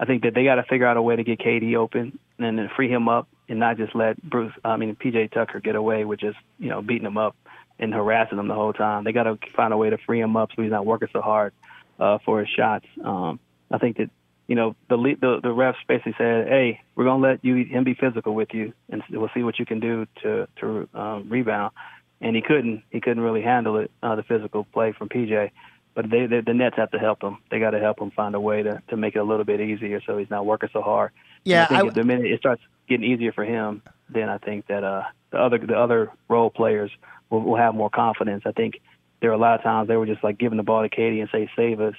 I 0.00 0.06
think 0.06 0.22
that 0.22 0.34
they 0.34 0.44
got 0.44 0.54
to 0.54 0.62
figure 0.64 0.86
out 0.86 0.96
a 0.96 1.02
way 1.02 1.16
to 1.16 1.22
get 1.22 1.38
KD 1.38 1.76
open 1.76 2.18
and 2.38 2.58
then 2.58 2.70
free 2.74 2.88
him 2.88 3.10
up, 3.10 3.28
and 3.48 3.60
not 3.60 3.76
just 3.76 3.94
let 3.94 4.20
Bruce, 4.22 4.52
I 4.64 4.76
mean 4.76 4.96
PJ 4.96 5.30
Tucker, 5.32 5.60
get 5.60 5.76
away 5.76 6.06
with 6.06 6.20
just 6.20 6.38
you 6.58 6.70
know 6.70 6.80
beating 6.80 7.06
him 7.06 7.18
up 7.18 7.36
and 7.78 7.92
harassing 7.92 8.38
him 8.38 8.48
the 8.48 8.54
whole 8.54 8.72
time. 8.72 9.04
They 9.04 9.12
got 9.12 9.24
to 9.24 9.38
find 9.54 9.72
a 9.72 9.76
way 9.76 9.90
to 9.90 9.98
free 9.98 10.20
him 10.20 10.36
up 10.36 10.50
so 10.56 10.62
he's 10.62 10.70
not 10.70 10.86
working 10.86 11.08
so 11.12 11.20
hard 11.20 11.52
uh, 12.00 12.18
for 12.24 12.40
his 12.40 12.48
shots. 12.48 12.86
Um, 13.04 13.38
I 13.70 13.78
think 13.78 13.98
that 13.98 14.10
you 14.46 14.54
know 14.54 14.74
the 14.88 14.96
lead, 14.96 15.20
the 15.20 15.40
the 15.42 15.48
refs 15.48 15.76
basically 15.88 16.14
said, 16.18 16.48
"Hey, 16.48 16.80
we're 16.94 17.04
gonna 17.04 17.22
let 17.22 17.44
you 17.44 17.64
him 17.64 17.84
be 17.84 17.94
physical 17.94 18.34
with 18.34 18.52
you, 18.52 18.72
and 18.90 19.02
we'll 19.10 19.30
see 19.34 19.42
what 19.42 19.58
you 19.58 19.66
can 19.66 19.80
do 19.80 20.06
to 20.22 20.46
to 20.60 20.88
um, 20.94 21.28
rebound." 21.28 21.72
And 22.20 22.36
he 22.36 22.42
couldn't. 22.42 22.82
He 22.90 23.00
couldn't 23.00 23.22
really 23.22 23.42
handle 23.42 23.76
it, 23.78 23.90
uh, 24.02 24.14
the 24.16 24.22
physical 24.22 24.64
play 24.72 24.92
from 24.92 25.08
PJ. 25.08 25.50
But 25.94 26.10
they, 26.10 26.26
they 26.26 26.40
the 26.40 26.54
Nets 26.54 26.76
have 26.76 26.90
to 26.90 26.98
help 26.98 27.22
him. 27.22 27.38
They 27.50 27.58
got 27.60 27.70
to 27.70 27.78
help 27.80 28.00
him 28.00 28.10
find 28.10 28.34
a 28.34 28.40
way 28.40 28.62
to 28.62 28.82
to 28.88 28.96
make 28.96 29.14
it 29.16 29.20
a 29.20 29.24
little 29.24 29.44
bit 29.44 29.60
easier, 29.60 30.00
so 30.04 30.18
he's 30.18 30.30
not 30.30 30.44
working 30.44 30.68
so 30.72 30.82
hard. 30.82 31.12
And 31.44 31.50
Yeah, 31.52 31.62
I 31.70 31.80
think 31.80 31.92
I- 31.92 31.94
the 32.00 32.04
minute 32.04 32.26
it 32.26 32.38
starts 32.40 32.62
getting 32.88 33.10
easier 33.10 33.32
for 33.32 33.44
him, 33.44 33.82
then 34.10 34.28
I 34.28 34.38
think 34.38 34.66
that 34.66 34.84
uh 34.84 35.04
the 35.30 35.38
other 35.38 35.58
the 35.58 35.78
other 35.78 36.10
role 36.28 36.50
players 36.50 36.90
will, 37.30 37.40
will 37.40 37.56
have 37.56 37.74
more 37.74 37.90
confidence. 37.90 38.42
I 38.46 38.52
think 38.52 38.80
there 39.20 39.30
are 39.30 39.34
a 39.34 39.38
lot 39.38 39.54
of 39.58 39.62
times 39.62 39.88
they 39.88 39.96
were 39.96 40.06
just 40.06 40.22
like 40.22 40.36
giving 40.38 40.56
the 40.58 40.62
ball 40.62 40.82
to 40.82 40.88
KD 40.88 41.20
and 41.20 41.30
say 41.30 41.48
save 41.56 41.80
us, 41.80 41.94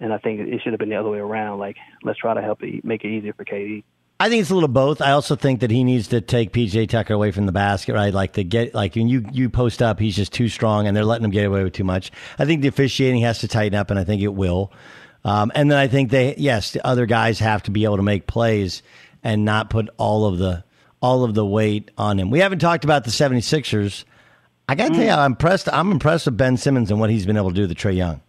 and 0.00 0.12
I 0.12 0.18
think 0.18 0.40
it 0.40 0.60
should 0.62 0.72
have 0.72 0.80
been 0.80 0.90
the 0.90 0.96
other 0.96 1.10
way 1.10 1.18
around. 1.18 1.58
Like 1.58 1.76
let's 2.02 2.18
try 2.18 2.34
to 2.34 2.42
help 2.42 2.62
it, 2.62 2.84
make 2.84 3.04
it 3.04 3.08
easier 3.08 3.32
for 3.32 3.44
KD. 3.44 3.84
I 4.20 4.28
think 4.28 4.40
it's 4.40 4.50
a 4.50 4.54
little 4.54 4.68
both. 4.68 5.00
I 5.00 5.12
also 5.12 5.36
think 5.36 5.60
that 5.60 5.70
he 5.70 5.84
needs 5.84 6.08
to 6.08 6.20
take 6.20 6.52
PJ 6.52 6.88
Tucker 6.88 7.14
away 7.14 7.30
from 7.30 7.46
the 7.46 7.52
basket, 7.52 7.94
right? 7.94 8.12
Like 8.12 8.32
to 8.32 8.42
get 8.42 8.74
like 8.74 8.96
when 8.96 9.08
you 9.08 9.24
you 9.32 9.48
post 9.48 9.80
up, 9.80 10.00
he's 10.00 10.16
just 10.16 10.32
too 10.32 10.48
strong, 10.48 10.86
and 10.86 10.96
they're 10.96 11.04
letting 11.04 11.24
him 11.24 11.30
get 11.30 11.46
away 11.46 11.62
with 11.62 11.72
too 11.72 11.84
much. 11.84 12.10
I 12.38 12.44
think 12.44 12.62
the 12.62 12.68
officiating 12.68 13.20
has 13.22 13.38
to 13.40 13.48
tighten 13.48 13.78
up, 13.78 13.90
and 13.90 13.98
I 13.98 14.04
think 14.04 14.22
it 14.22 14.34
will. 14.34 14.72
Um, 15.24 15.52
and 15.54 15.70
then 15.70 15.78
I 15.78 15.86
think 15.86 16.10
they 16.10 16.34
yes, 16.36 16.72
the 16.72 16.84
other 16.84 17.06
guys 17.06 17.38
have 17.38 17.62
to 17.64 17.70
be 17.70 17.84
able 17.84 17.98
to 17.98 18.02
make 18.02 18.26
plays 18.26 18.82
and 19.22 19.44
not 19.44 19.70
put 19.70 19.88
all 19.98 20.26
of 20.26 20.38
the 20.38 20.64
all 21.00 21.22
of 21.22 21.34
the 21.34 21.46
weight 21.46 21.90
on 21.96 22.18
him. 22.18 22.30
We 22.30 22.40
haven't 22.40 22.58
talked 22.58 22.82
about 22.82 23.04
the 23.04 23.10
76ers. 23.10 24.04
I 24.68 24.74
got 24.74 24.88
to 24.88 24.94
tell 24.94 25.04
you, 25.04 25.10
I'm 25.10 25.32
impressed. 25.32 25.68
I'm 25.72 25.92
impressed 25.92 26.26
with 26.26 26.36
Ben 26.36 26.56
Simmons 26.56 26.90
and 26.90 26.98
what 26.98 27.08
he's 27.08 27.24
been 27.24 27.36
able 27.36 27.50
to 27.50 27.54
do 27.54 27.66
to 27.66 27.74
Trae 27.74 27.96
Young. 27.96 28.20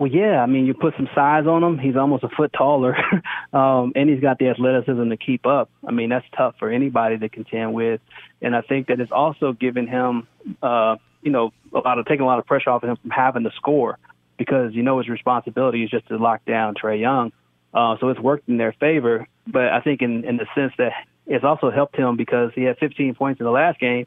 Well, 0.00 0.10
yeah, 0.10 0.42
I 0.42 0.46
mean, 0.46 0.64
you 0.64 0.72
put 0.72 0.94
some 0.96 1.10
size 1.14 1.46
on 1.46 1.62
him. 1.62 1.76
He's 1.76 1.94
almost 1.94 2.24
a 2.24 2.30
foot 2.30 2.54
taller, 2.54 2.96
um, 3.52 3.92
and 3.94 4.08
he's 4.08 4.20
got 4.20 4.38
the 4.38 4.48
athleticism 4.48 5.10
to 5.10 5.16
keep 5.18 5.44
up. 5.44 5.68
I 5.86 5.90
mean, 5.90 6.08
that's 6.08 6.24
tough 6.34 6.54
for 6.58 6.70
anybody 6.70 7.18
to 7.18 7.28
contend 7.28 7.74
with. 7.74 8.00
And 8.40 8.56
I 8.56 8.62
think 8.62 8.86
that 8.86 8.98
it's 8.98 9.12
also 9.12 9.52
given 9.52 9.86
him, 9.86 10.26
uh, 10.62 10.96
you 11.20 11.30
know, 11.30 11.52
a 11.74 11.80
lot 11.80 11.98
of 11.98 12.06
taking 12.06 12.22
a 12.22 12.26
lot 12.26 12.38
of 12.38 12.46
pressure 12.46 12.70
off 12.70 12.82
of 12.82 12.88
him 12.88 12.96
from 12.96 13.10
having 13.10 13.44
to 13.44 13.50
score 13.56 13.98
because 14.38 14.72
you 14.72 14.82
know 14.82 14.96
his 14.96 15.08
responsibility 15.10 15.84
is 15.84 15.90
just 15.90 16.08
to 16.08 16.16
lock 16.16 16.46
down 16.46 16.76
Trae 16.82 16.98
Young. 16.98 17.30
Uh, 17.74 17.96
so 18.00 18.08
it's 18.08 18.18
worked 18.18 18.48
in 18.48 18.56
their 18.56 18.72
favor. 18.72 19.28
But 19.46 19.68
I 19.68 19.82
think 19.82 20.00
in 20.00 20.24
in 20.24 20.38
the 20.38 20.46
sense 20.54 20.72
that 20.78 20.92
it's 21.26 21.44
also 21.44 21.70
helped 21.70 21.94
him 21.94 22.16
because 22.16 22.52
he 22.54 22.62
had 22.62 22.78
15 22.78 23.16
points 23.16 23.38
in 23.38 23.44
the 23.44 23.52
last 23.52 23.78
game 23.78 24.06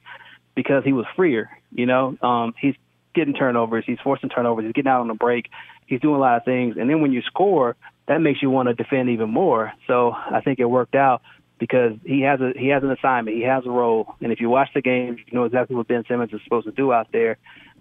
because 0.55 0.83
he 0.83 0.91
was 0.91 1.05
freer. 1.15 1.51
You 1.71 1.85
know, 1.85 2.17
um, 2.23 2.55
he's 2.59 2.73
getting 3.13 3.33
turnovers, 3.33 3.83
he's 3.85 3.99
forcing 4.03 4.29
turnovers, 4.29 4.65
he's 4.65 4.73
getting 4.73 4.89
out 4.89 5.01
on 5.01 5.07
the 5.07 5.13
break, 5.13 5.49
he's 5.87 6.01
doing 6.01 6.15
a 6.15 6.19
lot 6.19 6.37
of 6.37 6.45
things. 6.45 6.75
And 6.77 6.89
then 6.89 7.01
when 7.01 7.11
you 7.11 7.21
score, 7.23 7.75
that 8.07 8.19
makes 8.19 8.41
you 8.41 8.49
want 8.49 8.67
to 8.67 8.73
defend 8.73 9.09
even 9.09 9.29
more. 9.29 9.71
So 9.87 10.11
I 10.11 10.41
think 10.41 10.59
it 10.59 10.65
worked 10.65 10.95
out 10.95 11.21
because 11.59 11.93
he 12.03 12.21
has 12.21 12.41
a 12.41 12.51
he 12.57 12.67
has 12.69 12.83
an 12.83 12.91
assignment, 12.91 13.37
he 13.37 13.43
has 13.43 13.65
a 13.65 13.69
role, 13.69 14.15
and 14.21 14.31
if 14.31 14.41
you 14.41 14.49
watch 14.49 14.69
the 14.73 14.81
game, 14.81 15.17
you 15.25 15.37
know 15.37 15.45
exactly 15.45 15.75
what 15.75 15.87
Ben 15.87 16.03
Simmons 16.07 16.33
is 16.33 16.41
supposed 16.43 16.65
to 16.65 16.73
do 16.73 16.91
out 16.91 17.07
there. 17.13 17.37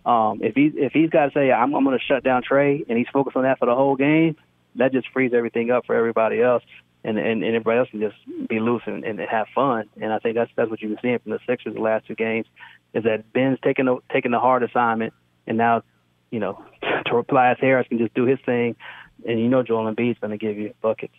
Um, 0.06 0.40
if 0.42 0.54
he 0.54 0.66
if 0.74 0.92
he's 0.92 1.10
got 1.10 1.26
to 1.26 1.32
say 1.32 1.50
I'm, 1.50 1.74
I'm 1.74 1.84
going 1.84 1.98
to 1.98 2.04
shut 2.04 2.22
down 2.22 2.42
Trae, 2.48 2.84
and 2.88 2.96
he's 2.98 3.08
focused 3.12 3.36
on 3.36 3.42
that 3.44 3.58
for 3.58 3.66
the 3.66 3.74
whole 3.74 3.96
game, 3.96 4.36
that 4.76 4.92
just 4.92 5.08
frees 5.12 5.32
everything 5.34 5.70
up 5.70 5.86
for 5.86 5.96
everybody 5.96 6.40
else, 6.40 6.62
and 7.02 7.18
and, 7.18 7.42
and 7.42 7.56
everybody 7.56 7.78
else 7.78 7.88
can 7.90 8.00
just 8.00 8.48
be 8.48 8.60
loose 8.60 8.82
and, 8.86 9.04
and 9.04 9.18
have 9.20 9.46
fun. 9.54 9.88
And 10.00 10.12
I 10.12 10.18
think 10.18 10.36
that's 10.36 10.50
that's 10.54 10.70
what 10.70 10.80
you've 10.80 10.90
been 10.90 11.02
seeing 11.02 11.18
from 11.18 11.32
the 11.32 11.40
Sixers 11.46 11.74
the 11.74 11.80
last 11.80 12.06
two 12.06 12.14
games, 12.14 12.46
is 12.94 13.04
that 13.04 13.32
Ben's 13.32 13.58
taking 13.64 13.86
the 13.86 13.98
taking 14.12 14.30
the 14.30 14.40
hard 14.40 14.62
assignment, 14.62 15.12
and 15.46 15.58
now, 15.58 15.82
you 16.32 16.40
know, 16.40 16.64
Tobias 17.06 17.58
Harris 17.60 17.86
can 17.86 17.98
just 17.98 18.14
do 18.14 18.24
his 18.24 18.40
thing, 18.44 18.74
and 19.24 19.38
you 19.38 19.48
know 19.48 19.62
Joel 19.62 19.94
Embiid's 19.94 20.18
going 20.18 20.32
to 20.32 20.38
give 20.38 20.58
you 20.58 20.74
buckets. 20.82 21.14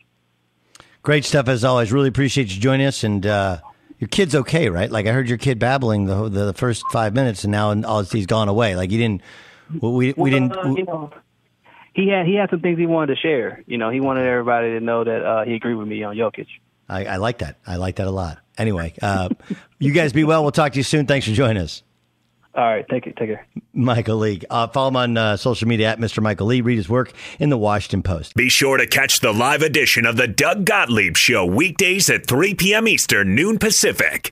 Great 1.03 1.24
stuff 1.24 1.47
as 1.47 1.64
always. 1.64 1.93
Really 1.93 2.09
appreciate 2.09 2.53
you 2.53 2.59
joining 2.59 2.88
us. 2.88 3.03
And 3.03 3.26
uh, 3.26 3.59
your 3.99 4.07
kid's 4.07 4.36
okay, 4.36 4.70
right? 4.70 4.89
Like 4.89 5.05
I 5.05 5.11
heard 5.11 5.30
your 5.30 5.38
kid 5.38 5.59
babbling 5.59 6.05
the 6.05 6.28
the 6.28 6.53
first 6.53 6.84
five 6.91 7.14
minutes, 7.14 7.45
and 7.45 7.51
now 7.51 7.82
all, 7.84 8.03
he's 8.03 8.26
gone 8.26 8.49
away. 8.49 8.76
Like 8.76 8.91
you 8.91 8.97
didn't. 8.97 9.22
We 9.82 10.14
we 10.18 10.30
didn't. 10.30 10.57
Uh, 10.57 10.74
you 10.76 10.86
know, 10.86 11.11
he 11.93 12.09
had 12.09 12.26
he 12.26 12.36
had 12.36 12.49
some 12.49 12.61
things 12.61 12.80
he 12.80 12.86
wanted 12.86 13.16
to 13.16 13.22
share. 13.22 13.64
You 13.68 13.78
know, 13.78 13.89
he 13.89 13.99
wanted 13.99 14.26
everybody 14.26 14.72
to 14.72 14.80
know 14.80 15.03
that 15.03 15.24
uh, 15.24 15.45
he 15.45 15.53
agreed 15.53 15.76
with 15.76 15.88
me 15.88 16.03
on 16.03 16.16
Jokic. 16.16 16.47
I, 16.89 17.05
I 17.05 17.16
like 17.18 17.39
that. 17.39 17.57
I 17.66 17.78
like 17.78 17.95
that 17.95 18.07
a 18.07 18.11
lot. 18.11 18.39
Anyway, 18.57 18.93
uh, 19.01 19.30
you 19.80 19.91
guys 19.93 20.14
be 20.14 20.24
well. 20.24 20.43
We'll 20.43 20.51
talk 20.51 20.74
to 20.74 20.78
you 20.78 20.84
soon. 20.84 21.05
Thanks 21.05 21.28
for 21.28 21.34
joining 21.34 21.61
us. 21.61 21.84
All 22.56 22.64
right, 22.64 22.88
take 22.88 23.08
it, 23.08 23.16
take 23.16 23.30
care. 23.30 23.47
Michael 23.74 24.18
Lee. 24.18 24.41
Uh, 24.47 24.68
follow 24.68 24.89
him 24.89 24.95
on 24.95 25.18
uh, 25.18 25.38
social 25.38 25.68
media 25.68 25.89
at 25.89 25.99
Mr. 25.99 26.22
Michael 26.22 26.47
Lee. 26.47 26.62
Read 26.62 26.78
his 26.78 26.88
work 26.88 27.12
in 27.39 27.49
the 27.49 27.58
Washington 27.58 28.04
Post. 28.04 28.36
Be 28.36 28.49
sure 28.49 28.78
to 28.78 28.86
catch 28.86 29.22
the 29.22 29.34
live 29.34 29.64
edition 29.64 30.06
of 30.06 30.18
the 30.18 30.28
Doug 30.28 30.66
Gottlieb 30.66 31.18
Show 31.18 31.45
weekdays 31.45 32.10
at 32.12 32.28
3 32.28 32.54
p.m. 32.54 32.88
Eastern, 32.88 33.34
noon 33.34 33.58
Pacific. 33.58 34.32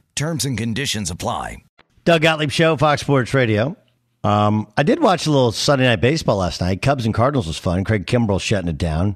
Terms 0.21 0.45
and 0.45 0.55
conditions 0.55 1.09
apply. 1.09 1.63
Doug 2.05 2.21
Gottlieb 2.21 2.51
Show, 2.51 2.77
Fox 2.77 3.01
Sports 3.01 3.33
Radio. 3.33 3.75
Um, 4.23 4.71
I 4.77 4.83
did 4.83 5.01
watch 5.01 5.25
a 5.25 5.31
little 5.31 5.51
Sunday 5.51 5.85
Night 5.85 5.99
Baseball 5.99 6.37
last 6.37 6.61
night. 6.61 6.83
Cubs 6.83 7.07
and 7.07 7.13
Cardinals 7.15 7.47
was 7.47 7.57
fun. 7.57 7.83
Craig 7.83 8.05
Kimbrel 8.05 8.39
shutting 8.39 8.69
it 8.69 8.77
down. 8.77 9.15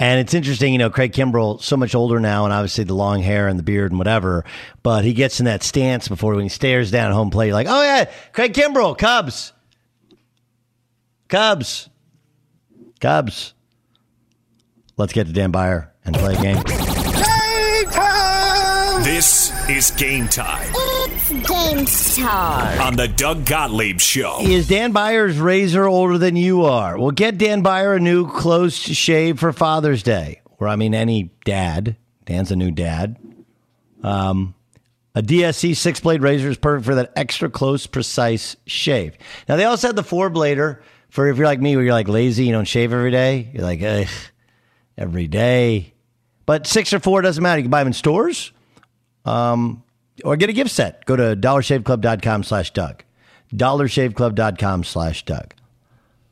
And 0.00 0.18
it's 0.18 0.34
interesting, 0.34 0.72
you 0.72 0.80
know, 0.80 0.90
Craig 0.90 1.12
Kimbrel, 1.12 1.62
so 1.62 1.76
much 1.76 1.94
older 1.94 2.18
now, 2.18 2.46
and 2.46 2.52
obviously 2.52 2.82
the 2.82 2.94
long 2.94 3.22
hair 3.22 3.46
and 3.46 3.60
the 3.60 3.62
beard 3.62 3.92
and 3.92 3.98
whatever, 4.00 4.44
but 4.82 5.04
he 5.04 5.12
gets 5.12 5.38
in 5.38 5.46
that 5.46 5.62
stance 5.62 6.08
before 6.08 6.34
when 6.34 6.42
he 6.42 6.48
stares 6.48 6.90
down 6.90 7.12
at 7.12 7.14
home 7.14 7.30
plate, 7.30 7.52
like, 7.52 7.68
oh, 7.70 7.82
yeah, 7.84 8.10
Craig 8.32 8.52
Kimbrel, 8.52 8.98
Cubs. 8.98 9.52
Cubs. 11.28 11.88
Cubs. 13.00 13.54
Let's 14.96 15.12
get 15.12 15.28
to 15.28 15.32
Dan 15.32 15.52
Byer 15.52 15.90
and 16.04 16.16
play 16.16 16.34
a 16.34 16.42
game. 16.42 16.89
This 19.20 19.52
is 19.68 19.90
game 19.90 20.28
time 20.28 20.66
It's 20.74 21.28
game 21.28 22.24
time. 22.24 22.80
on 22.80 22.96
the 22.96 23.06
Doug 23.06 23.44
Gottlieb 23.44 24.00
Show. 24.00 24.38
Is 24.40 24.66
Dan 24.66 24.94
Byer's 24.94 25.38
razor 25.38 25.84
older 25.84 26.16
than 26.16 26.36
you 26.36 26.64
are? 26.64 26.98
Well, 26.98 27.10
get 27.10 27.36
Dan 27.36 27.62
Byer 27.62 27.98
a 27.98 28.00
new 28.00 28.26
close 28.30 28.72
shave 28.74 29.38
for 29.38 29.52
Father's 29.52 30.02
Day. 30.02 30.40
Or, 30.58 30.68
I 30.68 30.76
mean, 30.76 30.94
any 30.94 31.32
dad. 31.44 31.98
Dan's 32.24 32.50
a 32.50 32.56
new 32.56 32.70
dad. 32.70 33.18
Um, 34.02 34.54
a 35.14 35.20
DSC 35.20 35.76
six 35.76 36.00
blade 36.00 36.22
razor 36.22 36.48
is 36.48 36.56
perfect 36.56 36.86
for 36.86 36.94
that 36.94 37.12
extra 37.14 37.50
close, 37.50 37.86
precise 37.86 38.56
shave. 38.64 39.18
Now, 39.50 39.56
they 39.56 39.64
also 39.64 39.88
have 39.88 39.96
the 39.96 40.02
four 40.02 40.30
blader 40.30 40.80
for 41.10 41.28
if 41.28 41.36
you're 41.36 41.44
like 41.44 41.60
me, 41.60 41.76
where 41.76 41.84
you're 41.84 41.92
like 41.92 42.08
lazy, 42.08 42.46
you 42.46 42.52
don't 42.52 42.64
shave 42.64 42.90
every 42.94 43.10
day. 43.10 43.50
You're 43.52 43.64
like, 43.64 43.82
ugh, 43.82 44.08
every 44.96 45.26
day. 45.26 45.92
But 46.46 46.66
six 46.66 46.94
or 46.94 47.00
four 47.00 47.20
doesn't 47.20 47.42
matter. 47.42 47.58
You 47.58 47.64
can 47.64 47.70
buy 47.70 47.80
them 47.80 47.88
in 47.88 47.92
stores 47.92 48.52
um, 49.24 49.82
or 50.24 50.36
get 50.36 50.50
a 50.50 50.52
gift 50.52 50.70
set. 50.70 51.04
Go 51.06 51.16
to 51.16 51.36
dollarshaveclub.com 51.36 52.44
slash 52.44 52.72
Doug. 52.72 53.04
dollarshaveclub.com 53.54 54.84
slash 54.84 55.24
Doug. 55.24 55.54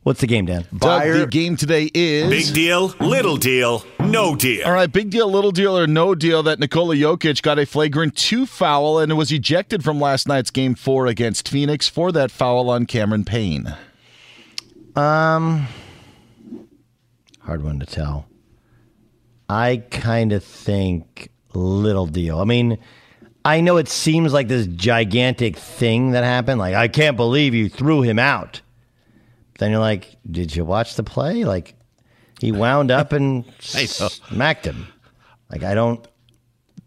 What's 0.04 0.20
the 0.20 0.26
game, 0.26 0.46
Dan? 0.46 0.64
Doug, 0.74 1.02
the 1.02 1.26
game 1.26 1.56
today 1.56 1.90
is 1.92 2.30
Big 2.30 2.54
deal, 2.54 2.94
little 2.98 3.36
deal, 3.36 3.84
no 4.00 4.34
deal. 4.34 4.64
All 4.64 4.72
right, 4.72 4.90
big 4.90 5.10
deal, 5.10 5.30
little 5.30 5.50
deal, 5.50 5.76
or 5.76 5.86
no 5.86 6.14
deal 6.14 6.42
that 6.44 6.58
Nikola 6.58 6.94
Jokic 6.94 7.42
got 7.42 7.58
a 7.58 7.66
flagrant 7.66 8.16
two 8.16 8.46
foul 8.46 9.00
and 9.00 9.14
was 9.18 9.30
ejected 9.30 9.84
from 9.84 10.00
last 10.00 10.26
night's 10.26 10.50
game 10.50 10.74
four 10.74 11.06
against 11.08 11.48
Phoenix 11.48 11.88
for 11.88 12.10
that 12.12 12.30
foul 12.30 12.70
on 12.70 12.86
Cameron 12.86 13.24
Payne. 13.26 13.76
Um, 14.96 15.66
hard 17.40 17.62
one 17.62 17.78
to 17.80 17.86
tell. 17.86 18.26
I 19.46 19.82
kind 19.90 20.32
of 20.32 20.42
think 20.42 21.30
little 21.58 22.06
deal. 22.06 22.40
I 22.40 22.44
mean, 22.44 22.78
I 23.44 23.60
know 23.60 23.76
it 23.76 23.88
seems 23.88 24.32
like 24.32 24.48
this 24.48 24.66
gigantic 24.66 25.56
thing 25.56 26.12
that 26.12 26.24
happened. 26.24 26.58
Like, 26.58 26.74
I 26.74 26.88
can't 26.88 27.16
believe 27.16 27.54
you 27.54 27.68
threw 27.68 28.02
him 28.02 28.18
out. 28.18 28.60
Then 29.58 29.70
you're 29.70 29.80
like, 29.80 30.16
did 30.30 30.54
you 30.54 30.64
watch 30.64 30.94
the 30.94 31.02
play? 31.02 31.44
Like, 31.44 31.74
he 32.40 32.52
wound 32.52 32.90
up 32.90 33.12
and 33.12 33.44
smacked 33.60 34.64
him. 34.64 34.86
Like, 35.50 35.62
I 35.62 35.74
don't. 35.74 36.06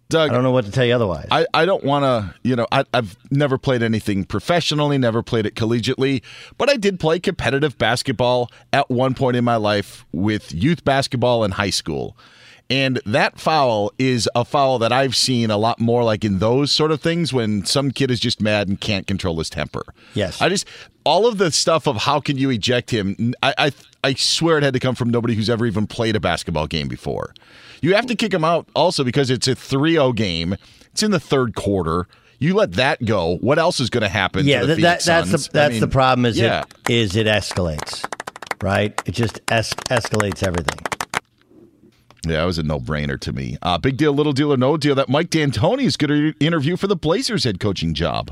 Doug, 0.10 0.30
I 0.30 0.34
don't 0.34 0.44
know 0.44 0.52
what 0.52 0.66
to 0.66 0.72
tell 0.72 0.84
you 0.84 0.94
otherwise. 0.94 1.30
I, 1.32 1.48
I 1.54 1.66
don't 1.66 1.86
want 1.86 2.04
to, 2.04 2.36
you 2.44 2.58
know, 2.58 2.68
I, 2.70 2.84
I've 2.94 3.18
never 3.32 3.58
played 3.58 3.82
anything 3.82 4.26
professionally, 4.26 4.98
never 4.98 5.24
played 5.24 5.46
it 5.46 5.56
collegiately, 5.56 6.22
but 6.58 6.70
I 6.70 6.76
did 6.76 7.00
play 7.00 7.22
competitive 7.22 7.78
basketball 7.78 8.52
at 8.74 8.90
one 8.90 9.14
point 9.14 9.38
in 9.38 9.46
my 9.46 9.56
life 9.56 10.06
with 10.12 10.54
youth 10.54 10.84
basketball 10.84 11.46
in 11.46 11.52
high 11.52 11.70
school. 11.70 12.18
And 12.72 13.02
that 13.06 13.38
foul 13.38 13.92
is 14.00 14.30
a 14.34 14.46
foul 14.46 14.80
that 14.80 14.94
I've 14.94 15.14
seen 15.14 15.52
a 15.52 15.58
lot 15.58 15.82
more 15.82 16.06
like 16.06 16.24
in 16.24 16.40
those 16.40 16.72
sort 16.72 16.92
of 16.92 17.02
things 17.02 17.34
when 17.34 17.66
some 17.66 17.92
kid 17.92 18.10
is 18.10 18.18
just 18.22 18.40
mad 18.40 18.70
and 18.70 18.80
can't 18.80 19.06
control 19.06 19.38
his 19.40 19.50
temper. 19.50 19.84
Yes. 20.14 20.42
I 20.42 20.48
just 20.48 20.66
all 21.04 21.28
of 21.28 21.38
the 21.38 21.52
stuff 21.52 21.86
of 21.86 21.98
how 21.98 22.22
can 22.22 22.38
you 22.38 22.50
eject 22.50 22.90
him, 22.90 23.34
I, 23.44 23.54
I 23.58 23.72
I 24.06 24.14
swear 24.14 24.58
it 24.58 24.64
had 24.64 24.74
to 24.74 24.80
come 24.80 24.96
from 24.96 25.10
nobody 25.10 25.36
who's 25.36 25.50
ever 25.50 25.66
even 25.66 25.86
played 25.86 26.16
a 26.16 26.22
basketball 26.22 26.66
game 26.66 26.88
before. 26.88 27.34
You 27.82 27.94
have 27.94 28.06
to 28.06 28.16
kick 28.16 28.34
him 28.34 28.46
out 28.46 28.70
also 28.74 29.04
because 29.04 29.30
it's 29.30 29.50
a 29.50 29.56
3-0 29.56 30.16
game. 30.16 30.56
It's 30.94 31.04
in 31.04 31.12
the 31.12 31.20
third 31.20 31.56
quarter. 31.56 32.08
You 32.40 32.54
let 32.54 32.74
that 32.74 33.04
go. 33.04 33.36
What 33.42 33.60
else 33.60 33.82
is 33.82 33.90
going 33.90 34.04
to 34.04 34.10
happen? 34.10 34.46
Yeah, 34.46 34.62
to 34.62 34.68
the 34.68 34.76
that, 34.76 34.82
that, 34.82 35.04
that's 35.04 35.30
Suns? 35.30 35.48
the 35.50 35.60
I 35.60 35.64
that's 35.64 35.72
mean, 35.74 35.82
the 35.82 35.88
problem. 35.90 36.26
Is 36.26 36.40
yeah. 36.40 36.64
it 36.88 36.90
is 36.90 37.16
it 37.18 37.28
escalates, 37.28 38.06
right? 38.64 39.00
It 39.06 39.12
just 39.12 39.42
es- 39.50 39.74
escalates 39.74 40.42
everything. 40.42 40.91
Yeah, 42.26 42.44
it 42.44 42.46
was 42.46 42.60
a 42.60 42.64
no-brainer 42.64 43.20
to 43.22 43.34
me. 43.34 43.58
Uh, 43.62 43.78
big 43.78 43.98
deal, 43.98 44.14
little 44.14 44.34
deal, 44.34 44.54
or 44.54 44.58
no 44.58 44.78
deal 44.78 44.94
that 44.96 45.10
Mike 45.10 45.30
D'Antoni 45.32 45.84
is 45.84 45.98
going 45.98 46.10
to 46.10 46.46
interview 46.46 46.78
for 46.78 46.88
the 46.88 46.96
Blazers 46.96 47.46
head 47.46 47.60
coaching 47.60 47.94
job. 47.94 48.32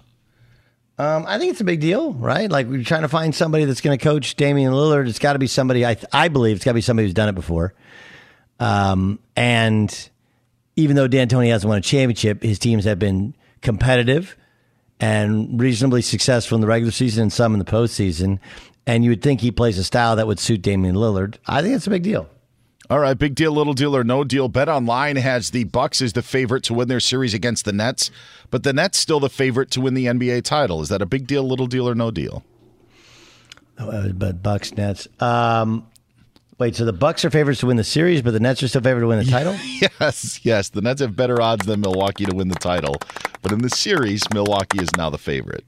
Um, 1.00 1.26
I 1.28 1.40
think 1.40 1.52
it's 1.52 1.62
a 1.62 1.66
big 1.66 1.80
deal, 1.80 2.14
right? 2.14 2.52
Like 2.52 2.68
we're 2.68 2.84
trying 2.84 3.04
to 3.04 3.08
find 3.08 3.34
somebody 3.34 3.64
that's 3.64 3.80
going 3.80 3.98
to 3.98 4.04
coach 4.04 4.36
Damian 4.36 4.74
Lillard. 4.74 5.08
It's 5.08 5.18
got 5.18 5.34
to 5.34 5.40
be 5.40 5.48
somebody. 5.48 5.86
I 5.86 5.96
I 6.12 6.28
believe 6.28 6.58
it's 6.58 6.66
got 6.66 6.72
to 6.72 6.76
be 6.76 6.82
somebody 6.82 7.08
who's 7.08 7.14
done 7.14 7.30
it 7.30 7.36
before. 7.36 7.74
Um, 8.60 9.20
and 9.36 10.10
even 10.76 10.98
though 10.98 11.08
D'Antoni 11.08 11.50
hasn't 11.50 11.70
won 11.70 11.78
a 11.78 11.82
championship, 11.82 12.44
his 12.44 12.60
teams 12.60 12.84
have 12.84 13.00
been 13.00 13.34
competitive 13.62 14.36
and 15.00 15.60
reasonably 15.60 16.02
successful 16.02 16.56
in 16.56 16.62
the 16.62 16.68
regular 16.68 16.92
season 16.92 17.24
and 17.24 17.34
some 17.34 17.54
in 17.54 17.60
the 17.60 17.66
postseason. 17.66 18.40
And 18.86 19.06
you 19.06 19.12
would 19.12 19.22
think 19.22 19.40
he 19.40 19.52
plays 19.52 19.78
a 19.78 19.86
style 19.86 20.18
that 20.18 20.28
would 20.28 20.40
suit 20.40 20.62
Damian 20.62 20.96
Lillard. 20.96 21.38
I 21.48 21.62
think 21.62 21.76
it's 21.76 21.88
a 21.88 21.92
big 21.92 22.04
deal. 22.04 22.28
All 22.90 22.98
right, 23.00 23.16
big 23.18 23.36
deal, 23.36 23.52
little 23.52 23.74
deal, 23.76 23.96
or 23.96 24.04
no 24.04 24.24
deal. 24.24 24.48
Bet 24.48 24.68
Online 24.68 25.16
has 25.18 25.52
the 25.52 25.66
Bucks 25.66 26.02
as 26.02 26.14
the 26.14 26.24
favorite 26.24 26.64
to 26.64 26.74
win 26.74 26.88
their 26.88 27.00
series 27.00 27.36
against 27.36 27.66
the 27.66 27.72
Nets, 27.72 28.10
but 28.50 28.64
the 28.64 28.74
Nets 28.74 28.98
still 28.98 29.20
the 29.20 29.30
favorite 29.30 29.70
to 29.72 29.82
win 29.82 29.94
the 29.94 30.06
NBA 30.08 30.44
title. 30.44 30.82
Is 30.82 30.90
that 30.90 31.00
a 31.02 31.06
big 31.06 31.28
deal, 31.28 31.44
little 31.44 31.68
deal, 31.68 31.88
or 31.88 31.94
no 31.94 32.10
deal? 32.10 32.44
Uh, 33.78 34.08
but 34.10 34.42
Bucks 34.42 34.74
Nets. 34.76 35.08
Um, 35.22 35.86
wait, 36.58 36.76
so 36.76 36.84
the 36.84 36.92
Bucks 36.92 37.24
are 37.24 37.30
favorites 37.30 37.60
to 37.60 37.68
win 37.68 37.78
the 37.78 37.84
series, 37.84 38.24
but 38.24 38.32
the 38.32 38.40
Nets 38.40 38.64
are 38.64 38.68
still 38.68 38.82
favored 38.82 39.02
to 39.02 39.08
win 39.08 39.20
the 39.24 39.26
title. 39.32 39.56
yes, 40.00 40.44
yes. 40.44 40.70
The 40.70 40.82
Nets 40.82 41.00
have 41.02 41.16
better 41.16 41.40
odds 41.40 41.68
than 41.68 41.82
Milwaukee 41.82 42.26
to 42.26 42.36
win 42.36 42.48
the 42.48 42.56
title, 42.56 42.96
but 43.44 43.52
in 43.52 43.60
the 43.62 43.70
series, 43.70 44.24
Milwaukee 44.34 44.80
is 44.82 44.90
now 44.98 45.12
the 45.12 45.20
favorite. 45.20 45.64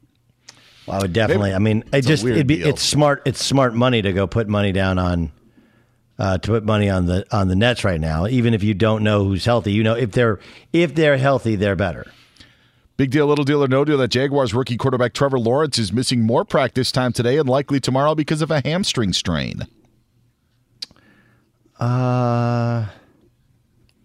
Well, 0.88 0.98
I 0.98 1.02
would 1.04 1.14
definitely. 1.14 1.52
Maybe- 1.52 1.56
I 1.56 1.60
mean, 1.60 1.84
it 1.94 2.02
just 2.02 2.26
it'd 2.26 2.48
be 2.48 2.58
deal. 2.58 2.68
it's 2.70 2.82
smart. 2.82 3.22
It's 3.26 3.46
smart 3.46 3.76
money 3.76 4.02
to 4.02 4.12
go 4.12 4.26
put 4.26 4.48
money 4.48 4.72
down 4.72 4.98
on. 4.98 5.32
Uh, 6.22 6.38
to 6.38 6.52
put 6.52 6.64
money 6.64 6.88
on 6.88 7.08
the 7.08 7.26
on 7.36 7.48
the 7.48 7.56
Nets 7.56 7.84
right 7.84 8.00
now, 8.00 8.28
even 8.28 8.54
if 8.54 8.62
you 8.62 8.76
don't 8.76 9.04
know 9.04 9.24
who's 9.26 9.44
healthy, 9.44 9.72
you 9.72 9.82
know 9.82 9.96
if 9.96 10.12
they're 10.12 10.40
if 10.72 10.94
they're 10.94 11.18
healthy, 11.18 11.56
they're 11.56 11.76
better. 11.76 12.06
Big 12.96 13.10
deal, 13.10 13.26
little 13.26 13.44
deal, 13.44 13.64
or 13.64 13.68
no 13.68 13.84
deal 13.84 13.98
that 13.98 14.10
Jaguars 14.10 14.54
rookie 14.54 14.78
quarterback 14.78 15.14
Trevor 15.14 15.40
Lawrence 15.40 15.80
is 15.80 15.92
missing 15.92 16.22
more 16.22 16.46
practice 16.46 16.92
time 16.92 17.12
today 17.12 17.38
and 17.38 17.50
likely 17.50 17.80
tomorrow 17.80 18.14
because 18.14 18.44
of 18.44 18.52
a 18.52 18.62
hamstring 18.64 19.14
strain. 19.14 19.64
Uh, 21.80 22.86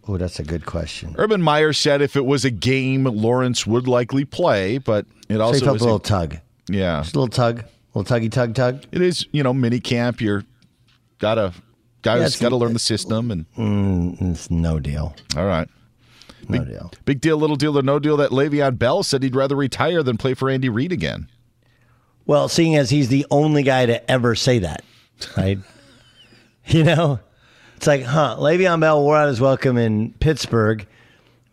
oh, 0.09 0.17
that's 0.17 0.39
a 0.41 0.45
good 0.45 0.65
question. 0.65 1.15
Urban 1.19 1.43
Meyer 1.43 1.75
said 1.75 2.01
if 2.01 2.17
it 2.17 2.25
was 2.25 2.47
a 2.47 2.51
game, 2.51 3.05
Lawrence 3.05 3.67
would 3.67 3.87
likely 3.87 4.25
play, 4.25 4.79
but 4.79 5.05
it 5.29 5.35
So 5.35 5.41
also 5.43 5.65
felt 5.67 5.81
a 5.83 5.85
little 5.85 5.99
tug, 5.99 6.39
Yeah, 6.67 7.03
just 7.03 7.15
a 7.15 7.19
little 7.21 7.29
tug, 7.29 7.59
a 7.95 7.99
little 7.99 8.17
tuggy 8.17 8.33
tug 8.33 8.55
tug. 8.55 8.85
it 8.91 9.03
is. 9.03 9.27
You 9.33 9.43
know, 9.43 9.53
mini 9.53 9.81
camp. 9.81 10.23
You're 10.23 10.45
gotta 11.19 11.53
guys 12.07 12.37
got 12.37 12.51
to 12.51 12.57
learn 12.57 12.73
the 12.73 12.79
system 12.79 13.31
and. 13.31 13.47
Mm, 13.57 14.33
it's 14.33 14.51
no 14.51 14.81
deal. 14.81 15.15
All 15.37 15.47
right. 15.47 15.69
No 16.49 16.59
big, 16.59 16.69
deal. 16.69 16.93
Big 17.05 17.21
deal, 17.21 17.37
little 17.37 17.57
deal, 17.57 17.79
or 17.79 17.83
no 17.83 17.99
deal 17.99 18.17
that 18.19 18.31
Le'Veon 18.31 18.79
Bell 18.79 19.03
said 19.03 19.23
he'd 19.23 19.35
rather 19.35 19.57
retire 19.57 20.03
than 20.03 20.17
play 20.17 20.35
for 20.35 20.49
Andy 20.49 20.69
Reid 20.69 20.93
again. 20.93 21.29
Well, 22.25 22.49
seeing 22.49 22.77
as 22.77 22.91
he's 22.91 23.09
the 23.09 23.27
only 23.31 23.63
guy 23.63 23.87
to 23.87 24.11
ever 24.11 24.35
say 24.35 24.61
that, 24.61 24.85
right? 25.37 25.59
you 26.67 26.85
know, 26.85 27.21
it's 27.77 27.87
like, 27.87 28.03
huh? 28.03 28.37
Le'Veon 28.39 28.81
Bell 28.81 29.03
wore 29.03 29.17
out 29.17 29.29
his 29.29 29.41
welcome 29.41 29.77
in 29.77 30.13
Pittsburgh 30.15 30.87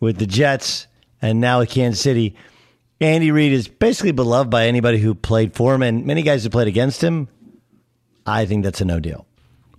with 0.00 0.18
the 0.18 0.26
Jets, 0.26 0.86
and 1.22 1.40
now 1.40 1.60
with 1.60 1.70
Kansas 1.70 2.00
City. 2.00 2.36
Andy 3.00 3.30
Reid 3.30 3.52
is 3.52 3.68
basically 3.68 4.12
beloved 4.12 4.50
by 4.50 4.66
anybody 4.66 4.98
who 4.98 5.14
played 5.14 5.54
for 5.54 5.74
him, 5.74 5.82
and 5.82 6.06
many 6.06 6.22
guys 6.22 6.44
who 6.44 6.50
played 6.50 6.68
against 6.68 7.02
him. 7.02 7.28
I 8.26 8.46
think 8.46 8.64
that's 8.64 8.80
a 8.80 8.84
no 8.84 9.00
deal. 9.00 9.26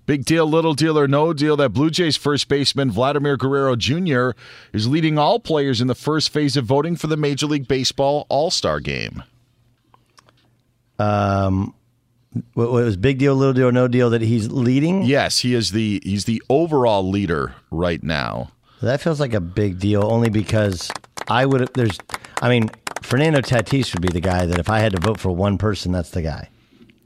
Big 0.06 0.26
deal, 0.26 0.46
little 0.46 0.74
deal, 0.74 1.00
or 1.00 1.08
no 1.08 1.34
deal 1.34 1.58
that 1.58 1.70
Blue 1.70 1.90
Jays 1.90 2.16
first 2.16 2.48
baseman 2.48 2.92
Vladimir 2.92 3.38
Guerrero 3.38 3.76
Jr. 3.76 4.32
is 4.72 4.88
leading 4.88 5.18
all 5.18 5.40
players 5.40 5.82
in 5.82 5.88
the 5.88 5.96
first 5.96 6.30
phase 6.30 6.56
of 6.56 6.66
voting 6.66 6.96
for 6.96 7.08
the 7.08 7.18
Major 7.18 7.48
League 7.48 7.68
Baseball 7.68 8.28
All 8.30 8.52
Star 8.52 8.80
game. 8.80 9.24
Um, 11.00 11.74
what, 12.54 12.72
was 12.72 12.98
big 12.98 13.18
deal, 13.18 13.36
little 13.36 13.54
deal, 13.54 13.68
or 13.68 13.72
no 13.72 13.88
deal 13.88 14.10
that 14.12 14.22
he's 14.22 14.52
leading? 14.52 15.04
Yes, 15.04 15.40
he 15.40 15.54
is 15.54 15.72
the 15.72 16.02
he's 16.04 16.26
the 16.26 16.42
overall 16.50 17.10
leader 17.10 17.56
right 17.72 18.02
now. 18.04 18.52
That 18.82 19.02
feels 19.02 19.20
like 19.20 19.34
a 19.34 19.42
big 19.42 19.80
deal, 19.80 20.04
only 20.04 20.30
because 20.30 20.92
I 21.28 21.46
would. 21.46 21.74
There's, 21.74 21.98
I 22.42 22.50
mean, 22.50 22.70
Fernando 23.02 23.42
Tatis 23.42 23.94
would 23.94 24.02
be 24.02 24.10
the 24.10 24.22
guy 24.22 24.46
that 24.46 24.60
if 24.60 24.70
I 24.70 24.80
had 24.80 24.92
to 24.94 25.00
vote 25.00 25.20
for 25.20 25.32
one 25.32 25.58
person, 25.58 25.92
that's 25.92 26.12
the 26.12 26.22
guy. 26.22 26.50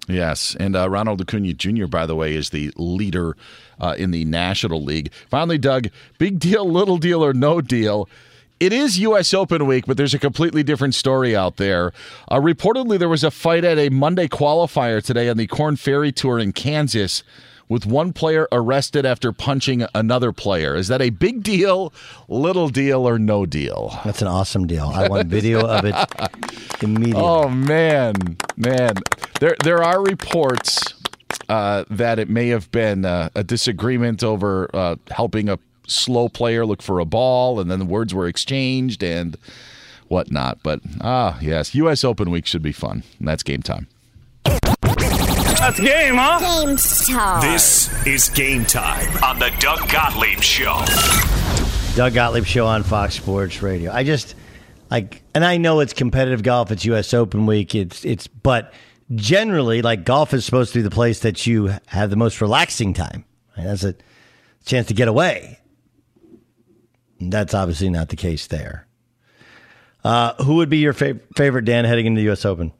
Yes, 0.09 0.55
and 0.59 0.75
uh, 0.75 0.89
Ronald 0.89 1.21
Acuna 1.21 1.53
Jr. 1.53 1.85
by 1.85 2.07
the 2.07 2.15
way 2.15 2.33
is 2.33 2.49
the 2.49 2.71
leader 2.77 3.37
uh, 3.79 3.93
in 3.95 4.09
the 4.09 4.25
National 4.25 4.83
League. 4.83 5.11
Finally, 5.29 5.59
Doug, 5.59 5.89
big 6.17 6.39
deal, 6.39 6.69
little 6.69 6.97
deal, 6.97 7.23
or 7.23 7.31
no 7.31 7.61
deal. 7.61 8.09
It 8.59 8.73
is 8.73 8.99
U.S. 8.99 9.33
Open 9.35 9.67
week, 9.67 9.85
but 9.85 9.97
there's 9.97 10.15
a 10.15 10.19
completely 10.19 10.63
different 10.63 10.95
story 10.95 11.35
out 11.35 11.57
there. 11.57 11.93
Uh, 12.27 12.37
reportedly, 12.37 12.97
there 12.97 13.07
was 13.07 13.23
a 13.23 13.31
fight 13.31 13.63
at 13.63 13.77
a 13.77 13.89
Monday 13.89 14.27
qualifier 14.27 15.01
today 15.01 15.29
on 15.29 15.37
the 15.37 15.47
Korn 15.47 15.75
Ferry 15.75 16.11
Tour 16.11 16.39
in 16.39 16.51
Kansas, 16.53 17.23
with 17.69 17.85
one 17.85 18.11
player 18.11 18.47
arrested 18.51 19.05
after 19.05 19.31
punching 19.31 19.85
another 19.95 20.33
player. 20.33 20.75
Is 20.75 20.87
that 20.89 21.01
a 21.01 21.11
big 21.11 21.43
deal, 21.43 21.93
little 22.27 22.67
deal, 22.67 23.07
or 23.07 23.17
no 23.19 23.45
deal? 23.45 23.97
That's 24.03 24.21
an 24.21 24.27
awesome 24.27 24.67
deal. 24.67 24.91
I 24.93 25.07
want 25.07 25.27
video 25.27 25.65
of 25.65 25.85
it 25.85 25.95
immediately. 26.83 27.21
Oh 27.21 27.47
man, 27.47 28.37
man, 28.57 28.95
there 29.39 29.55
there 29.63 29.83
are 29.83 30.03
reports 30.03 30.95
uh, 31.47 31.85
that 31.89 32.19
it 32.19 32.29
may 32.29 32.49
have 32.49 32.69
been 32.71 33.05
uh, 33.05 33.29
a 33.35 33.43
disagreement 33.43 34.23
over 34.23 34.69
uh, 34.73 34.95
helping 35.11 35.47
a 35.47 35.59
slow 35.87 36.27
player 36.27 36.65
look 36.65 36.81
for 36.81 36.99
a 36.99 37.05
ball, 37.05 37.59
and 37.59 37.69
then 37.69 37.79
the 37.79 37.85
words 37.85 38.13
were 38.13 38.27
exchanged 38.27 39.03
and 39.03 39.37
whatnot. 40.07 40.59
But 40.63 40.81
ah, 41.01 41.37
yes, 41.39 41.75
U.S. 41.75 42.03
Open 42.03 42.31
week 42.31 42.45
should 42.45 42.63
be 42.63 42.71
fun. 42.71 43.03
And 43.19 43.27
that's 43.27 43.43
game 43.43 43.61
time. 43.61 43.87
That's 45.59 45.79
game, 45.79 46.15
huh? 46.15 46.39
Game 46.65 46.77
time. 46.77 47.41
This 47.41 48.07
is 48.07 48.29
game 48.29 48.63
time 48.65 49.23
on 49.23 49.39
the 49.39 49.51
Doug 49.59 49.89
Gottlieb 49.89 50.39
Show. 50.41 50.81
Doug 51.95 52.13
Gottlieb 52.13 52.45
show 52.45 52.65
on 52.65 52.83
Fox 52.83 53.15
Sports 53.15 53.61
Radio. 53.61 53.91
I 53.91 54.03
just 54.05 54.35
like, 54.89 55.21
and 55.35 55.43
I 55.43 55.57
know 55.57 55.81
it's 55.81 55.91
competitive 55.91 56.43
golf. 56.43 56.71
It's 56.71 56.85
U.S. 56.85 57.13
Open 57.13 57.45
week. 57.45 57.75
It's 57.75 58.05
it's, 58.05 58.25
but 58.27 58.73
generally, 59.15 59.81
like 59.81 60.05
golf 60.05 60.33
is 60.33 60.45
supposed 60.45 60.71
to 60.73 60.79
be 60.79 60.83
the 60.83 60.89
place 60.89 61.19
that 61.19 61.45
you 61.45 61.73
have 61.87 62.09
the 62.09 62.15
most 62.15 62.39
relaxing 62.39 62.93
time. 62.93 63.25
Right? 63.57 63.65
That's 63.65 63.83
a 63.83 63.95
chance 64.65 64.87
to 64.87 64.93
get 64.93 65.09
away. 65.09 65.59
And 67.19 67.33
that's 67.33 67.53
obviously 67.53 67.89
not 67.89 68.07
the 68.07 68.15
case 68.15 68.47
there. 68.47 68.87
Uh, 70.05 70.41
who 70.43 70.55
would 70.55 70.69
be 70.69 70.77
your 70.77 70.93
fav- 70.93 71.19
favorite 71.35 71.65
Dan 71.65 71.83
heading 71.83 72.05
into 72.05 72.19
the 72.19 72.25
U.S. 72.25 72.45
Open? 72.45 72.71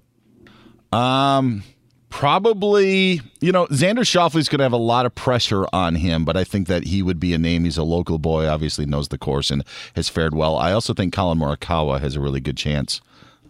Um, 0.93 1.63
probably, 2.09 3.21
you 3.39 3.51
know, 3.51 3.67
Xander 3.67 4.05
Schauffele's 4.05 4.49
going 4.49 4.59
to 4.59 4.63
have 4.63 4.73
a 4.73 4.77
lot 4.77 5.05
of 5.05 5.15
pressure 5.15 5.65
on 5.71 5.95
him, 5.95 6.25
but 6.25 6.35
I 6.35 6.43
think 6.43 6.67
that 6.67 6.85
he 6.85 7.01
would 7.01 7.19
be 7.19 7.33
a 7.33 7.37
name. 7.37 7.63
He's 7.63 7.77
a 7.77 7.83
local 7.83 8.17
boy, 8.17 8.47
obviously 8.47 8.85
knows 8.85 9.07
the 9.09 9.17
course 9.17 9.51
and 9.51 9.63
has 9.95 10.09
fared 10.09 10.35
well. 10.35 10.57
I 10.57 10.71
also 10.71 10.93
think 10.93 11.13
Collin 11.13 11.37
Morikawa 11.39 11.99
has 11.99 12.15
a 12.15 12.19
really 12.19 12.39
good 12.39 12.57
chance 12.57 13.01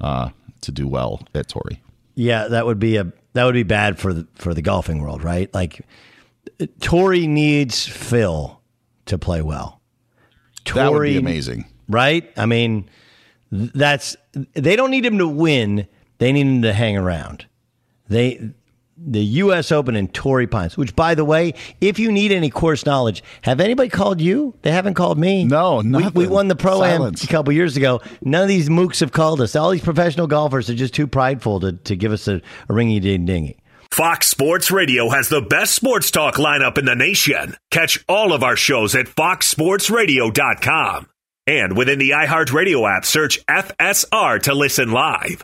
uh, 0.01 0.29
to 0.61 0.71
do 0.71 0.87
well 0.87 1.21
at 1.33 1.47
Torrey. 1.47 1.81
Yeah, 2.15 2.47
that 2.49 2.65
would 2.65 2.79
be 2.79 2.97
a 2.97 3.11
that 3.33 3.45
would 3.45 3.53
be 3.53 3.63
bad 3.63 3.97
for 3.97 4.13
the 4.13 4.27
for 4.35 4.53
the 4.53 4.61
golfing 4.61 5.01
world, 5.01 5.23
right? 5.23 5.53
Like 5.53 5.85
Torrey 6.81 7.27
needs 7.27 7.87
Phil 7.87 8.59
to 9.05 9.17
play 9.17 9.41
well. 9.41 9.79
That 10.73 10.91
would 10.91 11.03
be 11.03 11.17
amazing. 11.17 11.65
right? 11.87 12.29
I 12.35 12.45
mean, 12.45 12.89
that's 13.51 14.17
they 14.53 14.75
don't 14.75 14.91
need 14.91 15.05
him 15.05 15.17
to 15.19 15.27
win; 15.27 15.87
they 16.17 16.31
need 16.33 16.45
him 16.45 16.61
to 16.63 16.73
hang 16.73 16.97
around. 16.97 17.45
They 18.09 18.51
the 19.05 19.23
U.S. 19.23 19.71
Open 19.71 19.95
in 19.95 20.07
Torrey 20.09 20.47
Pines, 20.47 20.77
which, 20.77 20.95
by 20.95 21.15
the 21.15 21.23
way, 21.23 21.53
if 21.79 21.99
you 21.99 22.11
need 22.11 22.31
any 22.31 22.49
course 22.49 22.85
knowledge, 22.85 23.23
have 23.41 23.59
anybody 23.59 23.89
called 23.89 24.21
you? 24.21 24.55
They 24.61 24.71
haven't 24.71 24.95
called 24.95 25.17
me. 25.17 25.45
No, 25.45 25.77
we, 25.77 25.83
nothing. 25.83 26.13
we 26.13 26.27
won 26.27 26.47
the 26.47 26.55
pro 26.55 26.83
am 26.83 27.01
a 27.01 27.11
couple 27.27 27.53
years 27.53 27.77
ago. 27.77 28.01
None 28.21 28.43
of 28.43 28.49
these 28.49 28.69
mooks 28.69 28.99
have 28.99 29.11
called 29.11 29.41
us. 29.41 29.55
All 29.55 29.71
these 29.71 29.83
professional 29.83 30.27
golfers 30.27 30.69
are 30.69 30.75
just 30.75 30.93
too 30.93 31.07
prideful 31.07 31.59
to, 31.61 31.73
to 31.73 31.95
give 31.95 32.11
us 32.11 32.27
a, 32.27 32.35
a 32.35 32.73
ringy 32.73 33.01
ding 33.01 33.25
dingy. 33.25 33.57
Fox 33.91 34.27
Sports 34.27 34.69
Radio 34.69 35.09
has 35.09 35.29
the 35.29 35.41
best 35.41 35.73
sports 35.73 36.11
talk 36.11 36.35
lineup 36.35 36.77
in 36.77 36.85
the 36.85 36.95
nation. 36.95 37.55
Catch 37.71 38.05
all 38.07 38.33
of 38.33 38.43
our 38.43 38.55
shows 38.55 38.95
at 38.95 39.07
foxsportsradio.com. 39.07 41.07
And 41.47 41.75
within 41.75 41.97
the 41.97 42.11
iHeartRadio 42.11 42.97
app, 42.97 43.05
search 43.05 43.43
FSR 43.47 44.43
to 44.43 44.53
listen 44.53 44.91
live. 44.91 45.43